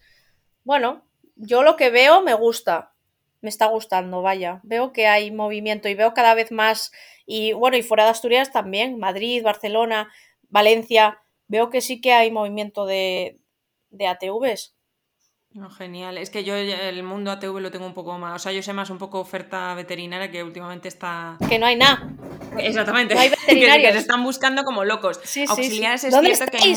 bueno, 0.63 1.03
yo 1.35 1.63
lo 1.63 1.75
que 1.77 1.89
veo 1.89 2.21
me 2.21 2.33
gusta, 2.33 2.94
me 3.45 3.49
está 3.49 3.67
gustando, 3.67 4.21
vaya. 4.21 4.59
Veo 4.63 4.91
que 4.91 5.07
hay 5.07 5.31
movimiento 5.31 5.87
y 5.87 5.95
veo 5.95 6.13
cada 6.13 6.33
vez 6.33 6.51
más, 6.51 6.91
y 7.25 7.53
bueno, 7.53 7.77
y 7.77 7.83
fuera 7.83 8.03
de 8.03 8.09
Asturias 8.09 8.51
también, 8.51 8.99
Madrid, 8.99 9.43
Barcelona, 9.43 10.11
Valencia, 10.49 11.21
veo 11.47 11.69
que 11.69 11.79
sí 11.79 12.01
que 12.01 12.11
hay 12.11 12.31
movimiento 12.31 12.85
de, 12.85 13.39
de 13.91 14.07
ATVs. 14.07 14.75
No, 15.51 15.69
genial. 15.69 16.17
Es 16.17 16.29
que 16.29 16.43
yo 16.43 16.53
el 16.53 17.01
mundo 17.03 17.31
ATV 17.31 17.61
lo 17.61 17.71
tengo 17.71 17.85
un 17.85 17.93
poco 17.93 18.17
más. 18.17 18.35
O 18.35 18.39
sea, 18.39 18.51
yo 18.51 18.61
sé 18.61 18.73
más 18.73 18.89
un 18.89 18.97
poco 18.97 19.21
oferta 19.21 19.73
veterinaria 19.73 20.29
que 20.29 20.43
últimamente 20.43 20.89
está. 20.89 21.37
Que 21.47 21.57
no 21.57 21.65
hay 21.65 21.77
nada. 21.77 22.09
Exactamente. 22.57 23.15
No 23.15 23.21
hay 23.21 23.29
veterinarios. 23.47 23.87
que, 23.87 23.93
se 23.93 23.99
están 23.99 24.21
buscando 24.21 24.65
como 24.65 24.83
locos. 24.83 25.17
Sí, 25.23 25.45
sí, 25.45 25.45
Auxiliares 25.47 26.01
sí. 26.01 26.07
es 26.07 26.13
¿Dónde 26.13 26.35
cierto 26.35 26.57
que 26.57 26.61
hay? 26.61 26.75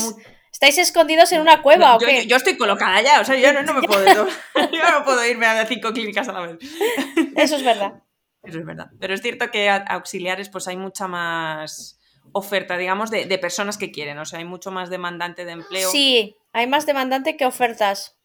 ¿Estáis 0.58 0.78
escondidos 0.78 1.30
en 1.30 1.40
una 1.40 1.62
cueva 1.62 1.94
o 1.94 2.00
yo, 2.00 2.06
qué? 2.08 2.22
yo- 2.24 2.30
yo 2.30 2.36
estoy 2.36 2.56
colocada 2.56 3.00
ya, 3.00 3.20
o 3.20 3.24
sea, 3.24 3.36
yo 3.36 3.52
no, 3.52 3.62
no 3.62 3.74
me 3.74 3.82
puedo. 3.86 4.26
yo 4.72 4.90
no 4.90 5.04
puedo 5.04 5.24
irme 5.24 5.46
a 5.46 5.64
cinco 5.66 5.92
clínicas 5.92 6.28
a 6.28 6.32
la 6.32 6.40
vez. 6.40 6.58
Eso 7.36 7.54
es 7.56 7.62
verdad. 7.64 8.02
Eso 8.42 8.58
es 8.58 8.66
verdad. 8.66 8.88
Pero 8.98 9.14
es 9.14 9.22
cierto 9.22 9.50
que 9.52 9.68
a- 9.70 9.76
auxiliares, 9.88 10.48
pues 10.48 10.66
hay 10.66 10.76
mucha 10.76 11.06
más 11.06 12.00
oferta, 12.32 12.76
digamos, 12.76 13.10
de, 13.10 13.26
de 13.26 13.38
personas 13.38 13.78
que 13.78 13.92
quieren. 13.92 14.18
O 14.18 14.24
sea, 14.24 14.40
hay 14.40 14.44
mucho 14.44 14.72
más 14.72 14.90
demandante 14.90 15.44
de 15.44 15.52
empleo. 15.52 15.90
Sí, 15.92 16.36
hay 16.52 16.66
más 16.66 16.86
demandante 16.86 17.36
que 17.36 17.46
ofertas. 17.46 18.16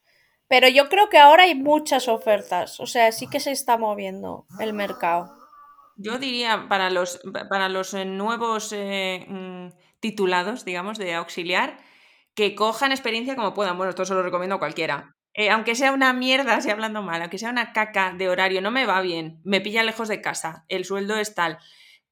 Pero 0.48 0.68
yo 0.68 0.90
creo 0.90 1.10
que 1.10 1.20
ahora 1.20 1.44
hay 1.44 1.54
muchas 1.56 2.08
ofertas. 2.08 2.80
O 2.80 2.88
sea, 2.88 3.12
sí 3.12 3.28
que 3.28 3.40
se 3.40 3.52
está 3.52 3.78
moviendo 3.78 4.46
el 4.60 4.74
mercado. 4.74 5.32
Yo 5.98 6.18
diría 6.18 6.66
para 6.68 6.90
los, 6.90 7.20
para 7.50 7.70
los 7.70 7.94
eh, 7.94 8.06
nuevos 8.06 8.72
eh, 8.74 9.26
mm, 9.30 9.68
titulados, 10.00 10.66
digamos, 10.66 10.98
de 10.98 11.14
auxiliar, 11.14 11.78
que 12.36 12.56
cojan 12.56 12.92
experiencia 12.92 13.36
como 13.36 13.54
puedan. 13.54 13.78
Bueno, 13.78 13.92
esto 13.92 14.06
se 14.06 14.14
lo 14.14 14.24
recomiendo 14.24 14.56
a 14.56 14.60
cualquiera. 14.60 15.16
Eh, 15.36 15.50
aunque 15.50 15.76
sea 15.76 15.92
una 15.92 16.14
mierda, 16.14 16.56
así 16.56 16.70
hablando 16.70 17.02
mal, 17.02 17.22
aunque 17.22 17.40
sea 17.40 17.50
una 17.50 17.74
caca 17.74 18.14
de 18.16 18.30
horario, 18.30 18.62
no 18.62 18.70
me 18.72 18.86
va 18.86 19.02
bien, 19.02 19.42
me 19.44 19.62
pilla 19.62 19.82
lejos 19.84 20.08
de 20.08 20.22
casa, 20.22 20.64
el 20.70 20.86
sueldo 20.86 21.16
es 21.18 21.34
tal. 21.34 21.58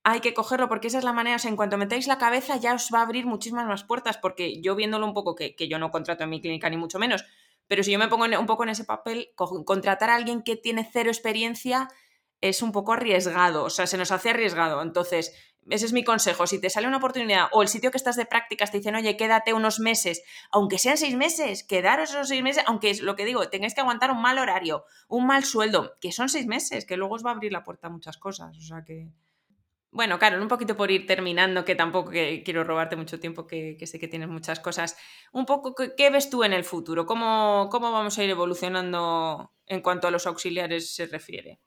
Hay 0.03 0.19
que 0.21 0.33
cogerlo 0.33 0.67
porque 0.67 0.87
esa 0.87 0.97
es 0.97 1.03
la 1.03 1.13
manera, 1.13 1.35
o 1.35 1.39
sea, 1.39 1.49
en 1.51 1.55
cuanto 1.55 1.77
metáis 1.77 2.07
la 2.07 2.17
cabeza 2.17 2.57
ya 2.57 2.73
os 2.73 2.89
va 2.93 2.99
a 2.99 3.03
abrir 3.03 3.27
muchísimas 3.27 3.67
más 3.67 3.83
puertas, 3.83 4.17
porque 4.17 4.59
yo 4.61 4.75
viéndolo 4.75 5.05
un 5.05 5.13
poco, 5.13 5.35
que, 5.35 5.55
que 5.55 5.67
yo 5.67 5.77
no 5.77 5.91
contrato 5.91 6.23
en 6.23 6.31
mi 6.31 6.41
clínica 6.41 6.69
ni 6.71 6.77
mucho 6.77 6.97
menos, 6.97 7.23
pero 7.67 7.83
si 7.83 7.91
yo 7.91 7.99
me 7.99 8.07
pongo 8.07 8.25
un 8.39 8.45
poco 8.47 8.63
en 8.63 8.69
ese 8.69 8.83
papel, 8.85 9.29
co- 9.35 9.63
contratar 9.63 10.09
a 10.09 10.15
alguien 10.15 10.41
que 10.41 10.55
tiene 10.55 10.89
cero 10.91 11.09
experiencia 11.11 11.87
es 12.41 12.63
un 12.63 12.71
poco 12.71 12.93
arriesgado, 12.93 13.63
o 13.63 13.69
sea, 13.69 13.85
se 13.85 13.97
nos 13.97 14.11
hace 14.11 14.31
arriesgado. 14.31 14.81
Entonces, 14.81 15.35
ese 15.69 15.85
es 15.85 15.93
mi 15.93 16.03
consejo. 16.03 16.47
Si 16.47 16.59
te 16.59 16.69
sale 16.69 16.87
una 16.87 16.97
oportunidad 16.97 17.47
o 17.51 17.61
el 17.61 17.67
sitio 17.67 17.91
que 17.91 17.97
estás 17.97 18.15
de 18.15 18.25
prácticas 18.25 18.71
te 18.71 18.77
dicen, 18.77 18.95
oye, 18.95 19.15
quédate 19.15 19.53
unos 19.53 19.79
meses, 19.79 20.23
aunque 20.51 20.79
sean 20.79 20.97
seis 20.97 21.15
meses, 21.15 21.63
quedaros 21.63 22.09
esos 22.09 22.27
seis 22.27 22.41
meses, 22.41 22.63
aunque 22.67 22.89
es 22.89 23.01
lo 23.01 23.15
que 23.15 23.25
digo, 23.25 23.47
tengáis 23.49 23.75
que 23.75 23.81
aguantar 23.81 24.11
un 24.11 24.21
mal 24.21 24.39
horario, 24.39 24.85
un 25.07 25.27
mal 25.27 25.43
sueldo, 25.43 25.97
que 26.01 26.11
son 26.11 26.29
seis 26.29 26.47
meses, 26.47 26.85
que 26.85 26.97
luego 26.97 27.15
os 27.15 27.25
va 27.25 27.29
a 27.31 27.33
abrir 27.33 27.51
la 27.51 27.63
puerta 27.63 27.87
a 27.87 27.89
muchas 27.91 28.17
cosas. 28.17 28.57
O 28.57 28.61
sea 28.61 28.83
que. 28.83 29.09
Bueno, 29.93 30.17
Carol, 30.19 30.41
un 30.41 30.47
poquito 30.47 30.77
por 30.77 30.89
ir 30.89 31.05
terminando, 31.05 31.65
que 31.65 31.75
tampoco 31.75 32.11
quiero 32.11 32.63
robarte 32.63 32.95
mucho 32.95 33.19
tiempo, 33.19 33.45
que, 33.45 33.75
que 33.77 33.87
sé 33.87 33.99
que 33.99 34.07
tienes 34.07 34.29
muchas 34.29 34.61
cosas. 34.61 34.95
Un 35.33 35.45
poco, 35.45 35.75
¿qué, 35.75 35.93
qué 35.97 36.09
ves 36.09 36.29
tú 36.29 36.45
en 36.45 36.53
el 36.53 36.63
futuro? 36.63 37.05
¿Cómo, 37.05 37.67
¿Cómo 37.69 37.91
vamos 37.91 38.17
a 38.17 38.23
ir 38.23 38.29
evolucionando 38.29 39.51
en 39.67 39.81
cuanto 39.81 40.07
a 40.07 40.11
los 40.11 40.25
auxiliares 40.27 40.95
se 40.95 41.07
refiere? 41.07 41.59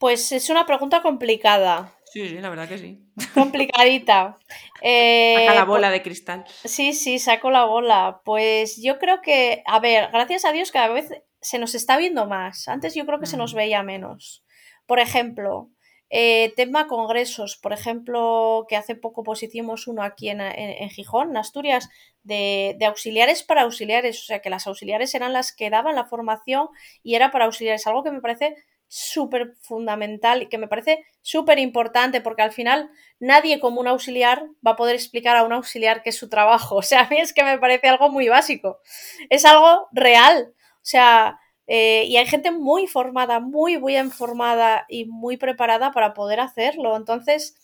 Pues 0.00 0.32
es 0.32 0.48
una 0.48 0.64
pregunta 0.64 1.02
complicada. 1.02 1.94
Sí, 2.12 2.28
sí, 2.28 2.38
la 2.40 2.48
verdad 2.50 2.68
que 2.68 2.78
sí. 2.78 3.04
Complicadita. 3.34 4.36
Eh, 4.82 5.36
Saca 5.46 5.54
la 5.54 5.64
bola 5.64 5.90
de 5.90 6.02
cristal. 6.02 6.44
Sí, 6.64 6.92
sí, 6.92 7.18
saco 7.18 7.50
la 7.50 7.64
bola. 7.64 8.20
Pues 8.24 8.76
yo 8.82 8.98
creo 8.98 9.20
que, 9.20 9.62
a 9.66 9.78
ver, 9.78 10.10
gracias 10.12 10.44
a 10.44 10.52
Dios 10.52 10.72
cada 10.72 10.88
vez 10.88 11.08
se 11.40 11.58
nos 11.58 11.74
está 11.74 11.96
viendo 11.96 12.26
más. 12.26 12.66
Antes 12.68 12.94
yo 12.94 13.06
creo 13.06 13.20
que 13.20 13.26
se 13.26 13.36
nos 13.36 13.54
Mm. 13.54 13.56
veía 13.56 13.82
menos. 13.82 14.44
Por 14.86 14.98
ejemplo, 14.98 15.70
eh, 16.10 16.52
tema 16.56 16.88
congresos. 16.88 17.56
Por 17.56 17.72
ejemplo, 17.72 18.66
que 18.68 18.74
hace 18.76 18.96
poco 18.96 19.22
pues 19.22 19.42
hicimos 19.44 19.86
uno 19.86 20.02
aquí 20.02 20.28
en, 20.30 20.40
en- 20.40 20.82
en 20.82 20.90
Gijón, 20.90 21.30
en 21.30 21.36
Asturias, 21.36 21.88
de, 22.24 22.74
de 22.78 22.86
auxiliares 22.86 23.44
para 23.44 23.62
auxiliares. 23.62 24.18
O 24.20 24.24
sea, 24.24 24.40
que 24.40 24.50
las 24.50 24.66
auxiliares 24.66 25.14
eran 25.14 25.32
las 25.32 25.54
que 25.54 25.70
daban 25.70 25.94
la 25.94 26.06
formación 26.06 26.68
y 27.04 27.14
era 27.14 27.30
para 27.30 27.44
auxiliares. 27.44 27.86
Algo 27.86 28.02
que 28.02 28.10
me 28.10 28.20
parece 28.20 28.56
súper 28.92 29.54
fundamental 29.60 30.42
y 30.42 30.48
que 30.48 30.58
me 30.58 30.66
parece 30.66 31.04
súper 31.22 31.60
importante 31.60 32.20
porque 32.20 32.42
al 32.42 32.50
final 32.50 32.90
nadie 33.20 33.60
como 33.60 33.80
un 33.80 33.86
auxiliar 33.86 34.44
va 34.66 34.72
a 34.72 34.76
poder 34.76 34.96
explicar 34.96 35.36
a 35.36 35.44
un 35.44 35.52
auxiliar 35.52 36.02
qué 36.02 36.10
es 36.10 36.16
su 36.18 36.28
trabajo. 36.28 36.76
O 36.80 36.82
sea, 36.82 37.02
a 37.02 37.08
mí 37.08 37.18
es 37.20 37.32
que 37.32 37.44
me 37.44 37.58
parece 37.58 37.88
algo 37.88 38.10
muy 38.10 38.28
básico. 38.28 38.80
Es 39.28 39.44
algo 39.44 39.86
real. 39.92 40.52
O 40.58 40.80
sea, 40.82 41.38
eh, 41.68 42.04
y 42.08 42.16
hay 42.16 42.26
gente 42.26 42.50
muy 42.50 42.88
formada, 42.88 43.38
muy 43.38 43.76
bien 43.76 44.10
formada 44.10 44.86
y 44.88 45.04
muy 45.04 45.36
preparada 45.36 45.92
para 45.92 46.12
poder 46.12 46.40
hacerlo. 46.40 46.96
Entonces, 46.96 47.54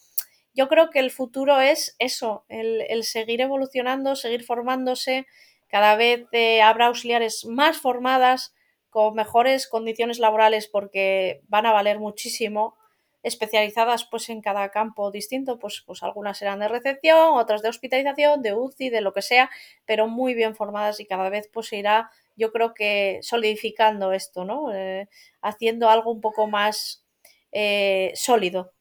yo 0.55 0.69
creo 0.69 0.91
que 0.91 1.01
el 1.01 1.11
futuro 1.11 1.61
es 1.61 1.97
eso, 1.99 2.45
el, 2.49 2.83
el 2.89 3.03
seguir 3.03 3.41
evolucionando, 3.41 4.15
seguir 4.15 4.45
formándose. 4.45 5.27
Cada 5.69 5.97
vez 5.97 6.27
eh, 6.31 6.63
habrá 6.63 6.87
auxiliares 6.87 7.45
más 7.47 7.79
formadas, 7.79 8.55
con 8.97 9.15
mejores 9.15 9.67
condiciones 9.69 10.19
laborales 10.19 10.69
porque 10.69 11.43
van 11.49 11.67
a 11.67 11.73
valer 11.73 11.99
muchísimo 11.99 12.77
especializadas 13.23 14.07
pues 14.11 14.31
en 14.31 14.41
cada 14.41 14.71
campo 14.71 15.11
distinto, 15.11 15.59
pues, 15.59 15.83
pues 15.87 16.03
algunas 16.03 16.39
serán 16.39 16.61
de 16.61 16.69
recepción, 16.69 17.35
otras 17.35 17.61
de 17.61 17.69
hospitalización, 17.69 18.41
de 18.41 18.55
UCI, 18.55 18.89
de 18.89 19.03
lo 19.03 19.13
que 19.13 19.21
sea, 19.21 19.51
pero 19.85 20.07
muy 20.09 20.33
bien 20.35 20.55
formadas 20.57 20.99
y 21.01 21.07
cada 21.07 21.29
vez 21.29 21.51
pues 21.53 21.67
se 21.69 21.77
irá, 21.77 22.11
yo 22.37 22.53
creo 22.53 22.73
que 22.73 23.19
solidificando 23.23 24.13
esto, 24.13 24.45
¿no? 24.47 24.73
Eh, 24.75 25.09
haciendo 25.43 25.91
algo 25.91 26.11
un 26.11 26.23
poco 26.23 26.47
más 26.47 27.05
eh, 27.53 28.13
sólido. 28.15 28.73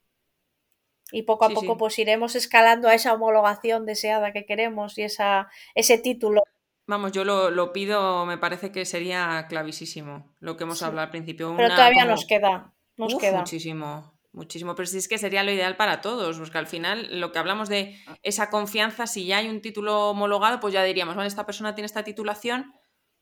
Y 1.11 1.23
poco 1.23 1.45
a 1.45 1.49
Sí, 1.49 1.53
poco 1.53 1.73
sí. 1.73 1.79
pues 1.79 1.99
iremos 1.99 2.35
escalando 2.35 2.87
a 2.87 2.93
esa 2.95 3.13
homologación 3.13 3.85
deseada 3.85 4.31
que 4.33 4.45
queremos 4.45 4.97
y 4.97 5.03
esa, 5.03 5.49
ese 5.75 5.97
título. 5.97 6.43
Vamos, 6.87 7.11
yo 7.13 7.23
lo, 7.25 7.49
lo 7.49 7.73
pido, 7.73 8.25
me 8.25 8.37
parece 8.37 8.71
que 8.71 8.85
sería 8.85 9.47
clavísimo 9.49 10.33
lo 10.39 10.55
que 10.55 10.65
hemos 10.65 10.79
Sí. 10.79 10.85
hablado 10.85 11.05
al 11.05 11.11
principio. 11.11 11.53
Pero 11.57 11.69
todavía 11.73 12.03
como- 12.03 12.11
nos 12.11 12.25
queda, 12.25 12.73
nos 12.97 13.13
Uf, 13.15 13.21
queda. 13.21 13.39
Muchísimo, 13.39 14.13
muchísimo. 14.33 14.75
Pero 14.75 14.85
sí 14.85 14.97
es 14.99 15.07
que 15.07 15.17
sería 15.17 15.43
lo 15.43 15.51
ideal 15.51 15.75
para 15.77 16.01
todos, 16.01 16.37
porque 16.37 16.57
al 16.59 16.67
final 16.67 17.19
lo 17.19 17.31
que 17.31 17.39
hablamos 17.39 17.69
de 17.69 17.97
esa 18.21 18.51
confianza, 18.51 19.07
si 19.07 19.25
ya 19.25 19.37
hay 19.37 19.49
un 19.49 19.61
título 19.61 20.09
homologado, 20.11 20.59
pues 20.59 20.73
ya 20.75 20.83
diríamos, 20.83 21.15
vale, 21.15 21.27
esta 21.27 21.45
persona 21.47 21.73
tiene 21.73 21.87
esta 21.87 22.03
titulación, 22.03 22.71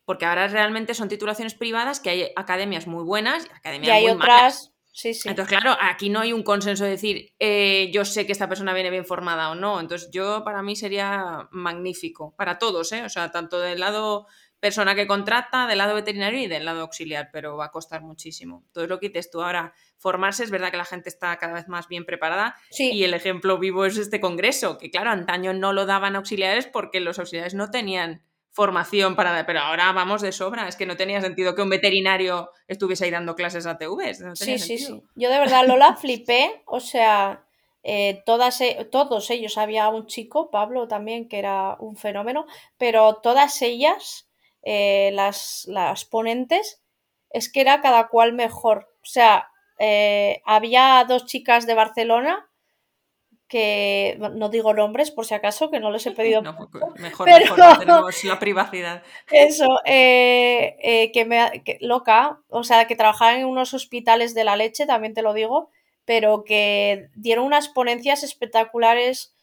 porque 0.03 0.25
ahora 0.25 0.49
realmente 0.49 0.93
son 0.93 1.07
titulaciones 1.07 1.53
privadas, 1.55 2.01
que 2.01 2.09
hay 2.09 2.31
academias 2.35 2.85
muy 2.87 3.05
buenas 3.05 3.45
y 3.45 3.47
Y 3.47 3.51
academias 3.53 3.95
hay 3.95 4.07
muy 4.07 4.15
malas. 4.15 4.72
Sí, 4.93 5.13
sí. 5.13 5.27
Entonces, 5.27 5.57
claro, 5.57 5.77
aquí 5.81 6.09
no 6.09 6.21
hay 6.21 6.31
un 6.31 6.43
consenso 6.43 6.85
de 6.85 6.91
decir, 6.91 7.33
eh, 7.39 7.91
yo 7.93 8.05
sé 8.05 8.25
que 8.25 8.31
esta 8.31 8.47
persona 8.47 8.73
viene 8.73 8.89
bien 8.89 9.05
formada 9.05 9.49
o 9.51 9.55
no. 9.55 9.81
Entonces, 9.81 10.09
yo 10.11 10.43
para 10.45 10.61
mí 10.61 10.75
sería 10.75 11.49
magnífico, 11.51 12.33
para 12.37 12.57
todos, 12.57 12.91
¿eh? 12.93 13.03
O 13.03 13.09
sea, 13.09 13.31
tanto 13.31 13.59
del 13.59 13.81
lado 13.81 14.27
persona 14.63 14.95
que 14.95 15.07
contrata, 15.07 15.67
del 15.67 15.77
lado 15.77 15.93
veterinario 15.93 16.39
y 16.39 16.47
del 16.47 16.63
lado 16.63 16.79
auxiliar, 16.83 17.31
pero 17.33 17.57
va 17.57 17.65
a 17.65 17.71
costar 17.71 18.01
muchísimo. 18.01 18.63
Todo 18.71 18.87
lo 18.87 18.97
que 18.97 19.09
dices 19.09 19.29
tú 19.29 19.41
ahora, 19.41 19.73
formarse, 19.97 20.45
es 20.45 20.51
verdad 20.51 20.71
que 20.71 20.77
la 20.77 20.85
gente 20.85 21.09
está 21.09 21.35
cada 21.35 21.55
vez 21.55 21.67
más 21.67 21.89
bien 21.89 22.05
preparada 22.05 22.55
Sí, 22.69 22.93
y 22.93 23.03
el 23.03 23.13
ejemplo 23.13 23.59
vivo 23.59 23.83
es 23.83 23.97
este 23.97 24.21
congreso, 24.21 24.77
que 24.77 24.89
claro, 24.89 25.09
antaño 25.09 25.53
no 25.53 25.73
lo 25.73 25.85
daban 25.85 26.15
auxiliares 26.15 26.65
porque 26.65 27.01
los 27.01 27.19
auxiliares 27.19 27.55
no 27.55 27.71
tenían 27.71 28.23
formación 28.53 29.15
para 29.15 29.45
pero 29.45 29.59
ahora 29.59 29.91
vamos 29.91 30.21
de 30.21 30.31
sobra, 30.31 30.67
es 30.67 30.75
que 30.75 30.85
no 30.85 30.95
tenía 30.95 31.19
sentido 31.21 31.55
que 31.55 31.63
un 31.63 31.69
veterinario 31.69 32.51
estuviese 32.67 33.05
ahí 33.05 33.11
dando 33.11 33.35
clases 33.35 33.65
a 33.65 33.77
TVs, 33.77 34.21
no 34.21 34.35
sí, 34.35 34.57
sí, 34.59 34.77
sentido. 34.77 34.95
sí. 34.99 35.03
Yo 35.15 35.29
de 35.29 35.39
verdad 35.39 35.65
Lola 35.67 35.95
flipé, 35.95 36.61
o 36.65 36.79
sea, 36.79 37.43
eh, 37.83 38.21
todas, 38.25 38.61
e- 38.61 38.85
todos 38.91 39.29
ellos, 39.31 39.57
había 39.57 39.89
un 39.89 40.05
chico, 40.05 40.51
Pablo 40.51 40.87
también, 40.87 41.27
que 41.27 41.39
era 41.39 41.75
un 41.79 41.97
fenómeno, 41.97 42.45
pero 42.77 43.15
todas 43.15 43.61
ellas, 43.63 44.29
eh, 44.61 45.09
las, 45.13 45.65
las 45.67 46.05
ponentes, 46.05 46.81
es 47.31 47.51
que 47.51 47.61
era 47.61 47.81
cada 47.81 48.07
cual 48.07 48.33
mejor. 48.33 48.87
O 49.01 49.05
sea, 49.05 49.49
eh, 49.79 50.41
había 50.45 51.03
dos 51.07 51.25
chicas 51.25 51.65
de 51.65 51.73
Barcelona 51.73 52.47
que, 53.47 54.17
no 54.33 54.49
digo 54.49 54.73
nombres 54.73 55.11
por 55.11 55.25
si 55.25 55.33
acaso, 55.35 55.69
que 55.69 55.79
no 55.79 55.91
les 55.91 56.05
he 56.07 56.11
pedido 56.19 56.41
No, 56.41 56.53
mejor, 56.53 56.99
mejor, 56.99 57.25
Pero- 57.25 57.55
no 57.57 57.77
tenemos 57.79 58.23
la 58.23 58.39
privacidad. 58.39 59.03
Eso, 59.31 59.67
eh, 59.85 60.75
eh, 60.81 61.11
que 61.11 61.25
me 61.25 61.61
que- 61.63 61.77
loca, 61.81 62.39
o 62.49 62.63
sea, 62.63 62.85
que 62.87 62.95
trabajaban 62.95 63.39
en 63.41 63.45
unos 63.45 63.73
hospitales 63.73 64.33
de 64.33 64.43
la 64.43 64.55
leche, 64.55 64.85
también 64.85 65.13
te 65.13 65.21
lo 65.21 65.33
digo, 65.33 65.69
pero 66.05 66.43
que 66.43 67.09
dieron 67.15 67.45
unas 67.45 67.69
ponencias 67.69 68.23
espectaculares, 68.23 69.35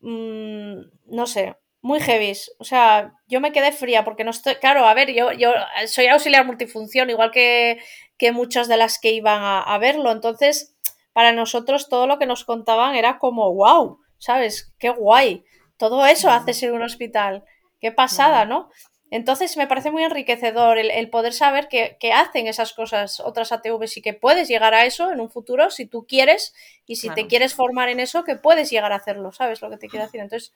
mm, 0.00 0.80
no 1.06 1.26
sé, 1.26 1.56
muy 1.82 2.00
heavies. 2.00 2.52
O 2.58 2.64
sea, 2.64 3.14
yo 3.26 3.40
me 3.40 3.52
quedé 3.52 3.72
fría 3.72 4.04
porque 4.04 4.24
no 4.24 4.30
estoy, 4.30 4.56
claro, 4.56 4.86
a 4.86 4.94
ver, 4.94 5.12
yo, 5.14 5.32
yo 5.32 5.52
soy 5.86 6.06
auxiliar 6.08 6.44
multifunción, 6.46 7.10
igual 7.10 7.30
que, 7.30 7.78
que 8.18 8.32
muchas 8.32 8.68
de 8.68 8.76
las 8.76 8.98
que 8.98 9.12
iban 9.12 9.42
a, 9.42 9.60
a 9.62 9.78
verlo, 9.78 10.10
entonces, 10.12 10.75
para 11.16 11.32
nosotros 11.32 11.88
todo 11.88 12.06
lo 12.06 12.18
que 12.18 12.26
nos 12.26 12.44
contaban 12.44 12.94
era 12.94 13.16
como, 13.16 13.50
wow, 13.54 14.00
¿sabes? 14.18 14.74
Qué 14.78 14.90
guay. 14.90 15.46
Todo 15.78 16.04
eso 16.04 16.30
haces 16.30 16.62
en 16.62 16.74
un 16.74 16.82
hospital. 16.82 17.42
Qué 17.80 17.90
pasada. 17.90 18.44
¿no? 18.44 18.68
Entonces 19.10 19.56
me 19.56 19.66
parece 19.66 19.90
muy 19.90 20.04
enriquecedor 20.04 20.76
el, 20.76 21.08
poder 21.08 21.32
saber 21.32 21.68
que, 21.68 21.96
hacen 22.12 22.48
esas 22.48 22.74
cosas 22.74 23.20
otras 23.20 23.50
ATVs 23.50 23.96
y 23.96 24.02
que 24.02 24.12
puedes 24.12 24.46
llegar 24.46 24.74
a 24.74 24.84
eso 24.84 25.10
en 25.10 25.22
un 25.22 25.30
futuro 25.30 25.70
si 25.70 25.86
tú 25.86 26.04
quieres 26.06 26.52
y 26.84 26.96
si 26.96 27.08
te 27.08 27.26
quieres 27.26 27.54
formar 27.54 27.88
en 27.88 28.00
eso, 28.00 28.22
que 28.22 28.36
puedes 28.36 28.68
llegar 28.68 28.92
a 28.92 28.96
hacerlo, 28.96 29.32
¿sabes 29.32 29.62
lo 29.62 29.70
que 29.70 29.78
te 29.78 29.88
quiero 29.88 30.04
decir? 30.04 30.20
Entonces 30.20 30.52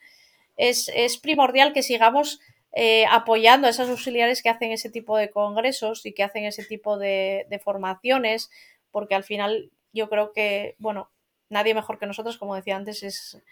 es, 0.59 1.17
primordial 1.23 1.73
que 1.73 1.83
sigamos 1.83 2.39
eh, 2.73 3.07
apoyando 3.11 3.67
a 3.67 3.71
esas 3.71 3.89
auxiliares 3.89 4.43
que 4.43 4.51
hacen 4.51 4.73
ese 4.73 4.91
tipo 4.91 5.17
de 5.17 5.31
congresos 5.31 6.05
y 6.05 6.13
que 6.13 6.23
hacen 6.23 6.45
ese 6.45 6.65
tipo 6.67 6.99
de, 6.99 7.47
formaciones, 7.65 8.51
porque 8.91 9.15
al 9.15 9.25
final 9.25 9.71
yo 9.93 10.09
creo 10.09 10.33
que, 10.33 10.77
bueno, 10.79 11.11
nadie 11.49 11.75
mejor 11.75 11.99
que 11.99 12.07
nosotros, 12.07 12.39
como 12.39 12.55
decía 12.55 12.77
antes, 12.77 13.03
es, 13.03 13.43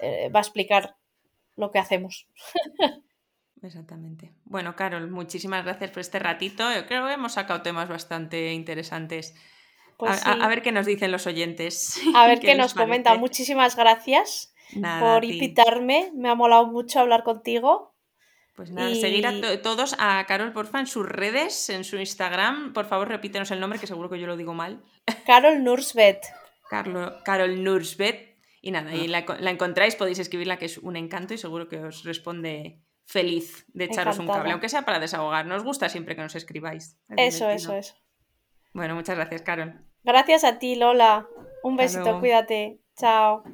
eh, 0.00 0.28
va 0.34 0.40
a 0.40 0.42
explicar 0.42 0.96
lo 1.56 1.70
que 1.70 1.78
hacemos. 1.78 2.28
Exactamente. 3.62 4.34
Bueno, 4.44 4.76
Carol, 4.76 5.10
muchísimas 5.10 5.64
gracias 5.64 5.90
por 5.90 6.00
este 6.00 6.18
ratito. 6.18 6.72
Yo 6.74 6.86
creo 6.86 7.06
que 7.06 7.14
hemos 7.14 7.32
sacado 7.32 7.62
temas 7.62 7.88
bastante 7.88 8.52
interesantes. 8.52 9.34
Pues 9.96 10.24
a, 10.26 10.46
ver 10.46 10.60
qué 10.60 10.72
nos 10.72 10.84
dicen 10.84 11.10
los 11.10 11.26
oyentes. 11.26 11.98
A 12.14 12.26
ver 12.26 12.38
qué, 12.40 12.54
nos 12.54 12.74
comentan. 12.74 13.18
Muchísimas 13.18 13.76
gracias 13.76 14.54
por 15.00 15.24
invitarme. 15.24 16.12
Me 16.14 16.28
ha 16.28 16.34
molado 16.34 16.66
mucho 16.66 17.00
hablar 17.00 17.24
contigo. 17.24 17.95
Pues 18.56 18.70
nada, 18.70 18.94
seguir 18.94 19.26
a 19.26 19.60
todos 19.60 19.94
a 19.98 20.24
Carol, 20.26 20.52
porfa, 20.52 20.80
en 20.80 20.86
sus 20.86 21.06
redes, 21.06 21.68
en 21.68 21.84
su 21.84 21.98
Instagram. 21.98 22.72
Por 22.72 22.86
favor, 22.86 23.06
repítenos 23.08 23.50
el 23.50 23.60
nombre, 23.60 23.78
que 23.78 23.86
seguro 23.86 24.08
que 24.08 24.18
yo 24.18 24.26
lo 24.26 24.36
digo 24.36 24.54
mal. 24.54 24.82
Carol 25.26 25.62
Nursbet. 25.62 26.22
Carol 26.70 27.62
Nursbet. 27.62 28.34
Y 28.62 28.70
nada, 28.70 28.94
y 28.94 29.06
la, 29.06 29.24
la 29.38 29.50
encontráis, 29.50 29.94
podéis 29.94 30.18
escribirla, 30.18 30.58
que 30.58 30.64
es 30.64 30.78
un 30.78 30.96
encanto 30.96 31.34
y 31.34 31.38
seguro 31.38 31.68
que 31.68 31.78
os 31.78 32.02
responde 32.02 32.80
feliz 33.04 33.64
de 33.68 33.84
echaros 33.84 34.18
un 34.18 34.26
cable, 34.26 34.50
aunque 34.50 34.68
sea 34.68 34.82
para 34.82 34.98
desahogar. 34.98 35.46
Nos 35.46 35.62
gusta 35.62 35.88
siempre 35.88 36.16
que 36.16 36.22
nos 36.22 36.34
escribáis. 36.34 36.98
eso, 37.16 37.48
eso, 37.48 37.74
eso. 37.74 37.94
Bueno, 38.72 38.94
muchas 38.94 39.16
gracias, 39.16 39.42
Carol. 39.42 39.84
Gracias 40.02 40.44
a 40.44 40.58
ti, 40.58 40.76
Lola. 40.76 41.26
Un 41.62 41.76
besito, 41.76 42.18
cuídate. 42.20 42.80
Chao. 42.96 43.44